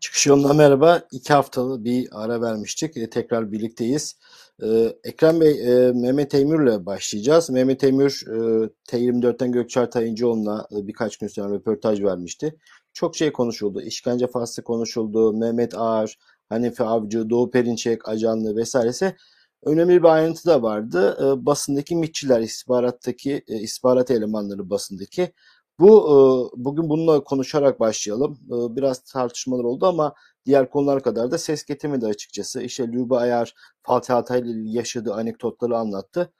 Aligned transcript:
Çıkış 0.00 0.26
yoluna 0.26 0.52
merhaba. 0.52 1.02
İki 1.12 1.32
haftalı 1.32 1.84
bir 1.84 2.08
ara 2.12 2.40
vermiştik. 2.40 2.96
E, 2.96 3.10
tekrar 3.10 3.52
birlikteyiz. 3.52 4.16
E, 4.62 4.96
Ekrem 5.04 5.40
Bey, 5.40 5.50
e, 5.50 5.92
Mehmet 5.92 6.34
Eymür'le 6.34 6.86
başlayacağız. 6.86 7.50
Mehmet 7.50 7.84
Eymür, 7.84 8.22
e, 8.26 8.68
T24'ten 8.88 9.52
Gökçer 9.52 9.90
Tayıncıoğlu'na 9.90 10.66
e, 10.72 10.86
birkaç 10.86 11.16
gün 11.16 11.26
sonra 11.26 11.54
röportaj 11.54 12.02
vermişti. 12.02 12.54
Çok 12.92 13.16
şey 13.16 13.32
konuşuldu. 13.32 13.80
İşkence 13.82 14.26
faslı 14.26 14.62
konuşuldu. 14.62 15.32
Mehmet 15.32 15.74
Ağar, 15.78 16.18
Hanife 16.48 16.84
Avcı, 16.84 17.30
Doğu 17.30 17.50
Perinçek, 17.50 18.08
ajanlığı 18.08 18.56
vesairesi. 18.56 19.16
Önemli 19.64 20.02
bir 20.02 20.08
ayrıntı 20.08 20.46
da 20.46 20.62
vardı. 20.62 21.18
E, 21.20 21.46
basındaki 21.46 21.96
mitçiler, 21.96 22.40
istihbarattaki, 22.40 23.44
e, 23.48 23.56
istihbarat 23.56 24.10
elemanları 24.10 24.70
basındaki 24.70 25.32
bu 25.80 25.88
e, 25.98 26.16
bugün 26.64 26.88
bununla 26.90 27.24
konuşarak 27.24 27.80
başlayalım. 27.80 28.38
E, 28.46 28.76
biraz 28.76 29.00
tartışmalar 29.00 29.64
oldu 29.64 29.86
ama 29.86 30.14
diğer 30.46 30.70
konular 30.70 31.02
kadar 31.02 31.30
da 31.30 31.38
ses 31.38 31.64
getirmedi 31.64 32.06
açıkçası. 32.06 32.62
İşte 32.62 32.88
Lübe 32.88 33.16
Ayar 33.16 33.54
Fatih 33.82 34.14
Altaylı 34.14 34.48
yaşadığı 34.68 35.14
anekdotları 35.14 35.76
anlattı. 35.76 36.32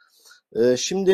E, 0.57 0.77
şimdi 0.77 1.12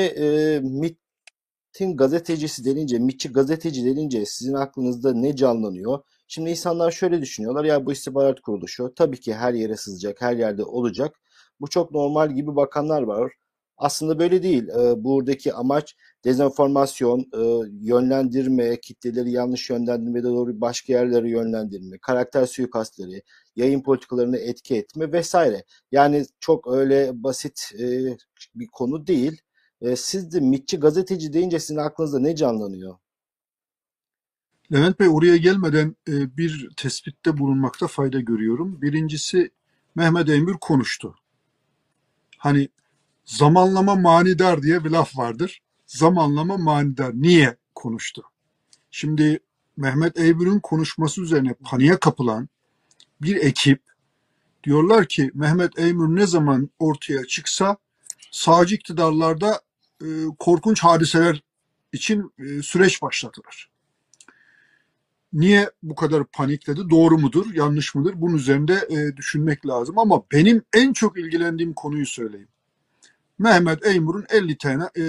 MIT'in 0.62 1.96
gazetecisi 1.96 2.64
denince, 2.64 2.98
MIT'çi 2.98 3.32
gazeteci 3.32 3.84
denince 3.84 4.26
sizin 4.26 4.54
aklınızda 4.54 5.12
ne 5.14 5.36
canlanıyor? 5.36 5.98
Şimdi 6.28 6.50
insanlar 6.50 6.90
şöyle 6.90 7.22
düşünüyorlar 7.22 7.64
ya 7.64 7.86
bu 7.86 7.92
istihbarat 7.92 8.40
kuruluşu 8.40 8.92
tabii 8.96 9.20
ki 9.20 9.34
her 9.34 9.54
yere 9.54 9.76
sızacak, 9.76 10.20
her 10.22 10.36
yerde 10.36 10.64
olacak. 10.64 11.20
Bu 11.60 11.68
çok 11.68 11.90
normal 11.90 12.30
gibi 12.30 12.56
bakanlar 12.56 13.02
var. 13.02 13.32
Aslında 13.76 14.18
böyle 14.18 14.42
değil. 14.42 14.68
Buradaki 14.96 15.54
amaç 15.54 15.96
dezenformasyon, 16.24 17.20
e, 17.20 17.70
yönlendirme, 17.80 18.80
kitleleri 18.80 19.30
yanlış 19.30 19.70
yönlendirme 19.70 20.20
de 20.22 20.28
doğru 20.28 20.60
başka 20.60 20.92
yerlere 20.92 21.30
yönlendirme, 21.30 21.98
karakter 21.98 22.46
suikastleri, 22.46 23.22
yayın 23.56 23.82
politikalarını 23.82 24.36
etki 24.36 24.76
etme 24.76 25.12
vesaire. 25.12 25.64
Yani 25.92 26.26
çok 26.40 26.72
öyle 26.72 27.22
basit 27.22 27.72
e, 27.78 28.16
bir 28.54 28.66
konu 28.66 29.06
değil. 29.06 29.40
E, 29.80 29.96
siz 29.96 30.32
de 30.32 30.40
mitçi 30.40 30.76
gazeteci 30.80 31.32
deyince 31.32 31.60
sizin 31.60 31.76
aklınızda 31.76 32.18
ne 32.18 32.36
canlanıyor? 32.36 32.96
Levent 34.72 35.00
Bey 35.00 35.08
oraya 35.08 35.36
gelmeden 35.36 35.96
e, 36.08 36.36
bir 36.36 36.70
tespitte 36.76 37.38
bulunmakta 37.38 37.86
fayda 37.86 38.20
görüyorum. 38.20 38.82
Birincisi 38.82 39.50
Mehmet 39.94 40.28
Emir 40.28 40.54
konuştu. 40.60 41.14
Hani 42.44 42.68
zamanlama 43.24 43.94
manidar 43.94 44.62
diye 44.62 44.84
bir 44.84 44.90
laf 44.90 45.18
vardır 45.18 45.62
zamanlama 45.86 46.56
manidar. 46.56 47.12
Niye 47.14 47.56
konuştu? 47.74 48.22
Şimdi 48.90 49.40
Mehmet 49.76 50.18
Eybür'ün 50.18 50.60
konuşması 50.60 51.22
üzerine 51.22 51.54
paniğe 51.54 51.96
kapılan 51.96 52.48
bir 53.22 53.36
ekip 53.36 53.82
diyorlar 54.64 55.06
ki 55.06 55.30
Mehmet 55.34 55.78
Eymür 55.78 56.16
ne 56.16 56.26
zaman 56.26 56.70
ortaya 56.78 57.24
çıksa 57.24 57.76
sağcı 58.30 58.74
iktidarlarda 58.74 59.60
e, 60.02 60.06
korkunç 60.38 60.80
hadiseler 60.80 61.42
için 61.92 62.32
e, 62.38 62.62
süreç 62.62 63.02
başlatılır. 63.02 63.70
Niye 65.34 65.70
bu 65.82 65.94
kadar 65.94 66.24
panikledi? 66.24 66.90
Doğru 66.90 67.18
mudur, 67.18 67.54
yanlış 67.54 67.94
mıdır? 67.94 68.14
Bunun 68.16 68.36
üzerinde 68.36 68.88
e, 68.90 69.16
düşünmek 69.16 69.66
lazım. 69.66 69.98
Ama 69.98 70.22
benim 70.32 70.62
en 70.74 70.92
çok 70.92 71.18
ilgilendiğim 71.18 71.72
konuyu 71.72 72.06
söyleyeyim. 72.06 72.48
Mehmet 73.38 73.86
Eymur'un 73.86 74.24
50 74.28 74.58
tane 74.58 74.84
e, 74.94 75.02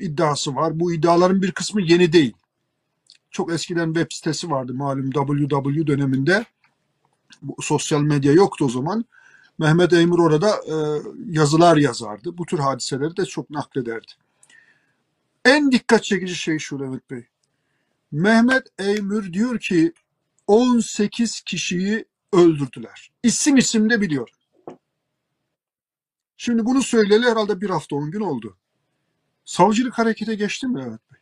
iddiası 0.00 0.56
var. 0.56 0.80
Bu 0.80 0.92
iddiaların 0.92 1.42
bir 1.42 1.52
kısmı 1.52 1.82
yeni 1.82 2.12
değil. 2.12 2.32
Çok 3.30 3.52
eskiden 3.52 3.94
web 3.94 4.06
sitesi 4.10 4.50
vardı 4.50 4.74
malum 4.74 5.10
WW 5.10 5.86
döneminde. 5.86 6.44
Bu, 7.42 7.62
sosyal 7.62 8.00
medya 8.00 8.32
yoktu 8.32 8.64
o 8.64 8.68
zaman. 8.68 9.04
Mehmet 9.58 9.92
Eymur 9.92 10.18
orada 10.18 10.50
e, 10.50 10.74
yazılar 11.26 11.76
yazardı. 11.76 12.38
Bu 12.38 12.46
tür 12.46 12.58
hadiseleri 12.58 13.16
de 13.16 13.24
çok 13.24 13.50
naklederdi. 13.50 14.12
En 15.44 15.72
dikkat 15.72 16.04
çekici 16.04 16.34
şey 16.34 16.58
şu 16.58 16.80
Levent 16.80 17.10
Bey. 17.10 17.26
Mehmet 18.12 18.66
Eymür 18.78 19.32
diyor 19.32 19.58
ki 19.58 19.92
18 20.46 21.40
kişiyi 21.40 22.04
öldürdüler. 22.32 23.12
İsim 23.22 23.56
isim 23.56 23.90
de 23.90 24.00
biliyor. 24.00 24.28
Şimdi 26.36 26.64
bunu 26.64 26.82
söyleyeli 26.82 27.26
herhalde 27.26 27.60
bir 27.60 27.70
hafta 27.70 27.96
on 27.96 28.10
gün 28.10 28.20
oldu. 28.20 28.56
Savcılık 29.44 29.98
harekete 29.98 30.34
geçti 30.34 30.66
mi 30.66 30.84
evet 30.88 31.00
Bey? 31.12 31.20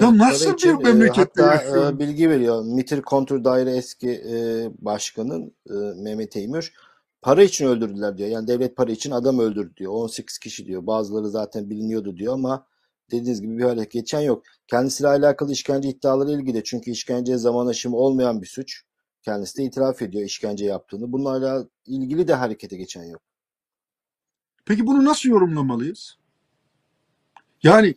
Ya 0.00 0.18
nasıl 0.18 0.54
için, 0.54 0.78
bir 0.78 0.84
memlekette 0.84 1.42
hatta 1.42 1.54
yaşıyor? 1.54 1.98
bilgi 1.98 2.30
veriyor. 2.30 2.64
MİTİR 2.64 3.02
Kontrol 3.02 3.44
Daire 3.44 3.76
eski 3.76 4.10
e, 4.10 4.34
başkanın 4.78 5.54
e, 5.70 5.74
Mehmet 6.02 6.36
Eymür 6.36 6.72
para 7.22 7.42
için 7.42 7.66
öldürdüler 7.66 8.18
diyor. 8.18 8.28
Yani 8.28 8.48
devlet 8.48 8.76
para 8.76 8.92
için 8.92 9.10
adam 9.10 9.38
öldürdü 9.38 9.76
diyor. 9.76 9.92
18 9.92 10.38
kişi 10.38 10.66
diyor. 10.66 10.86
Bazıları 10.86 11.28
zaten 11.28 11.70
biliniyordu 11.70 12.16
diyor 12.16 12.34
ama 12.34 12.66
dediğiniz 13.10 13.42
gibi 13.42 13.58
bir 13.58 13.64
hareket 13.64 13.92
geçen 13.92 14.20
yok. 14.20 14.42
Kendisiyle 14.66 15.08
alakalı 15.08 15.52
işkence 15.52 15.88
iddiaları 15.88 16.30
ilgili. 16.30 16.64
Çünkü 16.64 16.90
işkence 16.90 17.38
zaman 17.38 17.66
aşımı 17.66 17.96
olmayan 17.96 18.42
bir 18.42 18.46
suç. 18.46 18.82
Kendisi 19.22 19.58
de 19.58 19.64
itiraf 19.64 20.02
ediyor 20.02 20.24
işkence 20.24 20.64
yaptığını. 20.64 21.12
Bunlarla 21.12 21.66
ilgili 21.86 22.28
de 22.28 22.34
harekete 22.34 22.76
geçen 22.76 23.04
yok. 23.04 23.22
Peki 24.64 24.86
bunu 24.86 25.04
nasıl 25.04 25.28
yorumlamalıyız? 25.28 26.18
Yani 27.62 27.94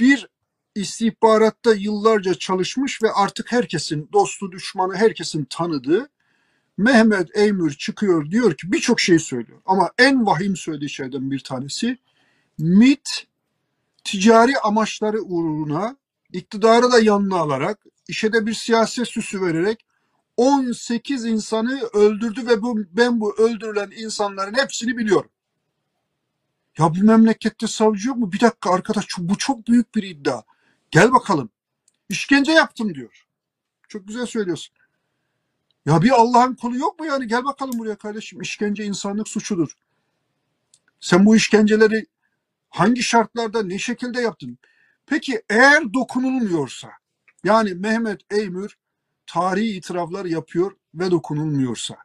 bir 0.00 0.28
istihbaratta 0.74 1.74
yıllarca 1.74 2.34
çalışmış 2.34 3.02
ve 3.02 3.12
artık 3.12 3.52
herkesin 3.52 4.08
dostu 4.12 4.52
düşmanı 4.52 4.96
herkesin 4.96 5.46
tanıdığı 5.50 6.08
Mehmet 6.76 7.36
Eymür 7.36 7.72
çıkıyor 7.72 8.30
diyor 8.30 8.54
ki 8.54 8.72
birçok 8.72 9.00
şey 9.00 9.18
söylüyor. 9.18 9.60
Ama 9.66 9.90
en 9.98 10.26
vahim 10.26 10.56
söylediği 10.56 10.90
şeyden 10.90 11.30
bir 11.30 11.40
tanesi 11.40 11.98
MIT 12.58 13.26
ticari 14.04 14.58
amaçları 14.58 15.22
uğruna 15.22 15.96
iktidarı 16.32 16.92
da 16.92 17.00
yanına 17.00 17.36
alarak 17.36 17.78
işe 18.08 18.32
de 18.32 18.46
bir 18.46 18.54
siyaset 18.54 19.08
süsü 19.08 19.42
vererek 19.42 19.86
18 20.36 21.24
insanı 21.24 21.80
öldürdü 21.92 22.46
ve 22.46 22.62
bu 22.62 22.78
ben 22.92 23.20
bu 23.20 23.36
öldürülen 23.38 23.90
insanların 23.96 24.54
hepsini 24.54 24.96
biliyorum. 24.96 25.30
Ya 26.78 26.94
bu 26.94 27.04
memlekette 27.04 27.66
savcı 27.66 28.08
yok 28.08 28.16
mu? 28.16 28.32
Bir 28.32 28.40
dakika 28.40 28.70
arkadaş 28.70 29.06
bu 29.18 29.38
çok 29.38 29.68
büyük 29.68 29.94
bir 29.94 30.02
iddia. 30.02 30.42
Gel 30.90 31.12
bakalım. 31.12 31.50
İşkence 32.08 32.52
yaptım 32.52 32.94
diyor. 32.94 33.26
Çok 33.88 34.08
güzel 34.08 34.26
söylüyorsun. 34.26 34.74
Ya 35.86 36.02
bir 36.02 36.10
Allah'ın 36.10 36.54
kulu 36.54 36.76
yok 36.76 37.00
mu 37.00 37.06
yani? 37.06 37.26
Gel 37.26 37.44
bakalım 37.44 37.78
buraya 37.78 37.96
kardeşim. 37.96 38.40
İşkence 38.40 38.84
insanlık 38.84 39.28
suçudur. 39.28 39.76
Sen 41.00 41.26
bu 41.26 41.36
işkenceleri 41.36 42.06
hangi 42.70 43.02
şartlarda 43.02 43.62
ne 43.62 43.78
şekilde 43.78 44.20
yaptın? 44.20 44.58
Peki 45.06 45.42
eğer 45.50 45.94
dokunulmuyorsa 45.94 46.90
yani 47.44 47.74
Mehmet 47.74 48.20
Eymür 48.30 48.76
tarihi 49.26 49.76
itiraflar 49.76 50.24
yapıyor 50.24 50.72
ve 50.94 51.10
dokunulmuyorsa. 51.10 51.96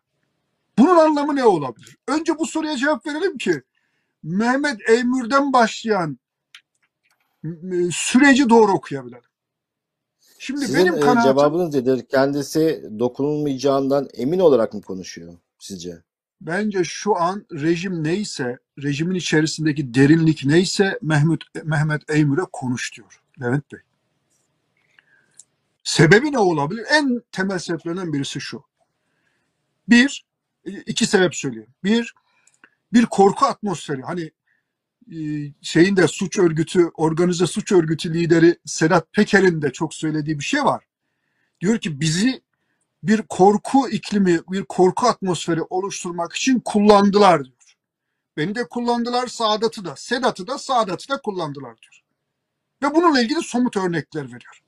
Bunun 0.77 0.97
anlamı 0.97 1.35
ne 1.35 1.43
olabilir? 1.43 1.97
Önce 2.07 2.37
bu 2.39 2.45
soruya 2.45 2.77
cevap 2.77 3.05
verelim 3.05 3.37
ki 3.37 3.61
Mehmet 4.23 4.89
Eymür'den 4.89 5.53
başlayan 5.53 6.19
süreci 7.91 8.49
doğru 8.49 8.71
okuyabilelim. 8.71 9.28
Şimdi 10.41 10.61
Sizin 10.61 10.79
benim 10.79 10.93
e, 10.93 10.99
kanaatim, 10.99 11.31
cevabınız 11.31 11.75
nedir? 11.75 12.05
Kendisi 12.09 12.89
dokunulmayacağından 12.99 14.09
emin 14.13 14.39
olarak 14.39 14.73
mı 14.73 14.81
konuşuyor 14.81 15.33
sizce? 15.57 16.03
Bence 16.41 16.83
şu 16.83 17.17
an 17.17 17.45
rejim 17.51 18.03
neyse, 18.03 18.57
rejimin 18.83 19.15
içerisindeki 19.15 19.93
derinlik 19.93 20.45
neyse 20.45 20.99
Mehmet 21.01 21.39
Mehmet 21.63 22.09
Eymür'e 22.09 22.41
konuş 22.51 22.95
diyor 22.97 23.21
Levent 23.41 23.71
Bey. 23.71 23.79
Sebebi 25.83 26.31
ne 26.31 26.39
olabilir? 26.39 26.85
En 26.91 27.21
temel 27.31 27.59
sebeplerinden 27.59 28.13
birisi 28.13 28.41
şu. 28.41 28.63
Bir, 29.89 30.25
iki 30.65 31.05
sebep 31.05 31.35
söyleyeyim. 31.35 31.73
Bir, 31.83 32.15
bir 32.93 33.05
korku 33.05 33.45
atmosferi. 33.45 34.01
Hani 34.01 34.31
şeyin 35.61 35.97
de 35.97 36.07
suç 36.07 36.39
örgütü, 36.39 36.89
organize 36.93 37.47
suç 37.47 37.71
örgütü 37.71 38.13
lideri 38.13 38.57
Sedat 38.65 39.13
Peker'in 39.13 39.61
de 39.61 39.71
çok 39.71 39.93
söylediği 39.93 40.39
bir 40.39 40.43
şey 40.43 40.63
var. 40.63 40.83
Diyor 41.61 41.79
ki 41.79 42.01
bizi 42.01 42.41
bir 43.03 43.21
korku 43.21 43.89
iklimi, 43.89 44.39
bir 44.51 44.63
korku 44.63 45.07
atmosferi 45.07 45.61
oluşturmak 45.61 46.35
için 46.35 46.59
kullandılar 46.65 47.45
diyor. 47.45 47.75
Beni 48.37 48.55
de 48.55 48.67
kullandılar, 48.67 49.27
Sadat'ı 49.27 49.85
da, 49.85 49.95
Sedat'ı 49.95 50.47
da, 50.47 50.57
Sadat'ı 50.57 51.09
da 51.09 51.21
kullandılar 51.21 51.75
diyor. 51.81 52.01
Ve 52.83 52.95
bununla 52.95 53.21
ilgili 53.21 53.41
somut 53.43 53.77
örnekler 53.77 54.23
veriyor. 54.23 54.61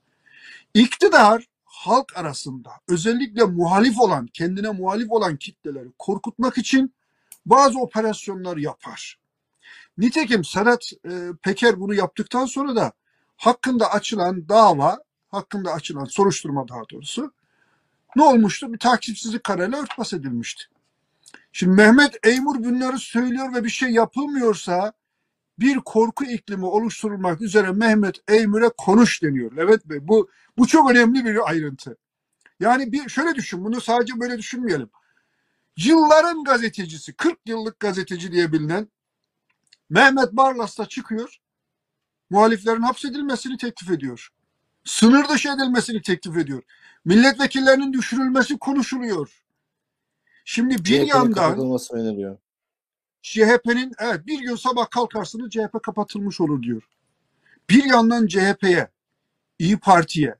İktidar 0.74 1.46
halk 1.64 2.18
arasında 2.18 2.72
özellikle 2.88 3.44
muhalif 3.44 4.00
olan, 4.00 4.28
kendine 4.28 4.70
muhalif 4.70 5.12
olan 5.12 5.38
kitleleri 5.38 5.88
korkutmak 6.00 6.58
için 6.58 6.94
bazı 7.46 7.80
operasyonlar 7.80 8.58
yapar. 8.58 9.21
Nitekim 9.98 10.44
Serhat 10.44 10.92
e, 11.06 11.10
Peker 11.44 11.80
bunu 11.80 11.94
yaptıktan 11.94 12.46
sonra 12.46 12.76
da 12.76 12.92
hakkında 13.38 13.92
açılan 13.92 14.50
dava, 14.50 15.00
hakkında 15.28 15.74
açılan 15.74 16.06
soruşturma 16.06 16.68
daha 16.68 16.82
doğrusu 16.92 17.34
ne 18.16 18.24
olmuştu? 18.24 18.74
Bir 18.74 18.80
takipsizlik 18.80 19.44
kararıyla 19.44 19.82
örtbas 19.82 20.14
edilmişti. 20.14 20.64
Şimdi 21.52 21.76
Mehmet 21.76 22.28
Eymur 22.28 22.64
bunları 22.64 23.00
söylüyor 23.00 23.54
ve 23.54 23.64
bir 23.64 23.70
şey 23.70 23.90
yapılmıyorsa 23.90 24.94
bir 25.60 25.78
korku 25.78 26.26
iklimi 26.26 26.66
oluşturulmak 26.66 27.42
üzere 27.42 27.72
Mehmet 27.72 28.16
Eymür'e 28.28 28.70
konuş 28.78 29.24
deniyor. 29.24 29.58
Levent 29.58 29.86
Bey 29.86 30.08
bu 30.08 30.30
bu 30.58 30.68
çok 30.68 30.92
önemli 30.92 31.26
bir 31.26 31.50
ayrıntı. 31.50 31.98
Yani 32.60 32.92
bir 32.92 33.10
şöyle 33.10 33.36
düşün 33.36 33.66
bunu 33.66 33.82
sadece 33.82 34.20
böyle 34.20 34.38
düşünmeyelim. 34.38 34.90
Yılların 35.78 36.44
gazetecisi 36.44 37.14
40 37.14 37.38
yıllık 37.46 37.80
gazeteci 37.80 38.32
diye 38.32 38.52
bilinen 38.52 38.88
Mehmet 39.92 40.32
Barlas 40.34 40.78
da 40.80 40.86
çıkıyor. 40.86 41.38
Muhaliflerin 42.30 42.82
hapsedilmesini 42.82 43.58
teklif 43.58 43.92
ediyor. 43.92 44.30
Sınır 44.84 45.30
dışı 45.30 45.50
edilmesini 45.50 46.02
teklif 46.02 46.38
ediyor. 46.38 46.64
Milletvekillerinin 47.06 47.94
düşürülmesi 47.94 48.60
konuşuluyor. 48.60 49.44
Şimdi 50.46 50.78
bir 50.78 50.84
CHP'nin 50.84 51.06
yandan. 51.06 51.78
CHP'nin 53.22 53.94
evet 54.00 54.28
bir 54.28 54.40
gün 54.40 54.56
sabah 54.56 54.90
kalkarsınız 54.90 55.50
CHP 55.50 55.84
kapatılmış 55.84 56.42
olur 56.42 56.64
diyor. 56.64 56.84
Bir 57.70 57.84
yandan 57.84 58.28
CHP'ye, 58.28 58.92
İyi 59.60 59.80
Parti'ye 59.80 60.36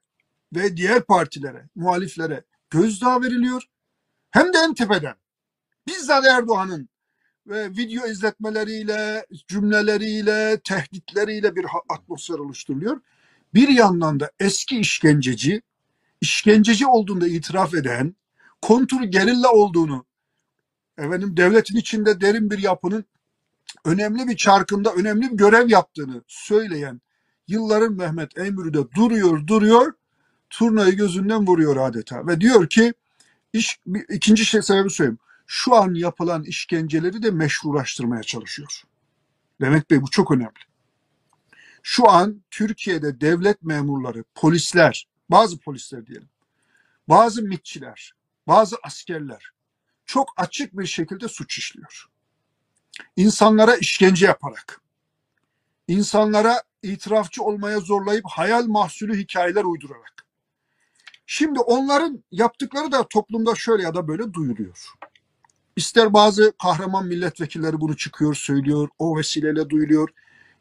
ve 0.56 0.78
diğer 0.78 1.04
partilere, 1.04 1.70
muhaliflere 1.76 2.44
gözdağı 2.70 3.22
veriliyor. 3.22 3.64
Hem 4.32 4.54
de 4.54 4.58
en 4.58 4.74
tepeden. 4.74 5.16
Bizzat 5.88 6.26
Erdoğan'ın 6.26 6.90
ve 7.52 7.70
video 7.70 8.08
izletmeleriyle, 8.08 9.26
cümleleriyle, 9.48 10.60
tehditleriyle 10.64 11.56
bir 11.56 11.66
atmosfer 11.90 12.36
oluşturuluyor. 12.36 13.02
Bir 13.54 13.68
yandan 13.70 14.20
da 14.20 14.32
eski 14.40 14.80
işkenceci, 14.80 15.62
işkenceci 16.22 16.88
olduğunda 16.88 17.28
itiraf 17.28 17.74
eden, 17.74 18.16
kontur 18.62 19.02
gerilla 19.02 19.52
olduğunu, 19.52 20.06
efendim 20.98 21.38
devletin 21.38 21.78
içinde 21.78 22.22
derin 22.22 22.52
bir 22.52 22.60
yapının 22.60 23.06
önemli 23.86 24.28
bir 24.28 24.38
çarkında 24.38 24.94
önemli 24.94 25.32
bir 25.32 25.38
görev 25.38 25.70
yaptığını 25.70 26.22
söyleyen 26.28 27.02
yılların 27.48 27.94
Mehmet 27.94 28.38
Eymür'ü 28.38 28.74
de 28.74 28.92
duruyor 28.96 29.48
duruyor 29.48 29.94
turnayı 30.50 30.96
gözünden 30.96 31.48
vuruyor 31.48 31.78
adeta 31.78 32.28
ve 32.28 32.42
diyor 32.42 32.70
ki 32.70 32.94
iş, 33.54 33.80
ikinci 34.10 34.46
şey 34.46 34.62
sebebi 34.62 34.90
söyleyeyim. 34.90 35.20
Şu 35.54 35.76
an 35.76 35.94
yapılan 35.94 36.44
işkenceleri 36.44 37.24
de 37.24 37.32
meşrulaştırmaya 37.32 38.24
çalışıyor. 38.24 38.84
Mehmet 39.60 39.92
Bey 39.92 40.02
bu 40.02 40.10
çok 40.10 40.32
önemli. 40.32 40.60
Şu 41.84 42.10
an 42.10 42.44
Türkiye'de 42.52 43.22
devlet 43.22 43.64
memurları, 43.64 44.24
polisler, 44.36 45.08
bazı 45.30 45.60
polisler 45.60 46.08
diyelim, 46.08 46.30
bazı 47.08 47.44
mitçiler, 47.44 48.14
bazı 48.48 48.76
askerler 48.84 49.52
çok 50.06 50.34
açık 50.38 50.78
bir 50.78 50.86
şekilde 50.86 51.28
suç 51.28 51.58
işliyor. 51.58 52.06
İnsanlara 53.16 53.76
işkence 53.76 54.26
yaparak, 54.26 54.82
insanlara 55.88 56.64
itirafçı 56.84 57.44
olmaya 57.44 57.80
zorlayıp 57.80 58.26
hayal 58.28 58.66
mahsulü 58.66 59.18
hikayeler 59.18 59.64
uydurarak. 59.64 60.26
Şimdi 61.26 61.60
onların 61.60 62.24
yaptıkları 62.32 62.92
da 62.92 63.08
toplumda 63.08 63.56
şöyle 63.56 63.84
ya 63.84 63.94
da 63.94 64.08
böyle 64.08 64.34
duyuluyor. 64.34 65.01
İster 65.76 66.14
bazı 66.14 66.54
kahraman 66.62 67.06
milletvekilleri 67.06 67.82
bunu 67.82 67.98
çıkıyor, 67.98 68.36
söylüyor, 68.36 68.90
o 69.00 69.18
vesileyle 69.18 69.70
duyuluyor. 69.70 70.10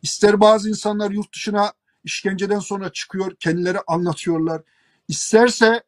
İster 0.03 0.41
bazı 0.41 0.69
insanlar 0.69 1.11
yurt 1.11 1.35
dışına 1.35 1.73
işkenceden 2.05 2.59
sonra 2.59 2.93
çıkıyor, 2.93 3.35
kendileri 3.35 3.79
anlatıyorlar. 3.87 4.63
İsterse 5.09 5.83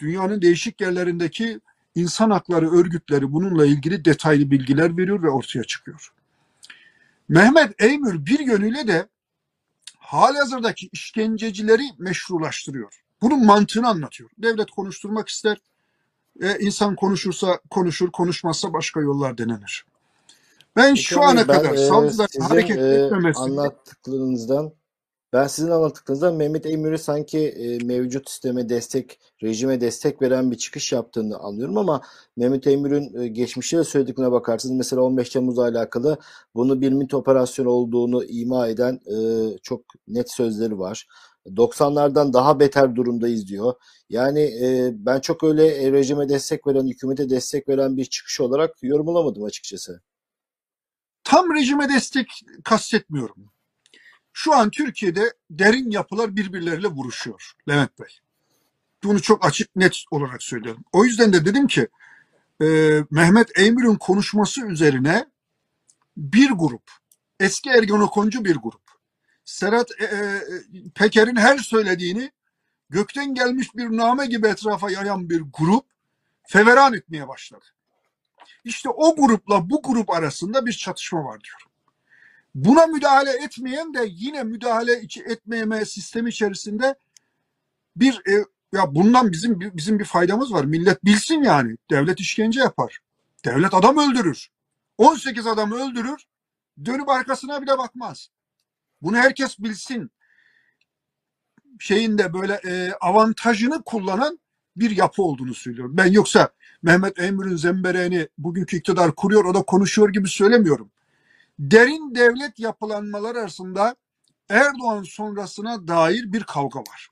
dünyanın 0.00 0.42
değişik 0.42 0.80
yerlerindeki 0.80 1.60
insan 1.94 2.30
hakları 2.30 2.70
örgütleri 2.70 3.32
bununla 3.32 3.66
ilgili 3.66 4.04
detaylı 4.04 4.50
bilgiler 4.50 4.96
veriyor 4.96 5.22
ve 5.22 5.30
ortaya 5.30 5.64
çıkıyor. 5.64 6.12
Mehmet 7.28 7.82
Eymür 7.82 8.26
bir 8.26 8.38
yönüyle 8.38 8.86
de 8.86 9.08
halihazırdaki 9.98 10.88
işkencecileri 10.92 11.82
meşrulaştırıyor. 11.98 13.02
Bunun 13.22 13.46
mantığını 13.46 13.88
anlatıyor. 13.88 14.30
Devlet 14.38 14.70
konuşturmak 14.70 15.28
ister, 15.28 15.58
e, 16.40 16.58
insan 16.58 16.96
konuşursa 16.96 17.60
konuşur, 17.70 18.12
konuşmazsa 18.12 18.72
başka 18.72 19.00
yollar 19.00 19.38
denenir. 19.38 19.86
Ben 20.76 20.94
şu 20.94 21.14
Ekrem 21.14 21.36
Bey, 21.36 21.42
ana 21.42 21.48
ben 21.48 21.62
kadar 21.62 21.74
e, 21.74 21.86
savcıların 21.86 22.28
sizin 22.32 22.48
hareket 22.48 22.78
e, 22.78 22.80
etmemesini 22.80 23.42
anlattıklarınızdan 23.42 24.72
ben 25.32 25.46
sizin 25.46 25.70
anlattıklarınızdan 25.70 26.34
Mehmet 26.34 26.66
Eymür'e 26.66 26.98
sanki 26.98 27.38
e, 27.38 27.84
mevcut 27.84 28.30
sisteme 28.30 28.68
destek, 28.68 29.20
rejime 29.42 29.80
destek 29.80 30.22
veren 30.22 30.50
bir 30.50 30.56
çıkış 30.56 30.92
yaptığını 30.92 31.38
anlıyorum 31.38 31.78
ama 31.78 32.02
Mehmet 32.36 32.66
Eymür'ün 32.66 33.20
e, 33.20 33.28
geçmişte 33.28 33.78
de 33.78 33.84
söylediklerine 33.84 34.32
bakarsanız 34.32 34.76
mesela 34.76 35.02
15 35.02 35.30
Temmuz'la 35.30 35.62
alakalı 35.62 36.18
bunu 36.54 36.80
bir 36.80 36.92
MİT 36.92 37.14
operasyonu 37.14 37.68
olduğunu 37.68 38.24
ima 38.24 38.68
eden 38.68 39.00
e, 39.06 39.16
çok 39.62 39.80
net 40.08 40.32
sözleri 40.32 40.78
var. 40.78 41.06
90'lardan 41.46 42.32
daha 42.32 42.60
beter 42.60 42.96
durumdayız 42.96 43.48
diyor. 43.48 43.74
Yani 44.08 44.40
e, 44.40 44.90
ben 44.94 45.20
çok 45.20 45.44
öyle 45.44 45.66
e, 45.66 45.92
rejime 45.92 46.28
destek 46.28 46.66
veren, 46.66 46.86
hükümete 46.86 47.30
destek 47.30 47.68
veren 47.68 47.96
bir 47.96 48.04
çıkış 48.04 48.40
olarak 48.40 48.82
yorumlamadım 48.82 49.44
açıkçası. 49.44 50.00
tam 51.24 51.54
rejime 51.54 51.88
destek 51.88 52.42
kastetmiyorum. 52.64 53.52
Şu 54.32 54.54
an 54.54 54.70
Türkiye'de 54.70 55.32
derin 55.50 55.90
yapılar 55.90 56.36
birbirleriyle 56.36 56.88
vuruşuyor 56.88 57.52
Levent 57.68 58.00
Bey. 58.00 58.18
Bunu 59.04 59.22
çok 59.22 59.44
açık 59.46 59.76
net 59.76 60.04
olarak 60.10 60.42
söylüyorum. 60.42 60.84
O 60.92 61.04
yüzden 61.04 61.32
de 61.32 61.44
dedim 61.44 61.66
ki 61.66 61.88
e, 62.62 62.66
Mehmet 63.10 63.58
Eymür'ün 63.58 63.96
konuşması 63.96 64.66
üzerine 64.66 65.26
bir 66.16 66.50
grup, 66.50 66.90
eski 67.40 67.70
Ergenekoncu 67.70 68.44
bir 68.44 68.56
grup, 68.56 68.81
Serhat 69.52 69.90
e, 70.00 70.04
e, 70.04 70.40
Peker'in 70.94 71.36
her 71.36 71.58
söylediğini 71.58 72.30
gökten 72.90 73.34
gelmiş 73.34 73.76
bir 73.76 73.96
name 73.96 74.26
gibi 74.26 74.48
etrafa 74.48 74.90
yayan 74.90 75.30
bir 75.30 75.40
grup 75.40 75.86
feveran 76.42 76.94
etmeye 76.94 77.28
başladı. 77.28 77.64
İşte 78.64 78.88
o 78.88 79.16
grupla 79.16 79.70
bu 79.70 79.82
grup 79.82 80.10
arasında 80.10 80.66
bir 80.66 80.72
çatışma 80.72 81.24
var 81.24 81.40
diyor. 81.44 81.62
Buna 82.54 82.86
müdahale 82.86 83.30
etmeyen 83.30 83.94
de 83.94 84.06
yine 84.08 84.42
müdahale 84.42 84.92
etmeyeme 85.26 85.84
sistemi 85.84 86.30
içerisinde 86.30 86.94
bir 87.96 88.22
e, 88.28 88.44
ya 88.72 88.94
bundan 88.94 89.32
bizim 89.32 89.60
bizim 89.60 89.98
bir 89.98 90.04
faydamız 90.04 90.52
var. 90.52 90.64
Millet 90.64 91.04
bilsin 91.04 91.42
yani. 91.42 91.76
Devlet 91.90 92.20
işkence 92.20 92.60
yapar. 92.60 92.98
Devlet 93.44 93.74
adam 93.74 93.98
öldürür. 93.98 94.48
18 94.98 95.46
adam 95.46 95.72
öldürür. 95.72 96.24
Dönüp 96.84 97.08
arkasına 97.08 97.62
bile 97.62 97.78
bakmaz. 97.78 98.28
Bunu 99.02 99.16
herkes 99.16 99.58
bilsin. 99.58 100.10
Şeyinde 101.78 102.32
böyle 102.32 102.60
e, 102.64 102.92
avantajını 103.00 103.82
kullanan 103.82 104.40
bir 104.76 104.90
yapı 104.90 105.22
olduğunu 105.22 105.54
söylüyorum. 105.54 105.96
Ben 105.96 106.12
yoksa 106.12 106.48
Mehmet 106.82 107.18
Eymür'ün 107.18 107.56
zembereğini 107.56 108.28
bugünkü 108.38 108.76
iktidar 108.76 109.14
kuruyor 109.14 109.44
o 109.44 109.54
da 109.54 109.62
konuşuyor 109.62 110.12
gibi 110.12 110.28
söylemiyorum. 110.28 110.90
Derin 111.58 112.14
devlet 112.14 112.58
yapılanmalar 112.58 113.36
arasında 113.36 113.96
Erdoğan 114.48 115.02
sonrasına 115.02 115.88
dair 115.88 116.32
bir 116.32 116.42
kavga 116.42 116.80
var. 116.80 117.08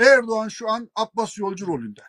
Erdoğan 0.00 0.48
şu 0.48 0.70
an 0.70 0.90
Abbas 0.96 1.38
Yolcu 1.38 1.66
rolünde. 1.66 2.02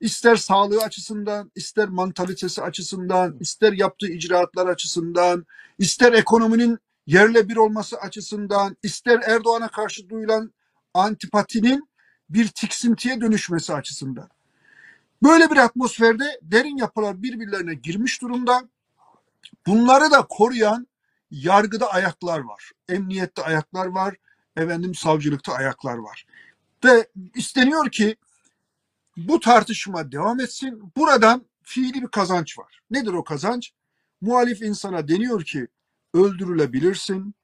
İster 0.00 0.36
sağlığı 0.36 0.82
açısından, 0.82 1.52
ister 1.54 1.88
mantalitesi 1.88 2.62
açısından, 2.62 3.36
ister 3.40 3.72
yaptığı 3.72 4.06
icraatlar 4.06 4.66
açısından, 4.66 5.46
ister 5.78 6.12
ekonominin 6.12 6.78
yerle 7.08 7.48
bir 7.48 7.56
olması 7.56 7.96
açısından, 7.96 8.76
ister 8.82 9.20
Erdoğan'a 9.26 9.68
karşı 9.68 10.08
duyulan 10.08 10.52
antipatinin 10.94 11.88
bir 12.30 12.48
tiksintiye 12.48 13.20
dönüşmesi 13.20 13.74
açısından. 13.74 14.28
Böyle 15.22 15.50
bir 15.50 15.56
atmosferde 15.56 16.40
derin 16.42 16.76
yapılar 16.76 17.22
birbirlerine 17.22 17.74
girmiş 17.74 18.22
durumda. 18.22 18.68
Bunları 19.66 20.10
da 20.10 20.26
koruyan 20.28 20.86
yargıda 21.30 21.90
ayaklar 21.90 22.38
var. 22.38 22.72
Emniyette 22.88 23.42
ayaklar 23.42 23.86
var. 23.86 24.16
Efendim 24.56 24.94
savcılıkta 24.94 25.52
ayaklar 25.52 25.96
var. 25.96 26.26
Ve 26.84 27.08
isteniyor 27.34 27.90
ki 27.90 28.16
bu 29.16 29.40
tartışma 29.40 30.12
devam 30.12 30.40
etsin. 30.40 30.92
Buradan 30.96 31.44
fiili 31.62 32.02
bir 32.02 32.08
kazanç 32.08 32.58
var. 32.58 32.80
Nedir 32.90 33.12
o 33.12 33.24
kazanç? 33.24 33.72
Muhalif 34.20 34.62
insana 34.62 35.08
deniyor 35.08 35.44
ki 35.44 35.68
öldürülebilirsin, 36.14 37.34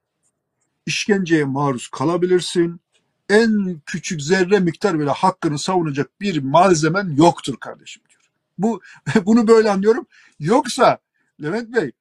işkenceye 0.85 1.45
maruz 1.45 1.87
kalabilirsin, 1.87 2.81
en 3.29 3.81
küçük 3.85 4.21
zerre 4.21 4.59
miktar 4.59 4.99
bile 4.99 5.09
hakkını 5.09 5.59
savunacak 5.59 6.21
bir 6.21 6.43
malzemen 6.43 7.09
yoktur 7.09 7.57
kardeşim 7.57 8.03
diyor. 8.09 8.21
Bu 8.57 8.81
bunu 9.25 9.47
böyle 9.47 9.71
anlıyorum. 9.71 10.07
Yoksa 10.39 10.99
Levent 11.43 11.75
Bey 11.75 11.91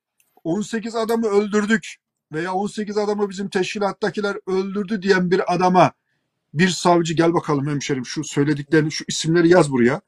18 0.44 0.94
adamı 0.94 1.26
öldürdük 1.26 1.97
veya 2.33 2.54
18 2.54 2.99
adamı 2.99 3.30
bizim 3.30 3.49
teşkilattakiler 3.49 4.37
öldürdü 4.47 5.02
diyen 5.02 5.30
bir 5.30 5.54
adama 5.54 5.92
bir 6.54 6.68
savcı 6.68 7.14
gel 7.14 7.35
bakalım 7.35 7.68
hemşerim 7.68 8.06
şu 8.06 8.25
söylediklerini 8.25 8.92
şu 8.92 9.04
isimleri 9.09 9.49
yaz 9.49 9.71
buraya. 9.71 10.00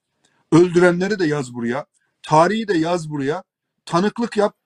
Öldürenleri 0.53 1.19
de 1.19 1.27
yaz 1.27 1.55
buraya. 1.55 1.87
Tarihi 2.23 2.69
de 2.69 2.79
yaz 2.79 3.11
buraya. 3.11 3.43
Tanıklık 3.85 4.37
yap 4.37 4.57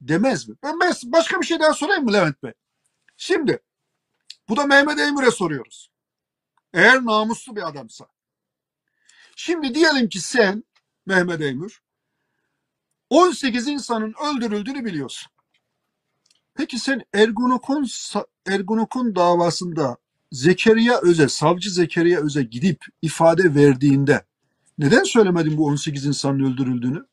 demez 0.00 0.48
mi? 0.48 0.56
Ben 0.62 0.80
ben 0.80 0.94
başka 1.04 1.40
bir 1.40 1.46
şey 1.46 1.60
daha 1.60 1.72
sorayım 1.72 2.04
mı 2.04 2.12
Levent 2.12 2.42
Bey? 2.42 2.52
Şimdi 3.16 3.58
bu 4.48 4.56
da 4.56 4.66
Mehmet 4.66 4.98
Eymür'e 4.98 5.30
soruyoruz. 5.30 5.90
Eğer 6.72 7.04
namuslu 7.04 7.56
bir 7.56 7.68
adamsa. 7.68 8.06
Şimdi 9.36 9.74
diyelim 9.74 10.08
ki 10.08 10.20
sen 10.20 10.64
Mehmet 11.06 11.40
Eymür 11.40 11.82
18 13.10 13.68
insanın 13.68 14.14
öldürüldüğünü 14.24 14.84
biliyorsun. 14.84 15.32
Peki 16.54 16.78
sen 16.78 17.02
Ergunokon 17.14 17.86
Ergunokon 18.46 19.16
davasında 19.16 19.96
Zekeriya 20.32 21.00
Öze, 21.00 21.28
savcı 21.28 21.70
Zekeriya 21.70 22.20
Öze 22.20 22.42
gidip 22.42 22.84
ifade 23.02 23.54
verdiğinde 23.54 24.24
neden 24.78 25.02
söylemedin 25.02 25.56
bu 25.56 25.66
18 25.66 26.06
insanın 26.06 26.52
öldürüldüğünü? 26.52 27.06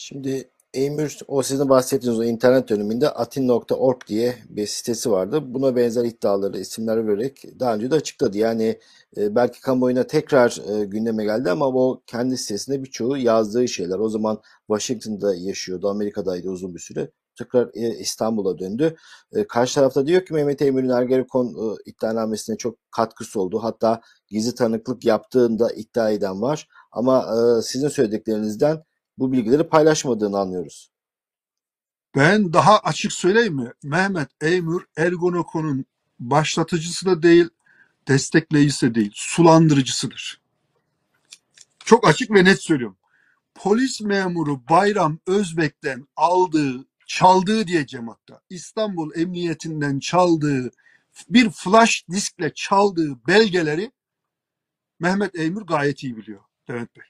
Şimdi 0.00 0.50
Eymür 0.74 1.18
o 1.28 1.42
sizin 1.42 1.68
bahsettiğiniz 1.68 2.18
o 2.18 2.24
internet 2.24 2.68
döneminde 2.68 3.10
atin.org 3.10 4.06
diye 4.06 4.36
bir 4.48 4.66
sitesi 4.66 5.10
vardı. 5.10 5.54
Buna 5.54 5.76
benzer 5.76 6.04
iddiaları 6.04 6.58
isimler 6.58 7.06
vererek 7.06 7.44
daha 7.60 7.74
önce 7.74 7.90
de 7.90 7.94
açıkladı. 7.94 8.38
Yani 8.38 8.78
e, 9.16 9.34
belki 9.34 9.60
kamuoyuna 9.60 10.06
tekrar 10.06 10.60
e, 10.68 10.84
gündeme 10.84 11.24
geldi 11.24 11.50
ama 11.50 11.66
o 11.66 12.02
kendi 12.06 12.36
sitesinde 12.36 12.82
birçoğu 12.84 13.16
yazdığı 13.16 13.68
şeyler. 13.68 13.98
O 13.98 14.08
zaman 14.08 14.40
Washington'da 14.66 15.34
yaşıyordu, 15.34 15.88
Amerika'daydı 15.88 16.48
uzun 16.50 16.74
bir 16.74 16.80
süre. 16.80 17.10
Tekrar 17.38 17.70
e, 17.74 17.98
İstanbul'a 17.98 18.58
döndü. 18.58 18.96
E, 19.32 19.46
karşı 19.46 19.74
tarafta 19.74 20.06
diyor 20.06 20.26
ki 20.26 20.34
Mehmet 20.34 20.62
Eymür'ün 20.62 20.88
Ergenekon 20.88 21.46
e, 21.46 21.76
iddianamesine 21.86 22.56
çok 22.56 22.78
katkısı 22.90 23.40
oldu. 23.40 23.58
Hatta 23.62 24.00
gizli 24.28 24.54
tanıklık 24.54 25.04
yaptığında 25.04 25.72
iddia 25.72 26.10
eden 26.10 26.42
var. 26.42 26.68
Ama 26.92 27.26
e, 27.58 27.62
sizin 27.62 27.88
söylediklerinizden 27.88 28.82
bu 29.18 29.32
bilgileri 29.32 29.68
paylaşmadığını 29.68 30.38
anlıyoruz. 30.38 30.90
Ben 32.16 32.52
daha 32.52 32.78
açık 32.78 33.12
söyleyeyim 33.12 33.54
mi? 33.54 33.72
Mehmet 33.82 34.28
Eymür 34.40 34.86
Ergonokon'un 34.96 35.86
başlatıcısı 36.18 37.06
da 37.06 37.22
değil, 37.22 37.48
destekleyicisi 38.08 38.90
de 38.90 38.94
değil, 38.94 39.12
sulandırıcısıdır. 39.14 40.40
Çok 41.84 42.08
açık 42.08 42.30
ve 42.30 42.44
net 42.44 42.62
söylüyorum. 42.62 42.96
Polis 43.54 44.00
memuru 44.00 44.68
Bayram 44.70 45.18
Özbek'ten 45.26 46.08
aldığı, 46.16 46.84
çaldığı 47.06 47.66
diyeceğim 47.66 48.08
hatta. 48.08 48.40
İstanbul 48.50 49.14
Emniyetinden 49.14 49.98
çaldığı, 49.98 50.70
bir 51.28 51.50
flash 51.50 52.04
diskle 52.10 52.52
çaldığı 52.54 53.26
belgeleri 53.26 53.92
Mehmet 55.00 55.34
Eymür 55.34 55.62
gayet 55.62 56.04
iyi 56.04 56.16
biliyor 56.16 56.40
Levent 56.70 56.96
Bey. 56.96 57.04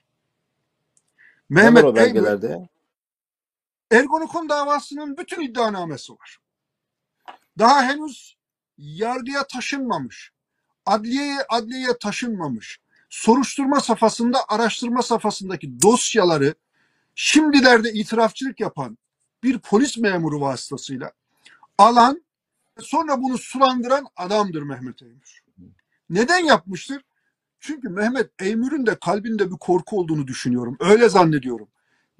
Mehmet 1.49 1.83
o 1.83 1.95
belgelerde? 1.95 2.69
Ergonokon 3.91 4.49
davasının 4.49 5.17
bütün 5.17 5.41
iddianamesi 5.41 6.13
var. 6.13 6.37
Daha 7.57 7.83
henüz 7.83 8.37
yargıya 8.77 9.47
taşınmamış. 9.47 10.31
Adliyeye 10.85 11.39
adliyeye 11.49 11.97
taşınmamış. 11.97 12.79
Soruşturma 13.09 13.79
safhasında, 13.79 14.39
araştırma 14.47 15.01
safhasındaki 15.01 15.81
dosyaları 15.81 16.55
şimdilerde 17.15 17.93
itirafçılık 17.93 18.59
yapan 18.59 18.97
bir 19.43 19.59
polis 19.59 19.97
memuru 19.97 20.41
vasıtasıyla 20.41 21.11
alan 21.77 22.23
sonra 22.79 23.21
bunu 23.21 23.37
sulandıran 23.37 24.07
adamdır 24.15 24.61
Mehmet 24.61 25.01
Eymür. 25.01 25.43
Neden 26.09 26.45
yapmıştır? 26.45 27.03
Çünkü 27.59 27.89
Mehmet 27.89 28.29
Eymür'ün 28.39 28.85
de 28.85 28.95
kalbinde 29.05 29.51
bir 29.51 29.57
korku 29.57 29.99
olduğunu 29.99 30.27
düşünüyorum. 30.27 30.77
Öyle 30.79 31.09
zannediyorum. 31.09 31.67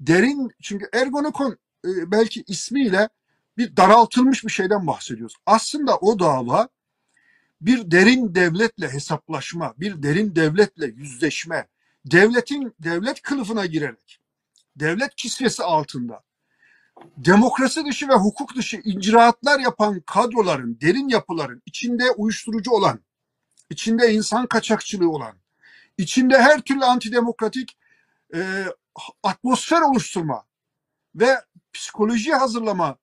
Derin 0.00 0.50
çünkü 0.62 0.88
Ergonokon 0.92 1.58
e, 1.84 2.10
belki 2.10 2.44
ismiyle 2.46 3.08
bir 3.58 3.76
daraltılmış 3.76 4.44
bir 4.44 4.50
şeyden 4.50 4.86
bahsediyoruz. 4.86 5.36
Aslında 5.46 5.96
o 5.96 6.18
dava 6.18 6.68
bir 7.60 7.90
derin 7.90 8.34
devletle 8.34 8.92
hesaplaşma, 8.92 9.74
bir 9.78 10.02
derin 10.02 10.36
devletle 10.36 10.86
yüzleşme, 10.86 11.68
devletin 12.06 12.74
devlet 12.80 13.22
kılıfına 13.22 13.66
girerek, 13.66 14.20
devlet 14.76 15.14
kisvesi 15.14 15.62
altında 15.62 16.22
demokrasi 17.16 17.84
dışı 17.84 18.08
ve 18.08 18.14
hukuk 18.14 18.56
dışı 18.56 18.76
icraatlar 18.76 19.60
yapan 19.60 20.00
kadroların, 20.06 20.78
derin 20.80 21.08
yapıların 21.08 21.62
içinde 21.66 22.10
uyuşturucu 22.10 22.70
olan, 22.70 23.00
içinde 23.70 24.12
insan 24.12 24.46
kaçakçılığı 24.46 25.10
olan, 25.10 25.34
içinde 25.98 26.38
her 26.38 26.60
türlü 26.60 26.84
antidemokratik 26.84 27.78
e, 28.34 28.64
atmosfer 29.22 29.80
oluşturma 29.80 30.44
ve 31.14 31.44
psikoloji 31.72 32.32
hazırlama 32.32 32.96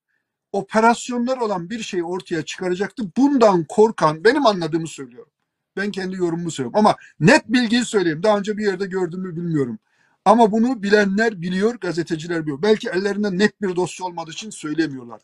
operasyonlar 0.51 1.37
olan 1.37 1.69
bir 1.69 1.79
şeyi 1.83 2.03
ortaya 2.03 2.45
çıkaracaktı. 2.45 3.03
Bundan 3.17 3.65
korkan 3.69 4.23
benim 4.23 4.45
anladığımı 4.45 4.87
söylüyorum. 4.87 5.31
Ben 5.77 5.91
kendi 5.91 6.15
yorumumu 6.15 6.51
söylüyorum. 6.51 6.79
Ama 6.79 6.95
net 7.19 7.47
bilgiyi 7.47 7.85
söyleyeyim. 7.85 8.23
Daha 8.23 8.37
önce 8.37 8.57
bir 8.57 8.65
yerde 8.65 8.85
gördüğümü 8.85 9.35
bilmiyorum. 9.35 9.79
Ama 10.25 10.51
bunu 10.51 10.83
bilenler 10.83 11.41
biliyor, 11.41 11.75
gazeteciler 11.75 12.41
biliyor. 12.41 12.61
Belki 12.61 12.89
ellerinde 12.89 13.37
net 13.37 13.61
bir 13.61 13.75
dosya 13.75 14.05
olmadığı 14.05 14.31
için 14.31 14.49
söylemiyorlar. 14.49 15.21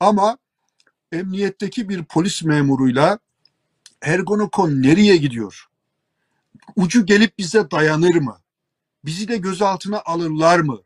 Ama 0.00 0.38
emniyetteki 1.12 1.88
bir 1.88 2.04
polis 2.04 2.44
memuruyla 2.44 3.18
Ergonokon 4.02 4.82
nereye 4.82 5.16
gidiyor? 5.16 5.66
Ucu 6.76 7.06
gelip 7.06 7.38
bize 7.38 7.70
dayanır 7.70 8.14
mı? 8.14 8.40
Bizi 9.04 9.28
de 9.28 9.36
gözaltına 9.36 10.02
alırlar 10.04 10.58
mı? 10.58 10.78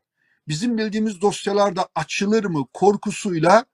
Bizim 0.49 0.79
bildiğimiz 0.79 1.21
dosyalarda 1.21 1.89
açılır 1.95 2.45
mı 2.45 2.67
korkusuyla 2.73 3.65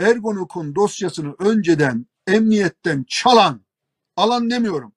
Ergonokon 0.00 0.74
dosyasını 0.74 1.34
önceden 1.38 2.06
emniyetten 2.26 3.04
çalan, 3.08 3.60
alan 4.16 4.50
demiyorum. 4.50 4.92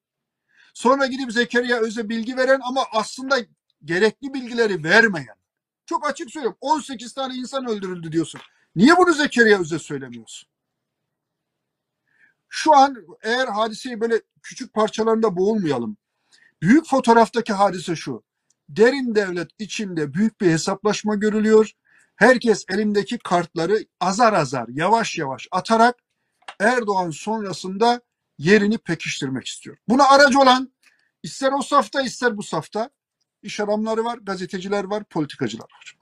Sonra 0.73 1.05
gidip 1.05 1.31
Zekeriya 1.31 1.79
Öz'e 1.79 2.09
bilgi 2.09 2.37
veren 2.37 2.59
ama 2.63 2.85
aslında 2.91 3.37
gerekli 3.85 4.33
bilgileri 4.33 4.83
vermeyen. 4.83 5.35
Çok 5.85 6.09
açık 6.09 6.31
söylüyorum. 6.31 6.57
18 6.61 7.13
tane 7.13 7.35
insan 7.35 7.65
öldürüldü 7.65 8.11
diyorsun. 8.11 8.41
Niye 8.75 8.97
bunu 8.97 9.13
Zekeriya 9.13 9.59
Öz'e 9.59 9.79
söylemiyorsun? 9.79 10.52
Şu 12.55 12.75
an 12.75 12.97
eğer 13.23 13.47
hadiseyi 13.47 14.01
böyle 14.01 14.21
küçük 14.43 14.73
parçalarında 14.73 15.35
boğulmayalım. 15.35 15.97
Büyük 16.61 16.87
fotoğraftaki 16.87 17.53
hadise 17.53 17.95
şu. 17.95 18.23
Derin 18.69 19.15
devlet 19.15 19.49
içinde 19.59 20.13
büyük 20.13 20.41
bir 20.41 20.51
hesaplaşma 20.51 21.15
görülüyor. 21.15 21.71
Herkes 22.15 22.65
elindeki 22.69 23.17
kartları 23.17 23.85
azar 23.99 24.33
azar, 24.33 24.67
yavaş 24.67 25.17
yavaş 25.17 25.47
atarak 25.51 25.95
Erdoğan 26.59 27.09
sonrasında 27.09 28.01
yerini 28.37 28.77
pekiştirmek 28.77 29.47
istiyor. 29.47 29.77
Buna 29.87 30.09
aracı 30.09 30.39
olan 30.39 30.73
ister 31.23 31.51
o 31.51 31.61
safta 31.61 32.01
ister 32.01 32.37
bu 32.37 32.43
safta 32.43 32.89
iş 33.43 33.59
adamları 33.59 34.03
var, 34.03 34.17
gazeteciler 34.17 34.83
var, 34.83 35.03
politikacılar 35.03 35.67
var. 35.77 35.97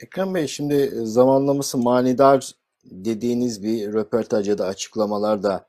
Ekrem 0.00 0.34
Bey 0.34 0.46
şimdi 0.48 0.90
zamanlaması 1.02 1.78
manidar 1.78 2.59
dediğiniz 2.84 3.62
bir 3.62 3.92
röportaj 3.92 4.48
ya 4.48 4.58
da 4.58 4.66
açıklamalarda 4.66 5.66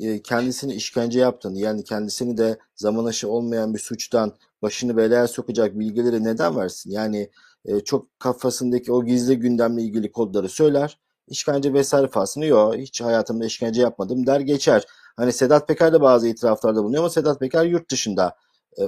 e, 0.00 0.22
kendisini 0.22 0.74
işkence 0.74 1.18
yaptığını 1.18 1.58
yani 1.58 1.84
kendisini 1.84 2.36
de 2.36 2.58
zaman 2.76 3.04
aşı 3.04 3.28
olmayan 3.28 3.74
bir 3.74 3.78
suçtan 3.78 4.34
başını 4.62 4.96
belaya 4.96 5.28
sokacak 5.28 5.78
bilgileri 5.78 6.24
neden 6.24 6.56
versin? 6.56 6.90
Yani 6.90 7.30
e, 7.64 7.80
çok 7.80 8.20
kafasındaki 8.20 8.92
o 8.92 9.04
gizli 9.04 9.38
gündemle 9.38 9.82
ilgili 9.82 10.12
kodları 10.12 10.48
söyler. 10.48 10.98
İşkence 11.28 11.72
vesaire 11.72 12.08
fasını 12.08 12.46
yok. 12.46 12.76
Hiç 12.76 13.00
hayatımda 13.00 13.44
işkence 13.44 13.82
yapmadım 13.82 14.26
der 14.26 14.40
geçer. 14.40 14.84
Hani 15.16 15.32
Sedat 15.32 15.68
Peker 15.68 15.92
de 15.92 16.00
bazı 16.00 16.28
itiraflarda 16.28 16.84
bulunuyor 16.84 17.02
ama 17.02 17.10
Sedat 17.10 17.40
Peker 17.40 17.64
yurt 17.64 17.90
dışında. 17.90 18.36
E, 18.78 18.82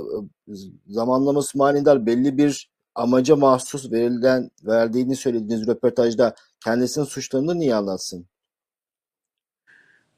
zamanlaması 0.87 1.59
manidar 1.59 2.07
belli 2.07 2.38
bir 2.38 2.71
amaca 2.95 3.37
mahsus 3.37 3.92
verilen 3.92 4.50
verdiğini 4.64 5.16
söylediğiniz 5.16 5.66
röportajda 5.66 6.35
kendisinin 6.64 7.04
suçlarını 7.04 7.59
niye 7.59 7.75
anlatsın? 7.75 8.26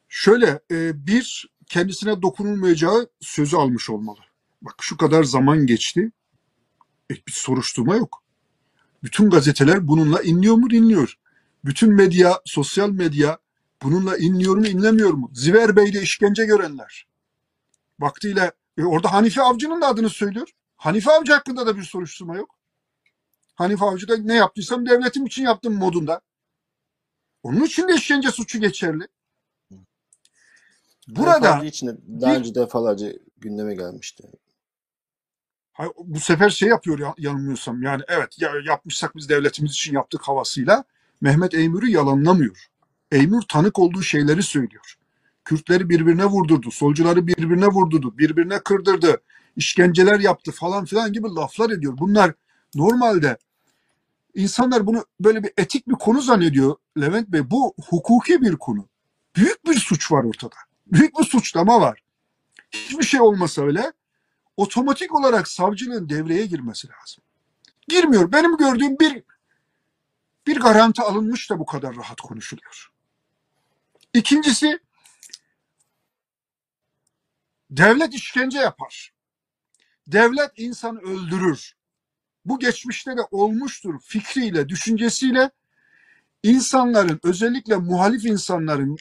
Şöyle 0.09 0.61
e, 0.71 1.07
bir 1.07 1.49
kendisine 1.67 2.23
dokunulmayacağı 2.23 3.11
sözü 3.21 3.57
almış 3.57 3.91
olmalı. 3.91 4.21
Bak 4.63 4.75
şu 4.81 4.97
kadar 4.97 5.25
zaman 5.25 5.67
geçti. 5.67 6.13
E, 7.11 7.15
bir 7.15 7.33
soruşturma 7.33 7.97
yok. 7.97 8.23
Bütün 9.03 9.31
gazeteler 9.31 9.89
bununla 9.89 10.23
inliyor 10.23 10.55
mu? 10.55 10.69
İnliyor. 10.73 11.19
Bütün 11.65 11.93
medya, 11.93 12.41
sosyal 12.45 12.91
medya 12.91 13.39
bununla 13.83 14.17
inliyor 14.17 14.57
mu? 14.57 14.67
inlemiyor 14.67 15.13
mu? 15.13 15.31
Ziver 15.35 15.77
Bey'de 15.77 16.03
işkence 16.03 16.45
görenler. 16.45 17.07
Vaktiyle 18.01 18.53
e, 18.79 18.85
orada 18.85 19.13
Hanife 19.13 19.43
Avcı'nın 19.43 19.81
da 19.81 19.89
adını 19.89 20.11
söylüyor. 20.11 20.49
Hanife 20.77 21.11
Avcı 21.11 21.33
hakkında 21.33 21.67
da 21.67 21.77
bir 21.77 21.83
soruşturma 21.83 22.37
yok. 22.37 22.59
Hanife 23.55 23.85
Avcı'da 23.85 24.17
ne 24.17 24.35
yaptıysam 24.35 24.87
devletim 24.87 25.27
için 25.27 25.45
yaptım 25.45 25.75
modunda. 25.75 26.21
Onun 27.45 27.65
için 27.65 27.89
de 27.89 27.95
işkence 27.95 28.31
suçu 28.31 28.61
geçerli. 28.61 29.09
Burada 31.09 31.65
için 31.65 32.01
daha 32.21 32.37
önce 32.37 32.55
defalarca 32.55 33.13
gündeme 33.37 33.75
gelmişti. 33.75 34.25
Hayır, 35.73 35.93
bu 35.99 36.21
sefer 36.21 36.51
şey 36.51 36.69
yapıyor 36.69 36.99
ya, 36.99 37.15
yanılmıyorsam 37.19 37.83
yani 37.83 38.03
evet 38.09 38.41
ya, 38.41 38.51
yapmışsak 38.67 39.17
biz 39.17 39.29
devletimiz 39.29 39.73
için 39.73 39.95
yaptık 39.95 40.23
havasıyla 40.23 40.85
Mehmet 41.21 41.55
Eymür'ü 41.55 41.91
yalanlamıyor. 41.91 42.67
Eymür 43.13 43.43
tanık 43.43 43.79
olduğu 43.79 44.03
şeyleri 44.03 44.43
söylüyor. 44.43 44.95
Kürtleri 45.45 45.89
birbirine 45.89 46.25
vurdurdu, 46.27 46.71
solcuları 46.71 47.27
birbirine 47.27 47.67
vurdurdu, 47.67 48.19
birbirine 48.19 48.59
kırdırdı, 48.59 49.21
işkenceler 49.57 50.21
yaptı 50.21 50.53
falan 50.53 50.85
filan 50.85 51.13
gibi 51.13 51.29
laflar 51.29 51.71
ediyor. 51.71 51.99
Bunlar 51.99 52.33
normalde 52.75 53.39
insanlar 54.35 54.87
bunu 54.87 55.05
böyle 55.21 55.43
bir 55.43 55.53
etik 55.57 55.89
bir 55.89 55.95
konu 55.95 56.21
zannediyor 56.21 56.77
Levent 57.01 57.29
Bey. 57.29 57.51
Bu 57.51 57.75
hukuki 57.89 58.43
bir 58.43 58.57
konu. 58.57 58.89
Büyük 59.37 59.67
bir 59.67 59.75
suç 59.75 60.13
var 60.13 60.25
ortada. 60.25 60.57
Büyük 60.87 61.19
bir 61.19 61.25
suçlama 61.25 61.81
var. 61.81 62.01
Hiçbir 62.71 63.05
şey 63.05 63.21
olmasa 63.21 63.63
öyle 63.63 63.93
otomatik 64.57 65.15
olarak 65.15 65.49
savcılığın 65.49 66.09
devreye 66.09 66.47
girmesi 66.47 66.89
lazım. 66.89 67.25
Girmiyor. 67.89 68.33
Benim 68.33 68.57
gördüğüm 68.57 68.99
bir 68.99 69.23
bir 70.47 70.61
garanti 70.61 71.03
alınmış 71.03 71.51
da 71.51 71.59
bu 71.59 71.67
kadar 71.67 71.97
rahat 71.97 72.21
konuşuluyor. 72.21 72.93
İkincisi 74.15 74.79
devlet 77.71 78.15
işkence 78.15 78.59
yapar. 78.59 79.13
Devlet 80.07 80.51
insanı 80.57 81.01
öldürür. 81.01 81.77
Bu 82.45 82.59
geçmişte 82.59 83.17
de 83.17 83.21
olmuştur 83.31 84.01
fikriyle, 84.01 84.69
düşüncesiyle 84.69 85.51
insanların 86.43 87.21
özellikle 87.23 87.77
muhalif 87.77 88.25
insanların 88.25 88.97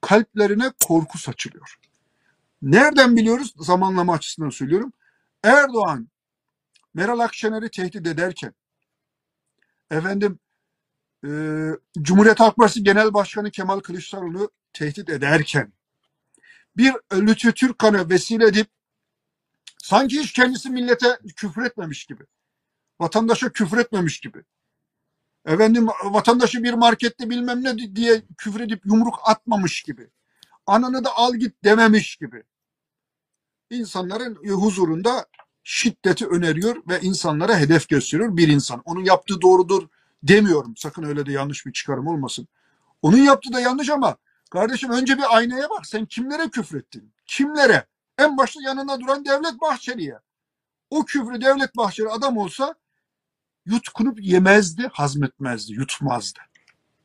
kalplerine 0.00 0.72
korku 0.86 1.18
saçılıyor. 1.18 1.78
Nereden 2.62 3.16
biliyoruz? 3.16 3.54
Zamanlama 3.56 4.12
açısından 4.14 4.50
söylüyorum. 4.50 4.92
Erdoğan 5.42 6.08
Meral 6.94 7.18
Akşener'i 7.18 7.70
tehdit 7.70 8.06
ederken 8.06 8.54
efendim 9.90 10.38
e, 11.24 11.30
Cumhuriyet 12.02 12.40
Halk 12.40 12.56
Partisi 12.56 12.84
Genel 12.84 13.14
Başkanı 13.14 13.50
Kemal 13.50 13.80
Kılıçdaroğlu 13.80 14.50
tehdit 14.72 15.10
ederken 15.10 15.72
bir 16.76 16.92
Lütfü 17.12 17.54
Türkkan'ı 17.54 18.10
vesile 18.10 18.46
edip 18.46 18.66
sanki 19.78 20.20
hiç 20.20 20.32
kendisi 20.32 20.70
millete 20.70 21.18
küfür 21.36 21.62
etmemiş 21.62 22.04
gibi 22.04 22.24
vatandaşa 23.02 23.52
küfür 23.52 23.78
etmemiş 23.78 24.20
gibi 24.20 24.44
efendim 25.46 25.88
vatandaşı 26.04 26.62
bir 26.62 26.74
markette 26.74 27.30
bilmem 27.30 27.64
ne 27.64 27.96
diye 27.96 28.22
küfür 28.38 28.60
edip 28.60 28.86
yumruk 28.86 29.20
atmamış 29.24 29.82
gibi 29.82 30.10
ananı 30.66 31.04
da 31.04 31.16
al 31.16 31.34
git 31.34 31.64
dememiş 31.64 32.16
gibi 32.16 32.42
insanların 33.70 34.34
huzurunda 34.34 35.26
şiddeti 35.62 36.26
öneriyor 36.26 36.82
ve 36.88 37.00
insanlara 37.00 37.58
hedef 37.58 37.88
gösteriyor 37.88 38.36
bir 38.36 38.48
insan. 38.48 38.82
Onun 38.84 39.04
yaptığı 39.04 39.40
doğrudur 39.40 39.88
demiyorum. 40.22 40.76
Sakın 40.76 41.02
öyle 41.02 41.26
de 41.26 41.32
yanlış 41.32 41.66
bir 41.66 41.72
çıkarım 41.72 42.06
olmasın. 42.06 42.48
Onun 43.02 43.16
yaptığı 43.16 43.52
da 43.52 43.60
yanlış 43.60 43.90
ama 43.90 44.16
kardeşim 44.50 44.90
önce 44.90 45.18
bir 45.18 45.36
aynaya 45.36 45.70
bak. 45.70 45.86
Sen 45.86 46.06
kimlere 46.06 46.50
küfrettin? 46.50 47.12
Kimlere? 47.26 47.86
En 48.18 48.38
başta 48.38 48.62
yanında 48.62 49.00
duran 49.00 49.24
Devlet 49.24 49.60
Bahçeli'ye. 49.60 50.18
O 50.90 51.04
küfrü 51.04 51.40
Devlet 51.40 51.76
Bahçeli 51.76 52.08
adam 52.08 52.36
olsa 52.36 52.74
yutkunup 53.66 54.22
yemezdi, 54.22 54.88
hazmetmezdi, 54.92 55.72
yutmazdı. 55.72 56.38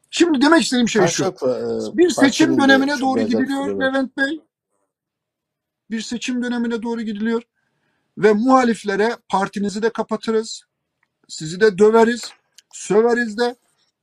Şimdi 0.09 0.41
demek 0.41 0.63
istediğim 0.63 0.89
şey 0.89 1.07
şu. 1.07 1.25
E, 1.25 1.27
Bir 1.97 2.09
seçim 2.09 2.61
dönemine 2.61 2.91
çok 2.91 3.01
doğru 3.01 3.21
gidiliyor. 3.21 3.81
Levent 3.81 4.17
Bey. 4.17 4.41
Bir 5.91 6.01
seçim 6.01 6.43
dönemine 6.43 6.83
doğru 6.83 7.01
gidiliyor. 7.01 7.43
Ve 8.17 8.33
muhaliflere 8.33 9.17
partinizi 9.29 9.81
de 9.81 9.89
kapatırız. 9.89 10.63
Sizi 11.27 11.59
de 11.59 11.77
döveriz. 11.77 12.31
Söveriz 12.73 13.37
de 13.37 13.55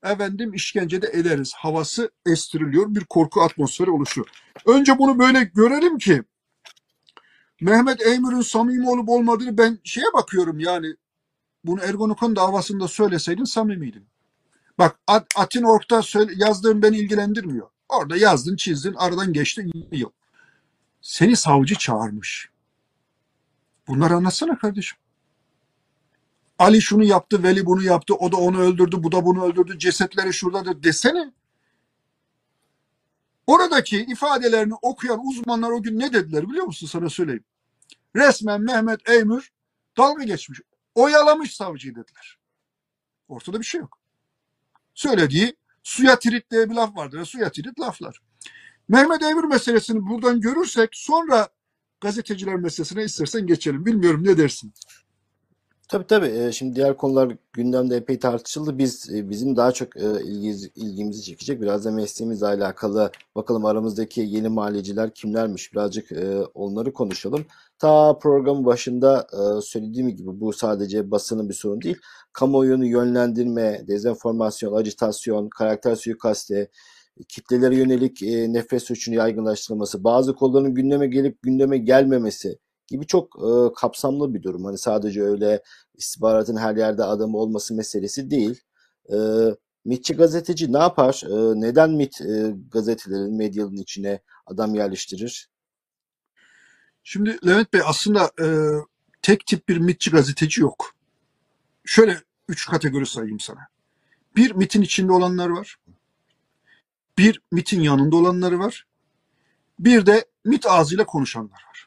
efendim 0.04 0.54
işkence 0.54 1.02
de 1.02 1.10
ederiz. 1.12 1.52
Havası 1.56 2.10
estiriliyor. 2.26 2.94
Bir 2.94 3.04
korku 3.04 3.42
atmosferi 3.42 3.90
oluşuyor. 3.90 4.28
Önce 4.66 4.98
bunu 4.98 5.18
böyle 5.18 5.44
görelim 5.44 5.98
ki 5.98 6.22
Mehmet 7.60 8.06
Eymür'ün 8.06 8.40
samimi 8.40 8.90
olup 8.90 9.08
olmadığını 9.08 9.58
ben 9.58 9.78
şeye 9.84 10.12
bakıyorum 10.14 10.58
yani 10.60 10.94
bunu 11.64 11.80
Ergonokon 11.80 12.36
davasında 12.36 12.88
söyleseydin 12.88 13.44
samimiydin. 13.44 14.06
Bak 14.78 14.98
At- 15.06 15.32
Atin 15.36 15.64
yazdığın 16.36 16.82
beni 16.82 16.98
ilgilendirmiyor. 16.98 17.68
Orada 17.88 18.16
yazdın 18.16 18.56
çizdin 18.56 18.94
aradan 18.94 19.32
geçti 19.32 19.66
20 19.74 19.98
yıl. 19.98 20.10
Seni 21.00 21.36
savcı 21.36 21.74
çağırmış. 21.74 22.50
Bunları 23.88 24.14
anlatsana 24.14 24.58
kardeşim. 24.58 24.98
Ali 26.58 26.82
şunu 26.82 27.04
yaptı, 27.04 27.42
Veli 27.42 27.66
bunu 27.66 27.82
yaptı, 27.82 28.14
o 28.14 28.32
da 28.32 28.36
onu 28.36 28.60
öldürdü, 28.60 29.02
bu 29.02 29.12
da 29.12 29.24
bunu 29.24 29.44
öldürdü, 29.44 29.78
cesetleri 29.78 30.34
şuradadır 30.34 30.82
desene. 30.82 31.32
Oradaki 33.46 34.00
ifadelerini 34.00 34.74
okuyan 34.82 35.26
uzmanlar 35.26 35.70
o 35.70 35.82
gün 35.82 35.98
ne 35.98 36.12
dediler 36.12 36.48
biliyor 36.50 36.66
musun 36.66 36.86
sana 36.86 37.10
söyleyeyim. 37.10 37.44
Resmen 38.16 38.60
Mehmet 38.60 39.08
Eymür 39.08 39.52
dalga 39.96 40.24
geçmiş. 40.24 40.60
Oyalamış 40.94 41.56
savcıyı 41.56 41.94
dediler. 41.94 42.38
Ortada 43.28 43.60
bir 43.60 43.64
şey 43.64 43.80
yok. 43.80 43.98
Söylediği 44.94 45.56
suya 45.82 46.18
tirit 46.18 46.50
diye 46.50 46.70
bir 46.70 46.74
laf 46.74 46.96
vardır. 46.96 47.24
Suya 47.24 47.50
tirit 47.52 47.80
laflar. 47.80 48.20
Mehmet 48.88 49.22
Eymür 49.22 49.44
meselesini 49.44 50.06
buradan 50.06 50.40
görürsek 50.40 50.90
sonra 50.92 51.48
gazeteciler 52.00 52.56
meselesine 52.56 53.04
istersen 53.04 53.46
geçelim. 53.46 53.86
Bilmiyorum 53.86 54.24
ne 54.24 54.38
dersin? 54.38 54.74
Tabii 55.88 56.06
tabii. 56.06 56.26
E, 56.26 56.52
Şimdi 56.52 56.76
diğer 56.76 56.96
konular 56.96 57.36
gündemde 57.52 57.96
epey 57.96 58.18
tartışıldı. 58.18 58.78
Biz 58.78 59.10
e, 59.14 59.30
bizim 59.30 59.56
daha 59.56 59.72
çok 59.72 59.96
e, 59.96 60.22
ilgi, 60.24 60.70
ilgimizi 60.76 61.22
çekecek. 61.22 61.60
Biraz 61.62 61.84
da 61.84 61.90
mesleğimizle 61.90 62.46
alakalı 62.46 63.10
bakalım 63.36 63.64
aramızdaki 63.64 64.20
yeni 64.20 64.48
mahalleciler 64.48 65.14
kimlermiş? 65.14 65.72
Birazcık 65.72 66.12
e, 66.12 66.40
onları 66.54 66.92
konuşalım. 66.92 67.46
Ta 67.78 68.18
programın 68.18 68.64
başında 68.66 69.26
söylediğim 69.62 70.08
gibi 70.16 70.40
bu 70.40 70.52
sadece 70.52 71.10
basının 71.10 71.48
bir 71.48 71.54
sorun 71.54 71.80
değil. 71.80 71.96
Kamuoyunu 72.32 72.86
yönlendirme, 72.86 73.84
dezenformasyon, 73.88 74.72
ajitasyon, 74.76 75.48
karakter 75.48 75.96
suikasti, 75.96 76.70
kitlelere 77.28 77.76
yönelik 77.76 78.22
e, 78.22 78.52
nefret 78.52 78.82
suçunu 78.82 79.14
yaygınlaştırılması, 79.14 80.04
bazı 80.04 80.34
kolların 80.34 80.74
gündeme 80.74 81.06
gelip 81.06 81.42
gündeme 81.42 81.78
gelmemesi 81.78 82.58
gibi 82.86 83.06
çok 83.06 83.36
e, 83.38 83.74
kapsamlı 83.74 84.34
bir 84.34 84.42
durum. 84.42 84.64
Hani 84.64 84.78
sadece 84.78 85.22
öyle 85.22 85.62
istihbaratın 85.94 86.56
her 86.56 86.76
yerde 86.76 87.04
adam 87.04 87.34
olması 87.34 87.74
meselesi 87.74 88.30
değil. 88.30 88.60
E, 89.12 89.16
MİTçi 89.84 90.14
gazeteci 90.14 90.72
ne 90.72 90.78
yapar? 90.78 91.22
E, 91.26 91.60
neden 91.60 91.90
MİT 91.90 92.20
e, 92.20 92.54
gazetelerin, 92.70 93.36
medyanın 93.36 93.76
içine 93.76 94.20
adam 94.46 94.74
yerleştirir? 94.74 95.48
Şimdi 97.02 97.38
Levent 97.46 97.72
Bey 97.72 97.80
aslında 97.84 98.30
e, 98.40 98.46
tek 99.22 99.46
tip 99.46 99.68
bir 99.68 99.76
MİTçi 99.76 100.10
gazeteci 100.10 100.60
yok. 100.60 100.94
Şöyle 101.84 102.20
üç 102.48 102.66
kategori 102.66 103.06
sayayım 103.06 103.40
sana. 103.40 103.60
Bir 104.36 104.54
MİT'in 104.54 104.82
içinde 104.82 105.12
olanlar 105.12 105.48
var. 105.48 105.76
Bir 107.18 107.40
MİT'in 107.52 107.80
yanında 107.80 108.16
olanları 108.16 108.58
var. 108.58 108.86
Bir 109.78 110.06
de 110.06 110.24
MİT 110.44 110.66
ağzıyla 110.66 111.06
konuşanlar 111.06 111.64
var. 111.68 111.83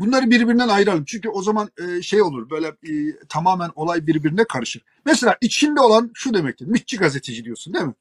Bunları 0.00 0.30
birbirinden 0.30 0.68
ayıralım. 0.68 1.04
Çünkü 1.04 1.28
o 1.28 1.42
zaman 1.42 1.70
e, 1.78 2.02
şey 2.02 2.22
olur 2.22 2.50
böyle 2.50 2.66
e, 2.66 3.18
tamamen 3.28 3.70
olay 3.74 4.06
birbirine 4.06 4.44
karışır. 4.44 4.84
Mesela 5.04 5.36
içinde 5.40 5.80
olan 5.80 6.10
şu 6.14 6.34
demektir. 6.34 6.66
MİTçi 6.66 6.96
gazeteci 6.96 7.44
diyorsun 7.44 7.74
değil 7.74 7.84
mi? 7.84 7.94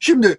Şimdi 0.00 0.38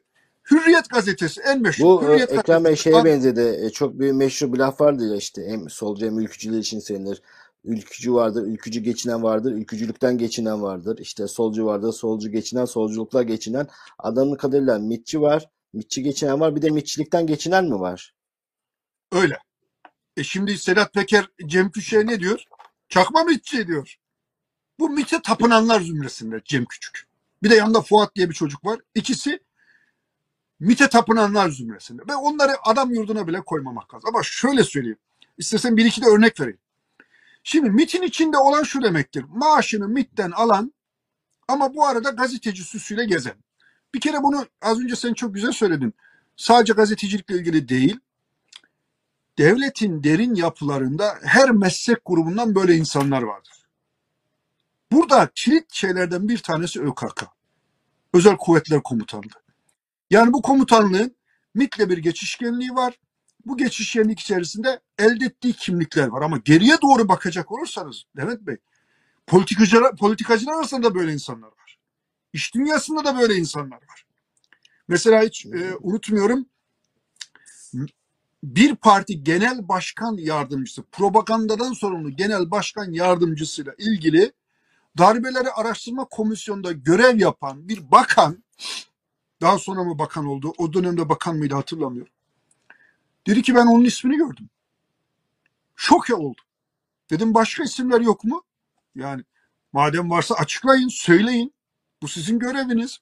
Hürriyet 0.52 0.90
gazetesi 0.90 1.42
en 1.42 1.62
meşhur. 1.62 1.86
Bu 1.86 2.04
e, 2.04 2.08
Hürriyet 2.08 2.34
Ekrem 2.34 2.64
Bey 2.64 2.76
şeye 2.76 3.06
benzedi. 3.06 3.60
E, 3.66 3.70
çok 3.70 4.00
bir 4.00 4.12
meşhur 4.12 4.54
bir 4.54 4.58
laf 4.58 4.82
vardı 4.82 5.10
ya 5.10 5.16
işte 5.16 5.48
hem 5.48 5.70
solcu 5.70 6.06
hem 6.06 6.20
ülkücüler 6.20 6.58
için 6.58 6.80
sayılır. 6.80 7.22
Ülkücü 7.64 8.14
vardır, 8.14 8.44
ülkücü 8.44 8.80
geçinen 8.80 9.24
vardır, 9.24 9.52
ülkücülükten 9.52 10.18
geçinen 10.18 10.62
vardır. 10.62 10.98
İşte 11.02 11.28
solcu 11.28 11.66
vardır, 11.66 11.94
solcu 11.94 12.32
geçinen, 12.32 12.66
solculukla 12.66 13.24
geçinen. 13.24 13.68
Adamın 14.00 14.36
kadarıyla 14.36 14.80
mitçi 14.80 15.22
var, 15.22 15.50
mitçi 15.74 16.04
geçinen 16.04 16.40
var, 16.40 16.56
bir 16.56 16.62
de 16.62 16.70
mitçilikten 16.70 17.28
geçinen 17.28 17.66
mi 17.66 17.80
var? 17.80 18.14
Öyle. 19.12 19.45
E 20.18 20.24
şimdi 20.24 20.58
Sedat 20.58 20.94
Peker 20.94 21.30
Cem 21.46 21.72
Küçük'e 21.72 22.06
ne 22.08 22.20
diyor? 22.20 22.44
Çakma 22.90 23.24
MİTçi 23.24 23.68
diyor. 23.68 23.96
Bu 24.80 24.90
MİT'e 24.90 25.22
tapınanlar 25.22 25.82
zümresinde 25.82 26.42
Cem 26.46 26.66
Küçük. 26.66 27.08
Bir 27.44 27.50
de 27.50 27.56
yanında 27.56 27.82
Fuat 27.82 28.16
diye 28.16 28.30
bir 28.30 28.36
çocuk 28.36 28.66
var. 28.66 28.80
İkisi 28.96 29.40
MİT'e 30.60 30.90
tapınanlar 30.90 31.50
zümresinde. 31.50 32.02
Ve 32.10 32.16
onları 32.16 32.52
adam 32.64 32.94
yurduna 32.94 33.28
bile 33.28 33.42
koymamak 33.42 33.94
lazım. 33.94 34.10
Ama 34.10 34.24
şöyle 34.24 34.64
söyleyeyim. 34.64 34.98
İstersen 35.38 35.78
bir 35.78 35.86
iki 35.86 36.02
de 36.02 36.06
örnek 36.06 36.40
vereyim. 36.40 36.60
Şimdi 37.44 37.70
MIT'in 37.70 38.02
içinde 38.02 38.38
olan 38.38 38.64
şu 38.64 38.82
demektir. 38.82 39.26
Maaşını 39.30 39.88
MIT'ten 39.88 40.32
alan 40.32 40.74
ama 41.48 41.76
bu 41.76 41.86
arada 41.86 42.10
gazeteci 42.10 42.64
süsüyle 42.64 43.06
gezen. 43.06 43.36
Bir 43.94 44.00
kere 44.00 44.24
bunu 44.24 44.48
az 44.62 44.80
önce 44.80 44.96
sen 44.96 45.14
çok 45.14 45.34
güzel 45.34 45.52
söyledin. 45.52 45.94
Sadece 46.36 46.74
gazetecilikle 46.74 47.36
ilgili 47.36 47.70
değil. 47.70 48.00
Devletin 49.38 50.04
derin 50.04 50.36
yapılarında 50.36 51.20
her 51.24 51.52
meslek 51.52 51.98
grubundan 52.06 52.56
böyle 52.56 52.76
insanlar 52.76 53.22
vardır. 53.22 53.66
Burada 54.92 55.30
kilit 55.36 55.74
şeylerden 55.74 56.30
bir 56.30 56.38
tanesi 56.38 56.82
ÖKK. 56.82 57.26
Özel 58.14 58.38
Kuvvetler 58.38 58.84
Komutanlığı. 58.84 59.46
Yani 60.10 60.34
bu 60.34 60.42
komutanlığın 60.42 61.16
MIT'le 61.54 61.90
bir 61.90 61.98
geçişkenliği 61.98 62.70
var. 62.70 63.00
Bu 63.46 63.58
geçişkenlik 63.58 64.20
içerisinde 64.20 64.80
elde 65.00 65.26
ettiği 65.26 65.54
kimlikler 65.54 66.08
var. 66.08 66.22
Ama 66.22 66.38
geriye 66.38 66.78
doğru 66.82 67.08
bakacak 67.08 67.52
olursanız 67.52 68.04
Demet 68.18 68.42
Bey, 68.42 68.58
politikacılar, 69.28 69.96
politikacılar 69.96 70.54
arasında 70.54 70.84
da 70.84 70.96
böyle 70.96 71.14
insanlar 71.14 71.48
var. 71.48 71.78
İş 72.34 72.56
dünyasında 72.56 73.06
da 73.06 73.20
böyle 73.20 73.36
insanlar 73.36 73.78
var. 73.78 74.06
Mesela 74.88 75.24
hiç 75.24 75.46
e, 75.46 75.76
unutmuyorum 75.80 76.46
bir 78.46 78.76
parti 78.76 79.24
genel 79.24 79.68
başkan 79.68 80.18
yardımcısı, 80.18 80.84
propagandadan 80.92 81.74
sorumlu 81.74 82.16
genel 82.16 82.52
başkan 82.52 82.92
yardımcısıyla 82.92 83.74
ilgili 83.78 84.32
darbeleri 84.98 85.52
araştırma 85.52 86.06
komisyonunda 86.06 86.72
görev 86.72 87.20
yapan 87.20 87.68
bir 87.68 87.92
bakan, 87.92 88.44
daha 89.42 89.60
sonra 89.60 89.84
mı 89.84 90.00
bakan 90.00 90.26
oldu, 90.26 90.54
o 90.58 90.74
dönemde 90.74 91.10
bakan 91.10 91.38
mıydı 91.38 91.56
hatırlamıyorum. 91.56 92.14
Dedi 93.28 93.42
ki 93.42 93.56
ben 93.56 93.66
onun 93.66 93.86
ismini 93.86 94.18
gördüm. 94.18 94.50
Şoke 95.76 96.16
oldum. 96.16 96.46
Dedim 97.10 97.34
başka 97.34 97.64
isimler 97.64 98.02
yok 98.02 98.24
mu? 98.24 98.44
Yani 98.96 99.24
madem 99.74 100.10
varsa 100.10 100.36
açıklayın, 100.36 100.88
söyleyin. 100.88 101.54
Bu 102.02 102.08
sizin 102.08 102.40
göreviniz. 102.40 103.00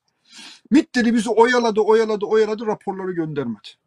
MIT 0.72 0.96
dedi 0.96 1.14
bizi 1.14 1.30
oyaladı, 1.30 1.82
oyaladı, 1.82 2.26
oyaladı 2.26 2.66
raporları 2.66 3.12
göndermedi. 3.12 3.83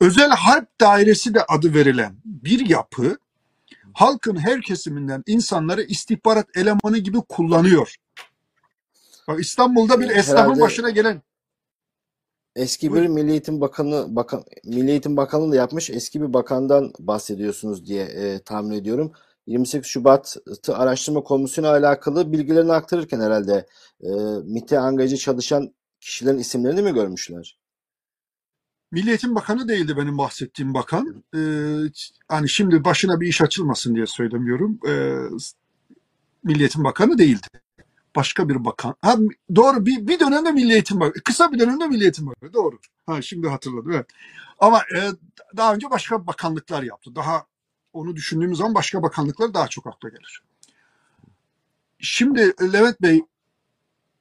Özel 0.00 0.30
Harp 0.30 0.80
Dairesi 0.80 1.34
de 1.34 1.44
adı 1.48 1.74
verilen 1.74 2.16
bir 2.24 2.68
yapı 2.68 3.16
halkın 3.94 4.36
her 4.36 4.62
kesiminden 4.62 5.22
insanları 5.26 5.82
istihbarat 5.82 6.46
elemanı 6.56 6.98
gibi 6.98 7.18
kullanıyor. 7.28 7.94
Bak 9.28 9.40
İstanbul'da 9.40 10.00
bir 10.00 10.10
esnafın 10.10 10.42
Herhalde 10.42 10.60
başına 10.60 10.90
gelen 10.90 11.22
eski 12.56 12.94
bir. 12.94 13.06
Milli 13.06 13.30
Eğitim 13.30 13.60
Bakanı 13.60 14.16
bakan 14.16 14.44
Milli 14.64 14.90
Eğitim 14.90 15.16
Bakanlığı 15.16 15.52
da 15.52 15.56
yapmış 15.56 15.90
eski 15.90 16.22
bir 16.22 16.32
bakandan 16.32 16.92
bahsediyorsunuz 16.98 17.86
diye 17.86 18.04
e, 18.04 18.38
tahmin 18.38 18.76
ediyorum. 18.76 19.12
28 19.46 19.90
Şubat'ı 19.90 20.76
araştırma 20.76 21.22
komisyonu 21.22 21.68
alakalı 21.68 22.32
bilgilerini 22.32 22.72
aktarırken 22.72 23.20
herhalde 23.20 23.66
e, 24.00 24.08
MİT'e 24.44 24.78
angajı 24.78 25.16
çalışan 25.16 25.74
kişilerin 26.00 26.38
isimlerini 26.38 26.82
mi 26.82 26.94
görmüşler? 26.94 27.58
Milli 28.90 29.08
Eğitim 29.08 29.34
Bakanı 29.34 29.68
değildi 29.68 29.96
benim 29.96 30.18
bahsettiğim 30.18 30.74
bakan. 30.74 31.24
Ee, 31.34 31.38
hani 32.28 32.48
şimdi 32.48 32.84
başına 32.84 33.20
bir 33.20 33.28
iş 33.28 33.42
açılmasın 33.42 33.94
diye 33.94 34.06
söylemiyorum. 34.06 34.78
Ee, 34.88 35.16
Milli 36.44 36.60
Eğitim 36.60 36.84
Bakanı 36.84 37.18
değildi. 37.18 37.46
Başka 38.16 38.48
bir 38.48 38.64
bakan. 38.64 38.94
Ha, 39.00 39.16
doğru 39.56 39.86
bir, 39.86 40.06
bir 40.06 40.20
dönemde 40.20 40.52
Milli 40.52 40.72
Eğitim 40.72 41.00
Bakanı. 41.00 41.22
Kısa 41.22 41.52
bir 41.52 41.58
dönemde 41.58 41.86
Milli 41.86 42.02
Eğitim 42.02 42.26
Bakanı. 42.26 42.52
Doğru. 42.52 42.78
Ha, 43.06 43.22
şimdi 43.22 43.48
hatırladım. 43.48 43.92
Evet. 43.92 44.06
Ama 44.58 44.78
e, 44.78 45.00
daha 45.56 45.74
önce 45.74 45.90
başka 45.90 46.26
bakanlıklar 46.26 46.82
yaptı. 46.82 47.14
Daha 47.14 47.46
onu 47.92 48.16
düşündüğümüz 48.16 48.58
zaman 48.58 48.74
başka 48.74 49.02
bakanlıklar 49.02 49.54
daha 49.54 49.68
çok 49.68 49.86
akla 49.86 50.08
gelir. 50.08 50.42
Şimdi 51.98 52.54
e, 52.60 52.72
Levent 52.72 53.02
Bey 53.02 53.24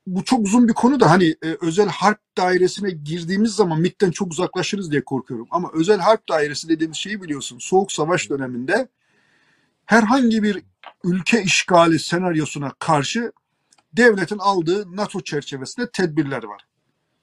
bu 0.08 0.24
çok 0.24 0.46
uzun 0.46 0.68
bir 0.68 0.74
konu 0.74 1.00
da 1.00 1.12
hani 1.12 1.36
e, 1.44 1.58
özel 1.62 1.88
harp 1.88 2.20
dairesine 2.38 2.91
girdiğimiz 2.91 3.52
zaman 3.52 3.82
MIT'ten 3.82 4.12
çok 4.12 4.32
uzaklaşırız 4.32 4.91
diye 4.91 5.06
korkuyorum. 5.06 5.48
Ama 5.52 5.70
özel 5.74 6.00
harp 6.00 6.30
dairesi 6.30 6.70
dediğimiz 6.70 6.98
şeyi 6.98 7.22
biliyorsun. 7.22 7.60
Soğuk 7.60 7.91
savaş 7.91 8.30
döneminde 8.30 8.88
herhangi 9.86 10.44
bir 10.44 10.63
ülke 11.04 11.44
işgali 11.44 12.00
senaryosuna 12.00 12.72
karşı 12.80 13.32
devletin 13.94 14.38
aldığı 14.38 14.96
NATO 14.96 15.22
çerçevesinde 15.22 15.89
tedbirler 15.91 16.44
var. 16.44 16.62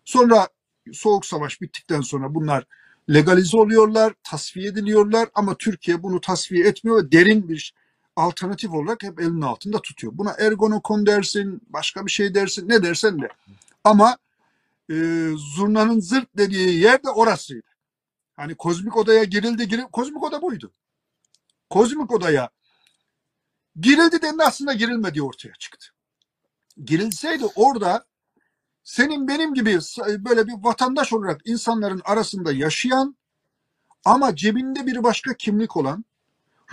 Sonra 0.04 0.48
soğuk 0.92 1.26
savaş 1.26 1.60
bittikten 1.60 2.00
sonra 2.00 2.34
bunlar 2.34 2.66
legalize 3.10 3.56
oluyorlar, 3.56 4.12
tasfiye 4.22 4.68
ediliyorlar 4.68 5.28
ama 5.34 5.54
Türkiye 5.54 6.02
bunu 6.02 6.20
tasfiye 6.20 6.66
etmiyor 6.66 7.04
ve 7.04 7.12
derin 7.12 7.48
bir 7.48 7.74
alternatif 8.16 8.70
olarak 8.70 9.02
hep 9.02 9.20
elinin 9.20 9.40
altında 9.40 9.82
tutuyor. 9.82 10.12
Buna 10.16 10.34
ergonokon 10.38 11.06
dersin, 11.06 11.60
başka 11.68 12.06
bir 12.06 12.10
şey 12.10 12.34
dersin, 12.34 12.68
ne 12.68 12.82
dersen 12.82 13.22
de. 13.22 13.28
Ama 13.84 14.18
e, 14.90 15.28
zurnanın 15.56 16.00
zırt 16.00 16.28
dediği 16.36 16.78
yer 16.78 17.02
de 17.02 17.10
orasıydı. 17.10 17.66
Hani 18.36 18.54
kozmik 18.54 18.96
odaya 18.96 19.24
girildi, 19.24 19.68
girildi. 19.68 19.88
Kozmik 19.92 20.22
oda 20.22 20.42
buydu. 20.42 20.72
Kozmik 21.70 22.12
odaya 22.12 22.50
girildi 23.80 24.22
dendi 24.22 24.42
aslında 24.42 24.72
girilmediği 24.72 25.22
ortaya 25.22 25.52
çıktı. 25.58 25.86
Girilseydi 26.84 27.44
orada 27.54 28.04
senin 28.84 29.28
benim 29.28 29.54
gibi 29.54 29.78
böyle 30.18 30.46
bir 30.46 30.54
vatandaş 30.58 31.12
olarak 31.12 31.40
insanların 31.44 32.02
arasında 32.04 32.52
yaşayan 32.52 33.16
ama 34.04 34.36
cebinde 34.36 34.86
bir 34.86 35.02
başka 35.02 35.34
kimlik 35.34 35.76
olan 35.76 36.04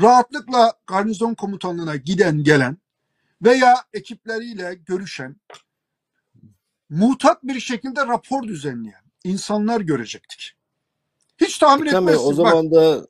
rahatlıkla 0.01 0.73
garnizon 0.87 1.33
komutanlığına 1.33 1.95
giden 1.95 2.43
gelen 2.43 2.77
veya 3.41 3.75
ekipleriyle 3.93 4.79
görüşen 4.85 5.35
mutat 6.89 7.43
bir 7.43 7.59
şekilde 7.59 8.07
rapor 8.07 8.43
düzenleyen 8.43 9.03
insanlar 9.23 9.81
görecektik. 9.81 10.53
Hiç 11.37 11.57
tahmin 11.57 11.85
o 11.85 11.97
etmezsin. 11.97 12.27
Bak, 12.27 12.35
zaman 12.35 12.71
da 12.71 13.07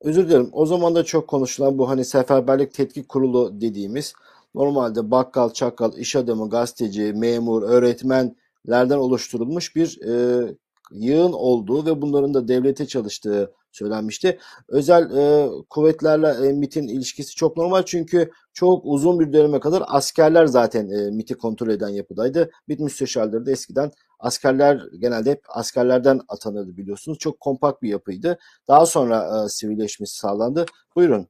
özür 0.00 0.28
dilerim. 0.28 0.48
O 0.52 0.66
zaman 0.66 0.94
da 0.94 1.04
çok 1.04 1.28
konuşulan 1.28 1.78
bu 1.78 1.88
hani 1.88 2.04
seferberlik 2.04 2.74
tetkik 2.74 3.08
kurulu 3.08 3.60
dediğimiz 3.60 4.14
normalde 4.54 5.10
bakkal, 5.10 5.50
çakal, 5.50 5.96
iş 5.96 6.16
adamı, 6.16 6.50
gazeteci, 6.50 7.12
memur, 7.12 7.62
öğretmenlerden 7.62 8.98
oluşturulmuş 8.98 9.76
bir 9.76 10.00
e, 10.02 10.44
yığın 10.92 11.32
olduğu 11.32 11.86
ve 11.86 12.02
bunların 12.02 12.34
da 12.34 12.48
devlete 12.48 12.86
çalıştığı 12.86 13.54
söylenmişti. 13.72 14.38
Özel 14.68 15.16
e, 15.16 15.48
kuvvetlerle 15.70 16.48
e, 16.48 16.52
MIT'in 16.52 16.88
ilişkisi 16.88 17.34
çok 17.34 17.56
normal 17.56 17.82
çünkü 17.82 18.30
çok 18.52 18.82
uzun 18.84 19.20
bir 19.20 19.32
döneme 19.32 19.60
kadar 19.60 19.82
askerler 19.86 20.46
zaten 20.46 20.90
e, 20.90 21.10
MIT'i 21.10 21.34
kontrol 21.34 21.68
eden 21.68 21.88
yapıdaydı. 21.88 22.50
MIT 22.68 22.80
müsteşarları 22.80 23.46
da 23.46 23.50
eskiden 23.50 23.90
askerler 24.18 24.82
genelde 24.98 25.30
hep 25.30 25.42
askerlerden 25.48 26.20
atanırdı 26.28 26.76
biliyorsunuz. 26.76 27.18
Çok 27.18 27.40
kompakt 27.40 27.82
bir 27.82 27.88
yapıydı. 27.88 28.38
Daha 28.68 28.86
sonra 28.86 29.44
e, 29.44 29.48
sivilleşmesi 29.48 30.16
sağlandı. 30.16 30.66
Buyurun. 30.96 31.28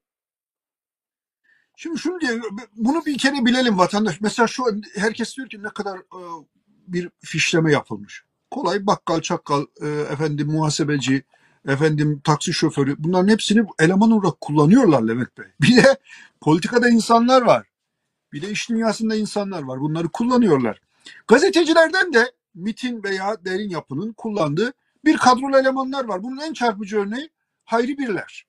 Şimdi 1.76 1.98
şunu 1.98 2.20
diye 2.20 2.40
bunu 2.76 3.06
bir 3.06 3.18
kere 3.18 3.44
bilelim 3.44 3.78
vatandaş. 3.78 4.20
Mesela 4.20 4.46
şu 4.46 4.64
herkes 4.96 5.36
diyor 5.36 5.48
ki 5.48 5.62
ne 5.62 5.68
kadar 5.68 5.98
e, 5.98 6.20
bir 6.86 7.10
fişleme 7.20 7.72
yapılmış. 7.72 8.24
Kolay 8.50 8.86
bakkal, 8.86 9.20
çakkal, 9.20 9.64
e, 9.82 9.88
efendim 9.88 10.48
muhasebeci, 10.50 11.24
efendim 11.68 12.20
taksi 12.24 12.52
şoförü 12.52 12.96
bunların 12.98 13.28
hepsini 13.28 13.66
eleman 13.78 14.10
olarak 14.10 14.40
kullanıyorlar 14.40 15.02
Levent 15.02 15.38
Bey. 15.38 15.46
Bir 15.60 15.76
de 15.76 15.98
politikada 16.40 16.88
insanlar 16.88 17.42
var. 17.42 17.66
Bir 18.32 18.42
de 18.42 18.50
iş 18.50 18.68
dünyasında 18.68 19.14
insanlar 19.14 19.62
var. 19.62 19.80
Bunları 19.80 20.08
kullanıyorlar. 20.08 20.80
Gazetecilerden 21.28 22.12
de 22.12 22.32
MIT'in 22.54 23.02
veya 23.02 23.44
derin 23.44 23.68
yapının 23.68 24.12
kullandığı 24.12 24.72
bir 25.04 25.16
kadrolu 25.16 25.58
elemanlar 25.58 26.04
var. 26.04 26.22
Bunun 26.22 26.38
en 26.38 26.52
çarpıcı 26.52 26.98
örneği 26.98 27.30
Hayri 27.64 27.98
Birler. 27.98 28.46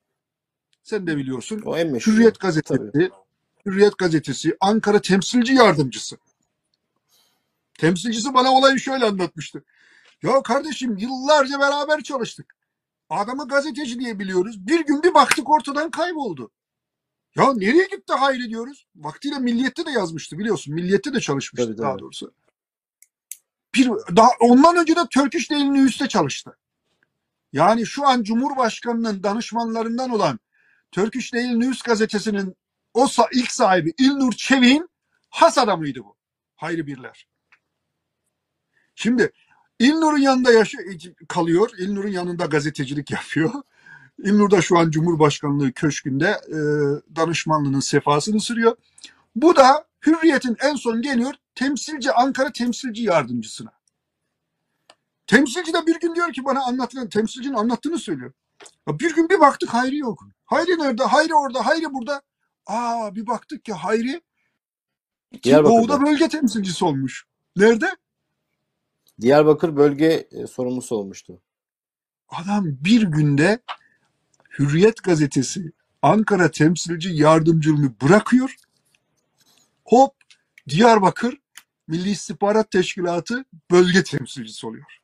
Sen 0.82 1.06
de 1.06 1.16
biliyorsun. 1.16 1.62
O 1.64 1.76
en 1.76 1.92
meşhur. 1.92 2.12
Hürriyet 2.12 2.40
gazetesi, 2.40 2.92
Tabii. 2.92 3.10
Hürriyet 3.66 3.98
gazetesi, 3.98 4.56
Ankara 4.60 5.00
temsilci 5.00 5.54
yardımcısı. 5.54 6.16
Temsilcisi 7.78 8.34
bana 8.34 8.52
olayı 8.52 8.80
şöyle 8.80 9.04
anlatmıştı. 9.04 9.64
Ya 10.22 10.42
kardeşim 10.42 10.96
yıllarca 10.96 11.60
beraber 11.60 12.02
çalıştık. 12.02 12.54
Adamı 13.12 13.48
gazeteci 13.48 14.00
diye 14.00 14.18
biliyoruz. 14.18 14.66
Bir 14.66 14.86
gün 14.86 15.02
bir 15.02 15.14
baktık 15.14 15.50
ortadan 15.50 15.90
kayboldu. 15.90 16.50
Ya 17.36 17.52
nereye 17.54 17.86
gitti 17.86 18.12
Hayri 18.12 18.48
diyoruz. 18.48 18.86
Vaktiyle 18.96 19.38
Milliyet'te 19.38 19.86
de 19.86 19.90
yazmıştı 19.90 20.38
biliyorsun. 20.38 20.74
Milliyet'te 20.74 21.14
de 21.14 21.20
çalışmıştı 21.20 21.66
Tabii, 21.66 21.78
daha 21.78 21.90
tabii. 21.92 22.00
doğrusu. 22.00 22.34
Bir, 23.74 23.88
daha 24.16 24.28
ondan 24.40 24.76
önce 24.76 24.96
de 24.96 25.00
Turkish 25.10 25.50
Daily 25.50 25.72
News'te 25.72 26.08
çalıştı. 26.08 26.58
Yani 27.52 27.86
şu 27.86 28.06
an 28.06 28.22
Cumhurbaşkanı'nın 28.22 29.22
danışmanlarından 29.22 30.10
olan 30.10 30.38
Turkish 30.92 31.32
Daily 31.32 31.60
News 31.60 31.82
gazetesinin 31.82 32.56
o 32.94 33.06
ilk 33.32 33.52
sahibi 33.52 33.94
İlnur 33.98 34.32
Çevik'in 34.32 34.90
has 35.30 35.58
adamıydı 35.58 36.04
bu. 36.04 36.16
Hayri 36.54 36.86
Birler. 36.86 37.26
Şimdi 38.94 39.32
İlnur'un 39.82 40.18
yanında 40.18 40.52
yaşa- 40.52 40.78
kalıyor. 41.28 41.70
İlnur'un 41.78 42.08
yanında 42.08 42.44
gazetecilik 42.44 43.10
yapıyor. 43.10 43.52
İlnur'da 44.18 44.60
şu 44.62 44.78
an 44.78 44.90
Cumhurbaşkanlığı 44.90 45.72
Köşkü'nde 45.72 46.40
e, 46.48 46.58
danışmanlığının 47.16 47.80
sefasını 47.80 48.40
sürüyor. 48.40 48.76
Bu 49.36 49.56
da 49.56 49.84
Hürriyet'in 50.06 50.56
en 50.60 50.74
son 50.74 51.02
geliyor 51.02 51.34
temsilci 51.54 52.12
Ankara 52.12 52.52
temsilci 52.52 53.02
yardımcısına. 53.02 53.70
Temsilci 55.26 55.72
de 55.72 55.86
bir 55.86 56.00
gün 56.00 56.14
diyor 56.14 56.32
ki 56.32 56.44
bana 56.44 56.64
anlatılan 56.64 57.08
temsilcinin 57.08 57.54
anlattığını 57.54 57.98
söylüyor. 57.98 58.32
Ya 58.88 58.98
bir 58.98 59.14
gün 59.14 59.28
bir 59.28 59.40
baktık 59.40 59.74
Hayri 59.74 59.98
yok. 59.98 60.24
Hayri 60.44 60.78
nerede? 60.78 61.04
Hayri 61.04 61.34
orada, 61.34 61.66
Hayri 61.66 61.92
burada. 61.92 62.22
Aa 62.66 63.14
bir 63.14 63.26
baktık 63.26 63.64
ki 63.64 63.72
Hayri. 63.72 64.20
Doğu'da 65.64 66.00
bölge 66.06 66.28
temsilcisi 66.28 66.84
olmuş. 66.84 67.24
Nerede? 67.56 67.96
Diyarbakır 69.20 69.76
bölge 69.76 70.28
e, 70.30 70.46
sorumlusu 70.46 70.96
olmuştu. 70.96 71.40
Adam 72.28 72.64
bir 72.66 73.02
günde 73.02 73.58
Hürriyet 74.58 75.02
gazetesi 75.02 75.72
Ankara 76.02 76.50
temsilci 76.50 77.08
yardımcılığını 77.14 77.92
bırakıyor. 78.02 78.56
Hop 79.84 80.14
Diyarbakır 80.68 81.38
Milli 81.88 82.10
İstihbarat 82.10 82.70
Teşkilatı 82.70 83.44
bölge 83.70 84.04
temsilcisi 84.04 84.66
oluyor. 84.66 85.02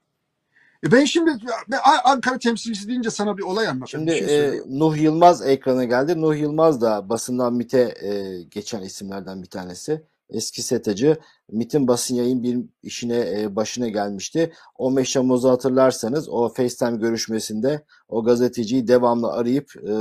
E 0.85 0.93
ben 0.93 1.05
şimdi 1.05 1.31
ben 1.69 1.79
Ankara 2.05 2.39
temsilcisi 2.39 2.89
deyince 2.89 3.11
sana 3.11 3.39
bir 3.39 3.43
olay 3.43 3.69
anlatayım. 3.69 4.09
Şimdi 4.09 4.19
şey 4.19 4.49
e. 4.49 4.63
Nuh 4.67 4.97
Yılmaz 4.97 5.47
ekrana 5.47 5.85
geldi. 5.85 6.21
Nuh 6.21 6.37
Yılmaz 6.37 6.81
da 6.81 7.09
basından 7.09 7.55
MIT'e 7.55 7.95
e, 8.03 8.43
geçen 8.43 8.83
isimlerden 8.83 9.43
bir 9.43 9.49
tanesi. 9.49 10.03
Eski 10.31 10.63
SETA'cı. 10.63 11.17
MIT'in 11.53 11.89
basın 11.89 12.15
yayın 12.15 12.43
bir 12.43 12.59
işine 12.83 13.41
e, 13.41 13.57
başına 13.57 13.89
gelmişti. 13.89 14.53
15 14.75 15.13
Temmuz'u 15.13 15.51
hatırlarsanız 15.51 16.29
o 16.29 16.49
FaceTime 16.49 16.97
görüşmesinde 16.97 17.85
o 18.09 18.25
gazeteciyi 18.25 18.89
devamlı 18.89 19.33
arayıp 19.33 19.77
e, 19.77 19.93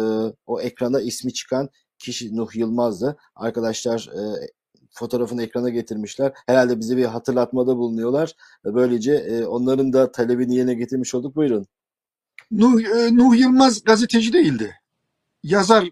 o 0.48 0.62
ekrana 0.62 1.02
ismi 1.02 1.34
çıkan 1.34 1.70
kişi 2.00 2.38
Nuh 2.38 2.56
Yılmaz'dı. 2.56 3.18
Arkadaşlar 3.36 4.10
e, 4.14 4.48
fotoğrafını 4.92 5.44
ekrana 5.44 5.70
getirmişler. 5.70 6.32
Herhalde 6.46 6.80
bize 6.80 6.98
bir 6.98 7.06
hatırlatmada 7.06 7.78
bulunuyorlar. 7.78 8.34
Böylece 8.66 9.14
e, 9.14 9.46
onların 9.46 9.94
da 9.94 10.12
talebini 10.12 10.56
yerine 10.56 10.74
getirmiş 10.74 11.16
olduk. 11.16 11.36
Buyurun. 11.36 11.68
Nuh, 12.52 12.82
e, 12.82 13.16
Nuh 13.16 13.40
Yılmaz 13.40 13.84
gazeteci 13.84 14.34
değildi. 14.34 14.76
Yazar 15.44 15.90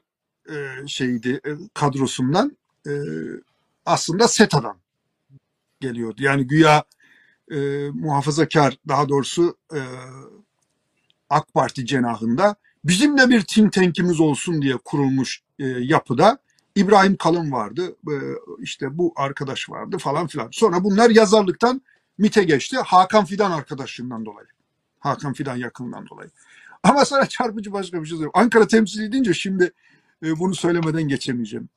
e, 0.50 0.88
şeydi 0.88 1.42
e, 1.46 1.50
kadrosundan 1.74 2.58
e, 2.88 2.92
aslında 3.86 4.28
SETA'dan 4.28 4.78
geliyordu. 5.80 6.24
Yani 6.24 6.48
güya 6.48 6.84
e, 7.52 7.58
muhafazakar 7.94 8.78
daha 8.88 9.10
doğrusu 9.10 9.58
e, 9.74 9.80
AK 11.30 11.54
Parti 11.54 11.86
cenahında 11.86 12.56
bizim 12.86 13.18
de 13.18 13.30
bir 13.30 13.42
think 13.42 13.74
tank'imiz 13.74 14.20
olsun 14.20 14.62
diye 14.62 14.78
kurulmuş 14.78 15.42
e, 15.60 15.66
yapıda 15.66 16.40
İbrahim 16.76 17.18
Kalın 17.18 17.52
vardı, 17.52 17.96
e, 18.08 18.16
işte 18.60 18.98
bu 18.98 19.14
arkadaş 19.16 19.70
vardı 19.70 19.98
falan 19.98 20.28
filan. 20.28 20.50
Sonra 20.52 20.84
bunlar 20.84 21.10
yazarlıktan 21.10 21.82
MIT'e 22.18 22.44
geçti. 22.44 22.78
Hakan 22.78 23.26
Fidan 23.26 23.52
arkadaşlığından 23.52 24.26
dolayı. 24.26 24.48
Hakan 25.00 25.34
Fidan 25.34 25.56
yakınından 25.56 26.08
dolayı. 26.10 26.30
Ama 26.84 27.06
sana 27.06 27.26
çarpıcı 27.26 27.74
başka 27.74 28.02
bir 28.02 28.08
şey 28.08 28.16
söyleyeyim. 28.16 28.32
Ankara 28.34 28.68
temsili 28.68 29.12
deyince 29.12 29.34
şimdi 29.34 29.72
e, 30.26 30.40
bunu 30.40 30.56
söylemeden 30.56 31.04
geçemeyeceğim. 31.04 31.70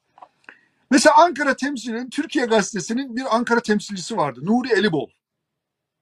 Mesela 0.90 1.16
Ankara 1.16 1.56
temsilinin 1.56 2.10
Türkiye 2.10 2.46
gazetesinin 2.46 3.16
bir 3.16 3.36
Ankara 3.36 3.60
temsilcisi 3.60 4.16
vardı. 4.16 4.40
Nuri 4.42 4.72
Elibol. 4.72 5.08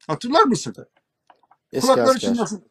Hatırlar 0.07 0.43
mısın? 0.43 0.75
Eski 1.73 1.87
Kulakları 1.87 2.17
asker. 2.17 2.29
çınlasın. 2.29 2.65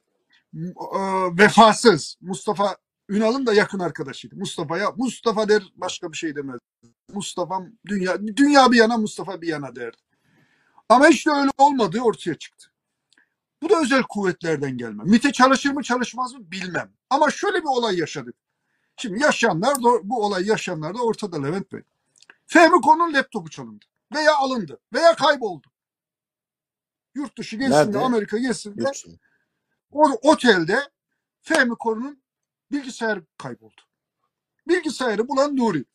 E, 0.55 0.99
vefasız. 1.37 2.17
Mustafa 2.21 2.77
Ünal'ın 3.09 3.45
da 3.45 3.53
yakın 3.53 3.79
arkadaşıydı. 3.79 4.35
Mustafa'ya 4.35 4.91
Mustafa 4.97 5.49
der 5.49 5.63
başka 5.75 6.11
bir 6.11 6.17
şey 6.17 6.35
demez. 6.35 6.59
Mustafa'm 7.13 7.73
dünya 7.85 8.27
dünya 8.27 8.71
bir 8.71 8.77
yana 8.77 8.97
Mustafa 8.97 9.41
bir 9.41 9.47
yana 9.47 9.75
derdi. 9.75 9.97
Ama 10.89 11.07
işte 11.07 11.31
öyle 11.31 11.49
olmadığı 11.57 12.01
ortaya 12.01 12.35
çıktı. 12.35 12.71
Bu 13.61 13.69
da 13.69 13.81
özel 13.81 14.03
kuvvetlerden 14.09 14.77
gelme. 14.77 15.03
MIT'e 15.03 15.31
çalışır 15.31 15.71
mı 15.71 15.83
çalışmaz 15.83 16.33
mı 16.33 16.51
bilmem. 16.51 16.91
Ama 17.09 17.31
şöyle 17.31 17.57
bir 17.57 17.67
olay 17.67 17.99
yaşadık. 17.99 18.35
Şimdi 18.97 19.23
yaşayanlar 19.23 19.75
da 19.75 19.89
bu 20.03 20.25
olay 20.25 20.47
yaşayanlar 20.47 20.95
da 20.95 21.03
ortada 21.03 21.41
Levent 21.41 21.71
Bey. 21.71 21.81
Fehmi 22.47 22.81
Konu'nun 22.81 23.13
laptopu 23.13 23.49
çalındı. 23.49 23.85
Veya 24.15 24.35
alındı. 24.35 24.79
Veya 24.93 25.15
kayboldu. 25.15 25.67
Yurt 27.15 27.37
dışı 27.37 27.55
gezisinde, 27.57 27.85
Nerede? 27.87 27.99
Amerika 27.99 28.37
Yurt 28.37 28.93
dışı. 28.93 29.09
o 29.91 30.11
otelde 30.23 30.79
Fehmi 31.41 31.75
Konu'nun 31.75 32.23
bilgisayar 32.71 33.19
kayboldu. 33.37 33.81
Bilgisayarı 34.67 35.27
bulan 35.27 35.57
Nuri. 35.57 35.85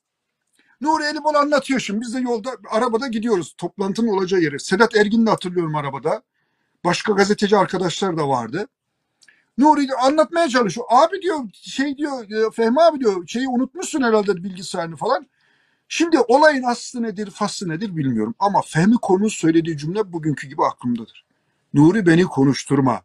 Nuri 0.80 1.04
Elibol 1.04 1.34
anlatıyor 1.34 1.80
şimdi. 1.80 2.00
Biz 2.00 2.14
de 2.14 2.20
yolda 2.20 2.50
arabada 2.70 3.08
gidiyoruz. 3.08 3.54
Toplantının 3.58 4.08
olacağı 4.08 4.40
yere. 4.40 4.58
Sedat 4.58 4.96
Ergin'i 4.96 5.26
de 5.26 5.30
hatırlıyorum 5.30 5.76
arabada. 5.76 6.22
Başka 6.84 7.12
gazeteci 7.12 7.56
arkadaşlar 7.56 8.16
da 8.16 8.28
vardı. 8.28 8.68
Nuri 9.58 9.88
de 9.88 9.94
anlatmaya 9.94 10.48
çalışıyor. 10.48 10.86
Abi 10.90 11.22
diyor 11.22 11.44
şey 11.52 11.96
diyor 11.96 12.30
e, 12.30 12.50
Fehmi 12.50 12.82
abi 12.82 13.00
diyor 13.00 13.26
şeyi 13.26 13.48
unutmuşsun 13.48 14.02
herhalde 14.02 14.36
bilgisayarını 14.36 14.96
falan. 14.96 15.26
Şimdi 15.92 16.18
olayın 16.18 16.62
aslı 16.62 17.02
nedir 17.02 17.30
faslı 17.30 17.68
nedir 17.68 17.96
bilmiyorum. 17.96 18.34
Ama 18.38 18.62
Fehmi 18.62 18.96
konu 19.02 19.30
söylediği 19.30 19.78
cümle 19.78 20.12
bugünkü 20.12 20.48
gibi 20.48 20.64
aklımdadır. 20.64 21.24
Nuri 21.74 22.06
beni 22.06 22.24
konuşturma. 22.24 23.02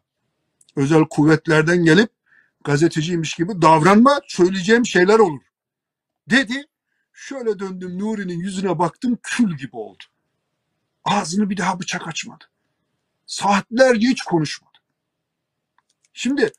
Özel 0.76 1.04
kuvvetlerden 1.10 1.84
gelip 1.84 2.10
gazeteciymiş 2.64 3.34
gibi 3.34 3.62
davranma 3.62 4.20
söyleyeceğim 4.26 4.86
şeyler 4.86 5.18
olur. 5.18 5.42
Dedi. 6.30 6.66
Şöyle 7.12 7.58
döndüm 7.58 7.98
Nuri'nin 7.98 8.38
yüzüne 8.38 8.78
baktım 8.78 9.18
kül 9.22 9.56
gibi 9.56 9.76
oldu. 9.76 10.04
Ağzını 11.04 11.50
bir 11.50 11.56
daha 11.56 11.80
bıçak 11.80 12.08
açmadı. 12.08 12.44
Saatlerce 13.26 14.08
hiç 14.08 14.22
konuşmadı. 14.22 14.78
Şimdi 16.12 16.52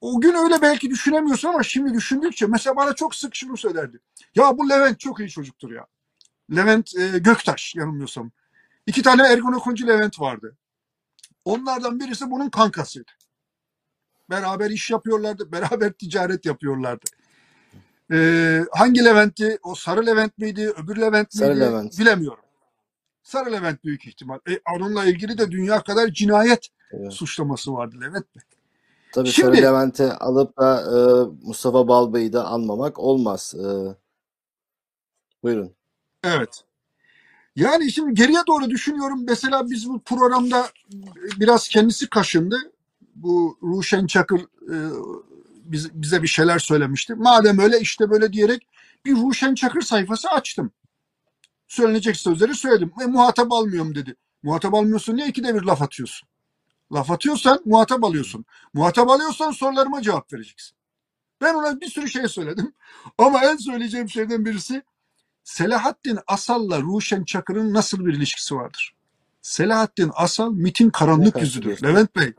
o 0.00 0.20
gün 0.20 0.34
öyle 0.34 0.62
belki 0.62 0.90
düşünemiyorsun 0.90 1.48
ama 1.48 1.62
şimdi 1.62 1.94
düşündükçe 1.94 2.46
mesela 2.46 2.76
bana 2.76 2.92
çok 2.92 3.14
sık 3.14 3.34
şunu 3.34 3.56
söylerdi. 3.56 4.00
Ya 4.34 4.58
bu 4.58 4.68
Levent 4.70 5.00
çok 5.00 5.20
iyi 5.20 5.28
çocuktur 5.28 5.70
ya. 5.72 5.86
Levent 6.56 6.96
e, 6.96 7.18
Göktaş 7.18 7.74
yanılmıyorsam. 7.74 8.30
İki 8.86 9.02
tane 9.02 9.22
Ergonokoncu 9.32 9.86
Levent 9.86 10.20
vardı. 10.20 10.56
Onlardan 11.44 12.00
birisi 12.00 12.30
bunun 12.30 12.50
kankasıydı. 12.50 13.10
Beraber 14.30 14.70
iş 14.70 14.90
yapıyorlardı, 14.90 15.52
beraber 15.52 15.92
ticaret 15.92 16.44
yapıyorlardı. 16.46 17.04
Ee, 18.12 18.64
hangi 18.72 19.04
Levent'ti? 19.04 19.58
O 19.62 19.74
Sarı 19.74 20.06
Levent 20.06 20.38
miydi? 20.38 20.72
Öbür 20.76 20.96
Levent 20.96 21.34
miydi? 21.34 21.44
Sarı 21.46 21.60
Levent. 21.60 21.98
Bilemiyorum. 21.98 22.44
Sarı 23.22 23.52
Levent 23.52 23.84
büyük 23.84 24.06
ihtimal. 24.06 24.38
E, 24.48 24.60
onunla 24.76 25.04
ilgili 25.04 25.38
de 25.38 25.50
dünya 25.50 25.82
kadar 25.82 26.08
cinayet 26.08 26.68
Evet. 26.90 27.12
suçlaması 27.12 27.72
vardı 27.74 27.96
Levent 28.00 28.34
Bey. 28.36 28.42
Tabii 29.16 29.28
Şimdi- 29.28 29.56
Sarı 29.56 29.66
Levent'i 29.66 30.12
alıp 30.12 30.58
da 30.58 30.80
e, 30.80 30.96
Mustafa 31.46 31.88
Balbay'ı 31.88 32.32
da 32.32 32.44
anmamak 32.46 32.98
olmaz. 32.98 33.54
E, 33.58 33.66
buyurun. 35.42 35.72
Evet. 36.24 36.64
Yani 37.56 37.92
şimdi 37.92 38.14
geriye 38.14 38.38
doğru 38.48 38.70
düşünüyorum. 38.70 39.24
Mesela 39.28 39.70
biz 39.70 39.88
bu 39.88 40.00
programda 40.02 40.66
biraz 41.40 41.68
kendisi 41.68 42.10
kaşındı. 42.10 42.56
Bu 43.14 43.58
Ruşen 43.62 44.06
Çakır 44.06 44.40
e, 44.40 44.76
biz- 45.64 45.94
bize 46.02 46.22
bir 46.22 46.28
şeyler 46.28 46.58
söylemişti. 46.58 47.14
Madem 47.14 47.58
öyle 47.58 47.80
işte 47.80 48.10
böyle 48.10 48.32
diyerek 48.32 48.68
bir 49.04 49.16
Ruşen 49.16 49.54
Çakır 49.54 49.80
sayfası 49.80 50.28
açtım. 50.28 50.70
Söylenecek 51.68 52.16
sözleri 52.16 52.54
söyledim. 52.54 52.92
Ve 53.00 53.06
muhatap 53.06 53.52
almıyorum 53.52 53.94
dedi. 53.94 54.16
Muhatap 54.42 54.74
almıyorsun 54.74 55.16
niye 55.16 55.28
ikide 55.28 55.54
bir 55.54 55.62
laf 55.62 55.82
atıyorsun? 55.82 56.28
Laf 56.92 57.10
atıyorsan 57.10 57.62
muhatap 57.64 58.04
alıyorsun. 58.04 58.44
Muhatap 58.74 59.10
alıyorsan 59.10 59.50
sorularıma 59.50 60.02
cevap 60.02 60.32
vereceksin. 60.32 60.76
Ben 61.40 61.54
ona 61.54 61.80
bir 61.80 61.86
sürü 61.86 62.08
şey 62.08 62.28
söyledim. 62.28 62.72
Ama 63.18 63.44
en 63.44 63.56
söyleyeceğim 63.56 64.08
şeyden 64.08 64.44
birisi 64.44 64.82
Selahattin 65.44 66.18
Asal'la 66.26 66.80
Ruşen 66.80 67.24
Çakır'ın 67.24 67.74
nasıl 67.74 68.06
bir 68.06 68.14
ilişkisi 68.14 68.54
vardır? 68.54 68.96
Selahattin 69.42 70.10
Asal 70.14 70.52
MIT'in 70.52 70.90
karanlık 70.90 71.40
yüzüdür. 71.40 71.82
Levent 71.82 72.16
Bey. 72.16 72.32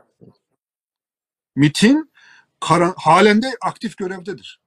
MIT'in 1.56 2.12
karan 2.60 2.94
halen 2.96 3.42
de 3.42 3.52
aktif 3.60 3.96
görevdedir. 3.96 4.60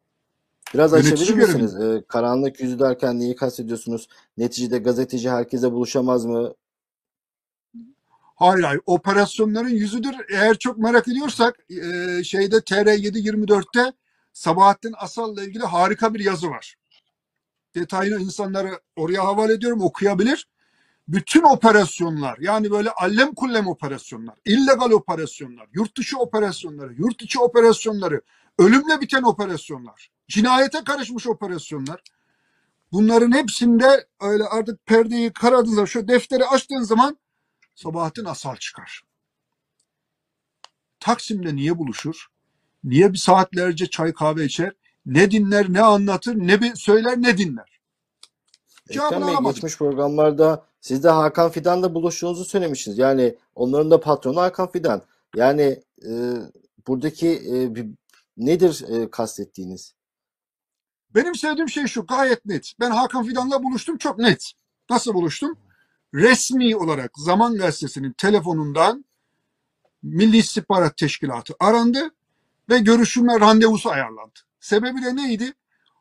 Biraz 0.74 0.91
Yönetici 0.91 1.13
açabilir 1.13 1.48
misiniz? 1.48 1.76
E, 1.76 2.04
karanlık 2.08 2.60
yüzü 2.60 2.80
derken 2.80 3.20
neyi 3.20 3.36
kastediyorsunuz? 3.36 4.08
Neticede 4.38 4.78
gazeteci 4.78 5.30
herkese 5.30 5.72
buluşamaz 5.72 6.26
mı? 6.26 6.54
Hayır 8.42 8.64
hayır 8.64 8.82
operasyonların 8.86 9.70
yüzüdür. 9.70 10.16
Eğer 10.30 10.58
çok 10.58 10.78
merak 10.78 11.08
ediyorsak 11.08 11.56
e, 11.70 12.24
şeyde 12.24 12.56
TR724'te 12.56 13.94
Sabahattin 14.34 14.94
Asal'la 14.98 15.44
ilgili 15.44 15.64
harika 15.64 16.14
bir 16.14 16.20
yazı 16.20 16.50
var. 16.50 16.76
Detayını 17.76 18.22
insanlara 18.22 18.80
oraya 18.96 19.24
havale 19.24 19.54
ediyorum 19.54 19.82
okuyabilir. 19.82 20.48
bütün 21.08 21.44
operasyonlar 21.44 22.38
yani 22.40 22.72
böyle 22.72 22.92
allem 22.92 23.34
kullem 23.36 23.68
operasyonlar, 23.68 24.36
illegal 24.46 24.92
operasyonlar, 24.92 25.68
yurt 25.74 25.98
dışı 25.98 26.18
operasyonları, 26.20 26.94
yurt 26.94 27.22
içi 27.22 27.40
operasyonları, 27.40 28.22
ölümle 28.60 29.02
biten 29.02 29.24
operasyonlar, 29.24 30.12
cinayete 30.28 30.84
karışmış 30.84 31.28
operasyonlar. 31.28 32.04
Bunların 32.92 33.32
hepsinde 33.32 34.08
öyle 34.22 34.44
artık 34.44 34.86
perdeyi 34.86 35.34
karadığınızda 35.34 35.86
şu 35.86 36.08
defteri 36.08 36.46
açtığın 36.46 36.84
zaman 36.84 37.18
Sabahattin 37.76 38.26
Asal 38.26 38.56
çıkar. 38.56 39.02
Taksim'de 41.00 41.56
niye 41.56 41.78
buluşur? 41.78 42.28
Niye 42.84 43.14
bir 43.14 43.18
saatlerce 43.18 43.90
çay 43.90 44.14
kahve 44.14 44.46
içer? 44.46 44.72
Ne 45.06 45.32
dinler, 45.32 45.74
ne 45.74 45.82
anlatır, 45.82 46.36
ne 46.36 46.62
bir 46.62 46.76
söyler, 46.76 47.22
ne 47.22 47.38
dinler? 47.38 47.80
Cevabını 48.92 49.30
Ekrem 49.30 49.46
Bey 49.46 49.52
geçmiş 49.52 49.78
programlarda 49.78 50.66
siz 50.82 51.04
de 51.04 51.10
Hakan 51.10 51.52
Fidan'la 51.52 51.94
buluştuğunuzu 51.94 52.46
söylemiştiniz. 52.46 52.98
Yani 52.98 53.36
onların 53.56 53.92
da 53.92 54.00
patronu 54.00 54.42
Hakan 54.42 54.72
Fidan. 54.72 55.02
Yani 55.36 55.84
e, 56.06 56.12
buradaki 56.88 57.42
e, 57.54 57.76
bir, 57.76 57.88
nedir 58.38 58.86
e, 58.90 59.12
kastettiğiniz? 59.12 59.94
Benim 61.16 61.36
söylediğim 61.36 61.70
şey 61.70 61.86
şu 61.86 62.06
gayet 62.06 62.46
net. 62.46 62.74
Ben 62.80 62.92
Hakan 62.92 63.24
Fidan'la 63.24 63.64
buluştum 63.64 63.98
çok 63.98 64.20
net. 64.20 64.52
Nasıl 64.90 65.14
buluştum? 65.14 65.58
Resmi 66.13 66.76
olarak 66.76 67.12
Zaman 67.17 67.58
Gazetesi'nin 67.58 68.12
telefonundan 68.12 69.06
Milli 70.04 70.38
İstihbarat 70.38 70.97
Teşkilatı 70.97 71.54
arandı 71.60 72.12
ve 72.69 72.80
görüşme 72.80 73.39
randevusu 73.39 73.89
ayarlandı. 73.89 74.39
Sebebi 74.60 75.02
de 75.02 75.15
neydi? 75.15 75.54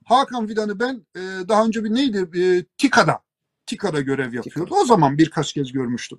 Hakan 0.05 0.47
Fidan'ı 0.47 0.81
ben 0.81 1.07
e, 1.17 1.21
daha 1.49 1.65
önce 1.65 1.85
bir 1.85 1.95
neydi? 1.95 2.41
E, 2.41 2.65
TİKA'da. 2.79 3.21
TİKA'da 3.67 4.01
görev 4.01 4.35
yapıyordu. 4.35 4.75
O 4.75 4.85
zaman 4.85 5.19
birkaç 5.19 5.53
kez 5.53 5.73
görmüştüm. 5.73 6.19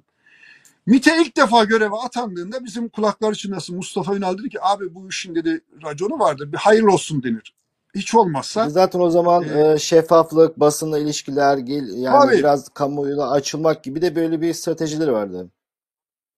MİT'e 0.86 1.21
ilk 1.21 1.38
defa 1.38 1.63
göreve 1.63 1.95
atandığında 1.95 2.63
bizim 2.63 2.89
kulaklar 2.89 3.34
çınlasın 3.34 3.75
Mustafa 3.75 4.15
Ünal 4.15 4.38
dedi 4.38 4.49
ki 4.49 4.62
abi 4.62 4.95
bu 4.95 5.10
işin 5.10 5.36
dedi 5.36 5.62
raconu 5.84 6.19
vardır 6.19 6.51
bir 6.51 6.58
hayırlı 6.58 6.91
olsun 6.91 7.23
denir. 7.23 7.54
Hiç 7.95 8.15
olmazsa 8.15 8.69
Zaten 8.69 8.99
o 8.99 9.10
zaman 9.10 9.43
e, 9.43 9.71
e, 9.71 9.77
şeffaflık, 9.77 10.60
basınla 10.60 10.99
ilişkiler, 10.99 11.58
yani 11.58 12.21
tabii 12.21 12.38
biraz 12.38 12.69
kamuoyuna 12.69 13.32
açılmak 13.32 13.84
gibi 13.84 14.01
de 14.01 14.15
böyle 14.15 14.41
bir 14.41 14.54
stratejileri 14.54 15.13
vardı. 15.13 15.49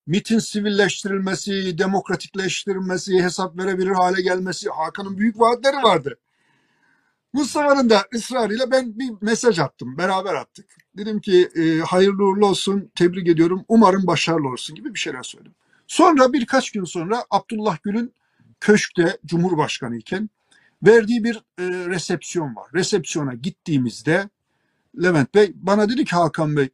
MİT'in 0.08 0.40
sivilleştirilmesi, 0.40 1.78
demokratikleştirilmesi, 1.78 3.24
hesap 3.24 3.58
verebilir 3.58 3.92
hale 3.92 4.22
gelmesi, 4.22 4.70
Hakan'ın 4.70 5.18
büyük 5.18 5.40
vaatleri 5.40 5.76
vardı. 5.76 6.18
Mustafa'nın 7.34 7.90
da 7.90 8.04
ısrarıyla 8.16 8.72
ben 8.72 9.00
bir 9.00 9.12
mesaj 9.22 9.60
attım, 9.60 9.98
beraber 9.98 10.34
attık. 10.34 10.66
Dedim 10.98 11.20
ki 11.22 11.50
e, 11.56 11.80
hayırlı 11.80 12.24
uğurlu 12.24 12.46
olsun, 12.46 12.92
tebrik 12.96 13.28
ediyorum, 13.28 13.66
umarım 13.68 14.08
başarılı 14.08 14.48
olsun 14.48 14.76
gibi 14.76 14.94
bir 14.94 15.00
şeyler 15.00 15.24
söyledim. 15.24 15.56
Sonra 15.88 16.34
birkaç 16.34 16.72
gün 16.72 16.84
sonra 16.84 17.24
Abdullah 17.30 17.78
Gül'ün 17.84 18.14
köşkte 18.60 19.18
Cumhurbaşkanı 19.26 19.98
iken 19.98 20.30
verdiği 20.84 21.24
bir 21.24 21.36
e, 21.36 21.64
resepsiyon 21.68 22.56
var. 22.56 22.70
Resepsiyona 22.74 23.34
gittiğimizde 23.34 24.30
Levent 25.04 25.36
Bey 25.36 25.52
bana 25.56 25.90
dedi 25.90 26.06
ki 26.06 26.16
Hakan 26.16 26.58
Bey 26.58 26.70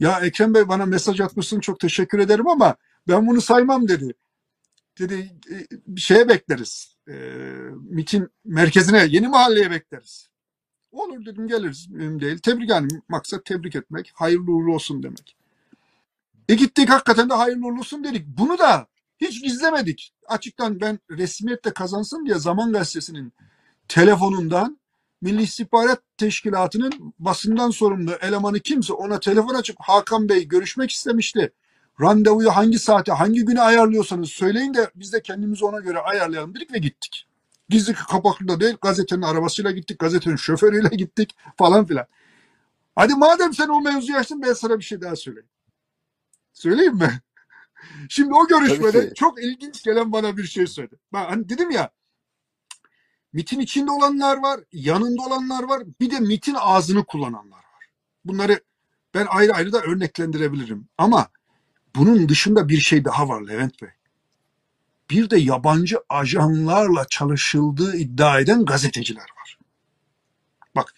ya 0.00 0.20
Ekrem 0.20 0.54
Bey 0.54 0.68
bana 0.68 0.86
mesaj 0.86 1.20
atmışsın 1.20 1.60
çok 1.60 1.80
teşekkür 1.80 2.18
ederim 2.18 2.48
ama 2.48 2.76
ben 3.08 3.26
bunu 3.26 3.40
saymam 3.40 3.88
dedi. 3.88 4.14
Dedi 4.98 5.30
"E, 5.50 5.56
bir 5.86 6.00
şeye 6.00 6.28
bekleriz. 6.28 6.96
E, 7.08 7.12
MİT'in 7.90 8.28
merkezine, 8.44 9.06
yeni 9.08 9.28
mahalleye 9.28 9.70
bekleriz. 9.70 10.30
Olur 10.92 11.26
dedim 11.26 11.48
geliriz. 11.48 11.88
Mühim 11.90 12.20
değil. 12.20 12.38
Tebrik 12.38 12.70
yani 12.70 12.88
maksat 13.08 13.44
tebrik 13.44 13.76
etmek. 13.76 14.12
Hayırlı 14.14 14.52
uğurlu 14.52 14.74
olsun 14.74 15.02
demek. 15.02 15.36
E 16.48 16.54
gittik 16.54 16.90
hakikaten 16.90 17.30
de 17.30 17.34
hayırlı 17.34 17.66
uğurlu 17.66 17.78
olsun 17.78 18.04
dedik. 18.04 18.26
Bunu 18.26 18.58
da 18.58 18.86
hiç 19.20 19.42
gizlemedik. 19.42 20.12
Açıktan 20.28 20.80
ben 20.80 20.98
resmiyette 21.10 21.70
kazansın 21.70 22.26
diye 22.26 22.38
Zaman 22.38 22.72
Gazetesi'nin 22.72 23.32
telefonundan 23.88 24.80
Milli 25.22 25.42
İstihbarat 25.42 26.02
Teşkilatı'nın 26.16 27.14
basından 27.18 27.70
sorumlu 27.70 28.12
elemanı 28.12 28.60
kimse 28.60 28.92
ona 28.92 29.20
telefon 29.20 29.54
açıp 29.54 29.76
Hakan 29.80 30.28
Bey 30.28 30.48
görüşmek 30.48 30.90
istemişti. 30.90 31.52
Randevuyu 32.00 32.50
hangi 32.50 32.78
saate, 32.78 33.12
hangi 33.12 33.44
güne 33.44 33.60
ayarlıyorsanız 33.60 34.30
söyleyin 34.30 34.74
de 34.74 34.90
biz 34.94 35.12
de 35.12 35.22
kendimizi 35.22 35.64
ona 35.64 35.80
göre 35.80 35.98
ayarlayalım 35.98 36.54
dedik 36.54 36.72
ve 36.72 36.78
gittik. 36.78 37.26
Gizli 37.68 37.94
kapaklı 37.94 38.48
da 38.48 38.60
değil, 38.60 38.76
gazetenin 38.82 39.22
arabasıyla 39.22 39.70
gittik, 39.70 39.98
gazetenin 39.98 40.36
şoförüyle 40.36 40.88
gittik 40.96 41.36
falan 41.56 41.86
filan. 41.86 42.06
Hadi 42.96 43.14
madem 43.14 43.54
sen 43.54 43.68
o 43.68 43.80
mevzuyu 43.80 44.18
açtın 44.18 44.42
ben 44.42 44.52
sana 44.52 44.78
bir 44.78 44.84
şey 44.84 45.00
daha 45.00 45.16
söyleyeyim. 45.16 45.48
Söyleyeyim 46.52 46.94
mi? 46.94 47.20
Şimdi 48.08 48.34
o 48.34 48.46
görüşmede 48.46 49.14
çok 49.14 49.42
ilginç 49.42 49.82
gelen 49.82 50.12
bana 50.12 50.36
bir 50.36 50.44
şey 50.44 50.66
söyledi. 50.66 50.96
Ben 51.12 51.24
hani 51.24 51.48
dedim 51.48 51.70
ya 51.70 51.90
MIT'in 53.32 53.60
içinde 53.60 53.90
olanlar 53.90 54.36
var, 54.36 54.60
yanında 54.72 55.22
olanlar 55.22 55.62
var, 55.62 55.82
bir 56.00 56.10
de 56.10 56.20
MIT'in 56.20 56.56
ağzını 56.58 57.04
kullananlar 57.04 57.56
var. 57.56 57.86
Bunları 58.24 58.60
ben 59.14 59.26
ayrı 59.30 59.52
ayrı 59.52 59.72
da 59.72 59.80
örneklendirebilirim. 59.80 60.88
Ama 60.98 61.28
bunun 61.96 62.28
dışında 62.28 62.68
bir 62.68 62.78
şey 62.78 63.04
daha 63.04 63.28
var 63.28 63.42
Levent 63.48 63.82
Bey. 63.82 63.90
Bir 65.10 65.30
de 65.30 65.38
yabancı 65.38 65.98
ajanlarla 66.08 67.06
çalışıldığı 67.10 67.96
iddia 67.96 68.40
eden 68.40 68.64
gazeteciler 68.64 69.26
var. 69.40 69.58
Bak 70.76 70.94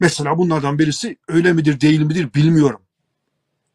mesela 0.00 0.38
bunlardan 0.38 0.78
birisi 0.78 1.16
öyle 1.28 1.52
midir 1.52 1.80
değil 1.80 2.00
midir 2.00 2.34
bilmiyorum. 2.34 2.82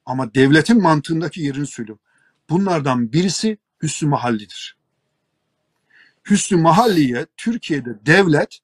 Ama 0.06 0.34
devletin 0.34 0.82
mantığındaki 0.82 1.42
yerini 1.42 1.68
söylüyorum. 1.68 2.04
Bunlardan 2.50 3.14
birisi 3.14 3.58
Hüsnü 3.84 4.10
Mahalli'dir. 4.10 4.78
Hüsnü 6.30 6.58
Mahalli'ye 6.58 7.26
Türkiye'de 7.38 8.06
devlet 8.06 8.60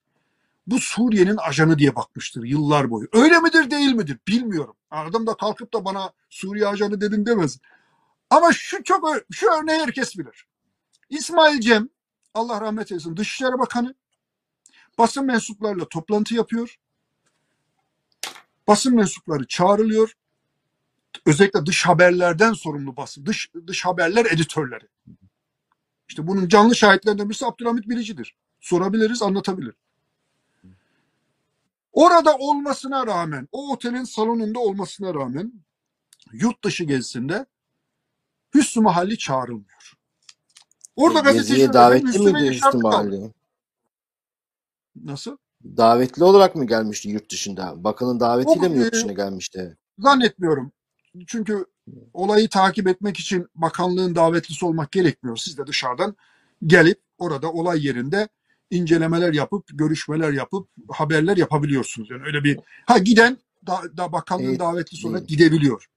bu 0.68 0.80
Suriye'nin 0.80 1.38
ajanı 1.38 1.80
diye 1.80 1.96
bakmıştır 1.96 2.44
yıllar 2.44 2.90
boyu. 2.90 3.08
Öyle 3.14 3.40
midir 3.40 3.72
değil 3.72 3.94
midir 3.94 4.18
bilmiyorum. 4.28 4.76
Adam 4.92 5.28
da 5.28 5.38
kalkıp 5.38 5.74
da 5.74 5.86
bana 5.86 6.12
Suriye 6.30 6.68
ajanı 6.68 7.02
dedin 7.02 7.26
demez. 7.26 7.60
Ama 8.30 8.54
şu 8.54 8.84
çok 8.84 9.18
şu 9.32 9.48
örneği 9.48 9.82
herkes 9.82 10.18
bilir. 10.18 10.48
İsmail 11.10 11.60
Cem 11.60 11.90
Allah 12.34 12.62
rahmet 12.62 12.92
eylesin 12.92 13.18
Dışişleri 13.18 13.60
Bakanı 13.60 13.96
basın 14.98 15.26
mensuplarıyla 15.26 15.90
toplantı 15.90 16.36
yapıyor. 16.36 16.80
Basın 18.68 18.96
mensupları 18.96 19.48
çağrılıyor. 19.48 20.14
Özellikle 21.26 21.66
dış 21.66 21.86
haberlerden 21.86 22.54
sorumlu 22.54 22.98
basın, 22.98 23.26
dış 23.26 23.52
dış 23.68 23.86
haberler 23.86 24.26
editörleri. 24.26 24.88
İşte 26.10 26.28
bunun 26.28 26.48
canlı 26.48 26.76
şahitlerinden 26.76 27.30
birisi 27.30 27.46
Abdülhamit 27.46 27.90
Bilici'dir. 27.90 28.36
Sorabiliriz, 28.62 29.22
anlatabilir. 29.22 29.76
Orada 31.94 32.36
olmasına 32.38 33.08
rağmen, 33.08 33.48
o 33.52 33.72
otelin 33.72 34.04
salonunda 34.04 34.60
olmasına 34.60 35.14
rağmen 35.14 35.54
yurt 36.32 36.64
dışı 36.64 36.84
gezisinde 36.84 37.46
Hüsnü 38.56 38.84
Mahalli 38.84 39.18
çağrılmıyor. 39.18 39.94
Orada 40.96 41.20
gazeteciler 41.20 41.74
davetli 41.74 42.20
miydi 42.20 42.50
Hüsnü. 42.50 42.82
Mahalli? 42.82 43.32
Nasıl? 44.96 45.38
Davetli 45.64 46.24
olarak 46.24 46.56
mı 46.56 46.68
gelmişti 46.68 47.10
yurt 47.10 47.32
dışında? 47.32 47.84
Bakanın 47.84 48.20
davetiyle 48.20 48.66
O, 48.66 48.70
mi 48.70 48.78
yurt 48.78 48.88
e, 48.88 48.92
dışına 48.92 49.14
gelmişti? 49.14 49.78
Zannetmiyorum. 50.00 50.72
Çünkü 51.28 51.66
olayı 52.14 52.50
takip 52.50 52.88
etmek 52.88 53.20
için 53.20 53.48
bakanlığın 53.56 54.16
davetlisi 54.16 54.66
olmak 54.66 54.92
gerekmiyor. 54.92 55.38
Siz 55.38 55.58
de 55.58 55.68
dışarıdan 55.68 56.16
gelip 56.66 57.00
orada 57.18 57.52
olay 57.52 57.86
yerinde 57.86 58.28
incelemeler 58.72 59.34
yapıp, 59.34 59.64
görüşmeler 59.74 60.32
yapıp 60.32 60.70
haberler 60.90 61.38
yapabiliyorsunuz. 61.38 62.10
Yani 62.12 62.24
öyle 62.26 62.44
bir 62.44 62.60
ha 62.86 62.98
giden 62.98 63.38
da, 63.68 63.98
da 63.98 64.12
bakanlığın 64.12 64.56
E, 64.56 64.60
davetlisi 64.60 65.08
olarak 65.08 65.28
gidebiliyor. 65.28 65.90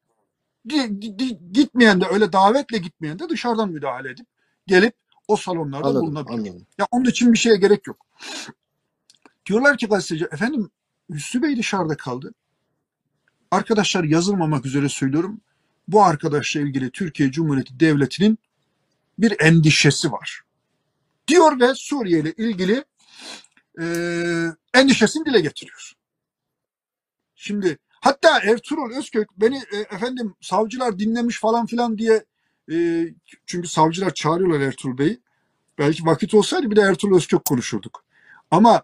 Gi- 0.68 0.98
gi- 1.00 1.16
gi- 1.16 1.52
Gitmeyen 1.52 2.00
de 2.00 2.04
öyle 2.06 2.32
davetle 2.32 2.78
gitmeyen 2.78 3.18
de 3.18 3.28
dışarıdan 3.28 3.70
müdahale 3.70 4.10
edip 4.10 4.26
gelip 4.66 4.94
o 5.28 5.36
salonlarda 5.36 5.88
anladım, 5.88 6.06
bulunabiliyor. 6.06 6.38
anladım. 6.38 6.66
Ya 6.78 6.86
onun 6.90 7.04
için 7.04 7.32
bir 7.32 7.38
şeye 7.38 7.56
gerek 7.56 7.86
yok. 7.86 8.06
Diyorlar 9.46 9.78
ki 9.78 9.86
gazeteci 9.86 10.24
efendim 10.32 10.70
Hüsnü 11.10 11.42
Bey 11.42 11.56
dışarıda 11.56 11.96
kaldı. 11.96 12.34
Arkadaşlar 13.50 14.04
yazılmamak 14.04 14.66
üzere 14.66 14.88
söylüyorum. 14.88 15.40
Bu 15.88 16.04
arkadaşla 16.04 16.60
ilgili 16.60 16.90
Türkiye 16.90 17.30
Cumhuriyeti 17.30 17.80
Devleti'nin 17.80 18.38
bir 19.18 19.40
endişesi 19.40 20.12
var. 20.12 20.40
Diyor 21.28 21.60
ve 21.60 21.74
Suriye 21.74 22.20
ile 22.20 22.32
ilgili 22.32 22.84
e, 23.80 23.84
endişesini 24.74 25.26
dile 25.26 25.40
getiriyor. 25.40 25.92
Şimdi 27.36 27.78
hatta 28.00 28.40
Ertuğrul 28.40 28.98
Özkök 28.98 29.28
beni 29.36 29.56
e, 29.56 29.76
efendim 29.76 30.34
savcılar 30.40 30.98
dinlemiş 30.98 31.40
falan 31.40 31.66
filan 31.66 31.98
diye 31.98 32.24
e, 32.72 33.06
çünkü 33.46 33.68
savcılar 33.68 34.14
çağırıyorlar 34.14 34.60
Ertuğrul 34.60 34.98
Bey'i. 34.98 35.20
Belki 35.78 36.06
vakit 36.06 36.34
olsaydı 36.34 36.70
bir 36.70 36.76
de 36.76 36.80
Ertuğrul 36.80 37.16
Özkök 37.16 37.44
konuşurduk. 37.44 38.04
Ama 38.50 38.82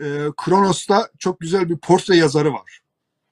e, 0.00 0.06
Kronos'ta 0.36 1.10
çok 1.18 1.40
güzel 1.40 1.68
bir 1.68 1.76
portre 1.76 2.16
yazarı 2.16 2.52
var. 2.52 2.80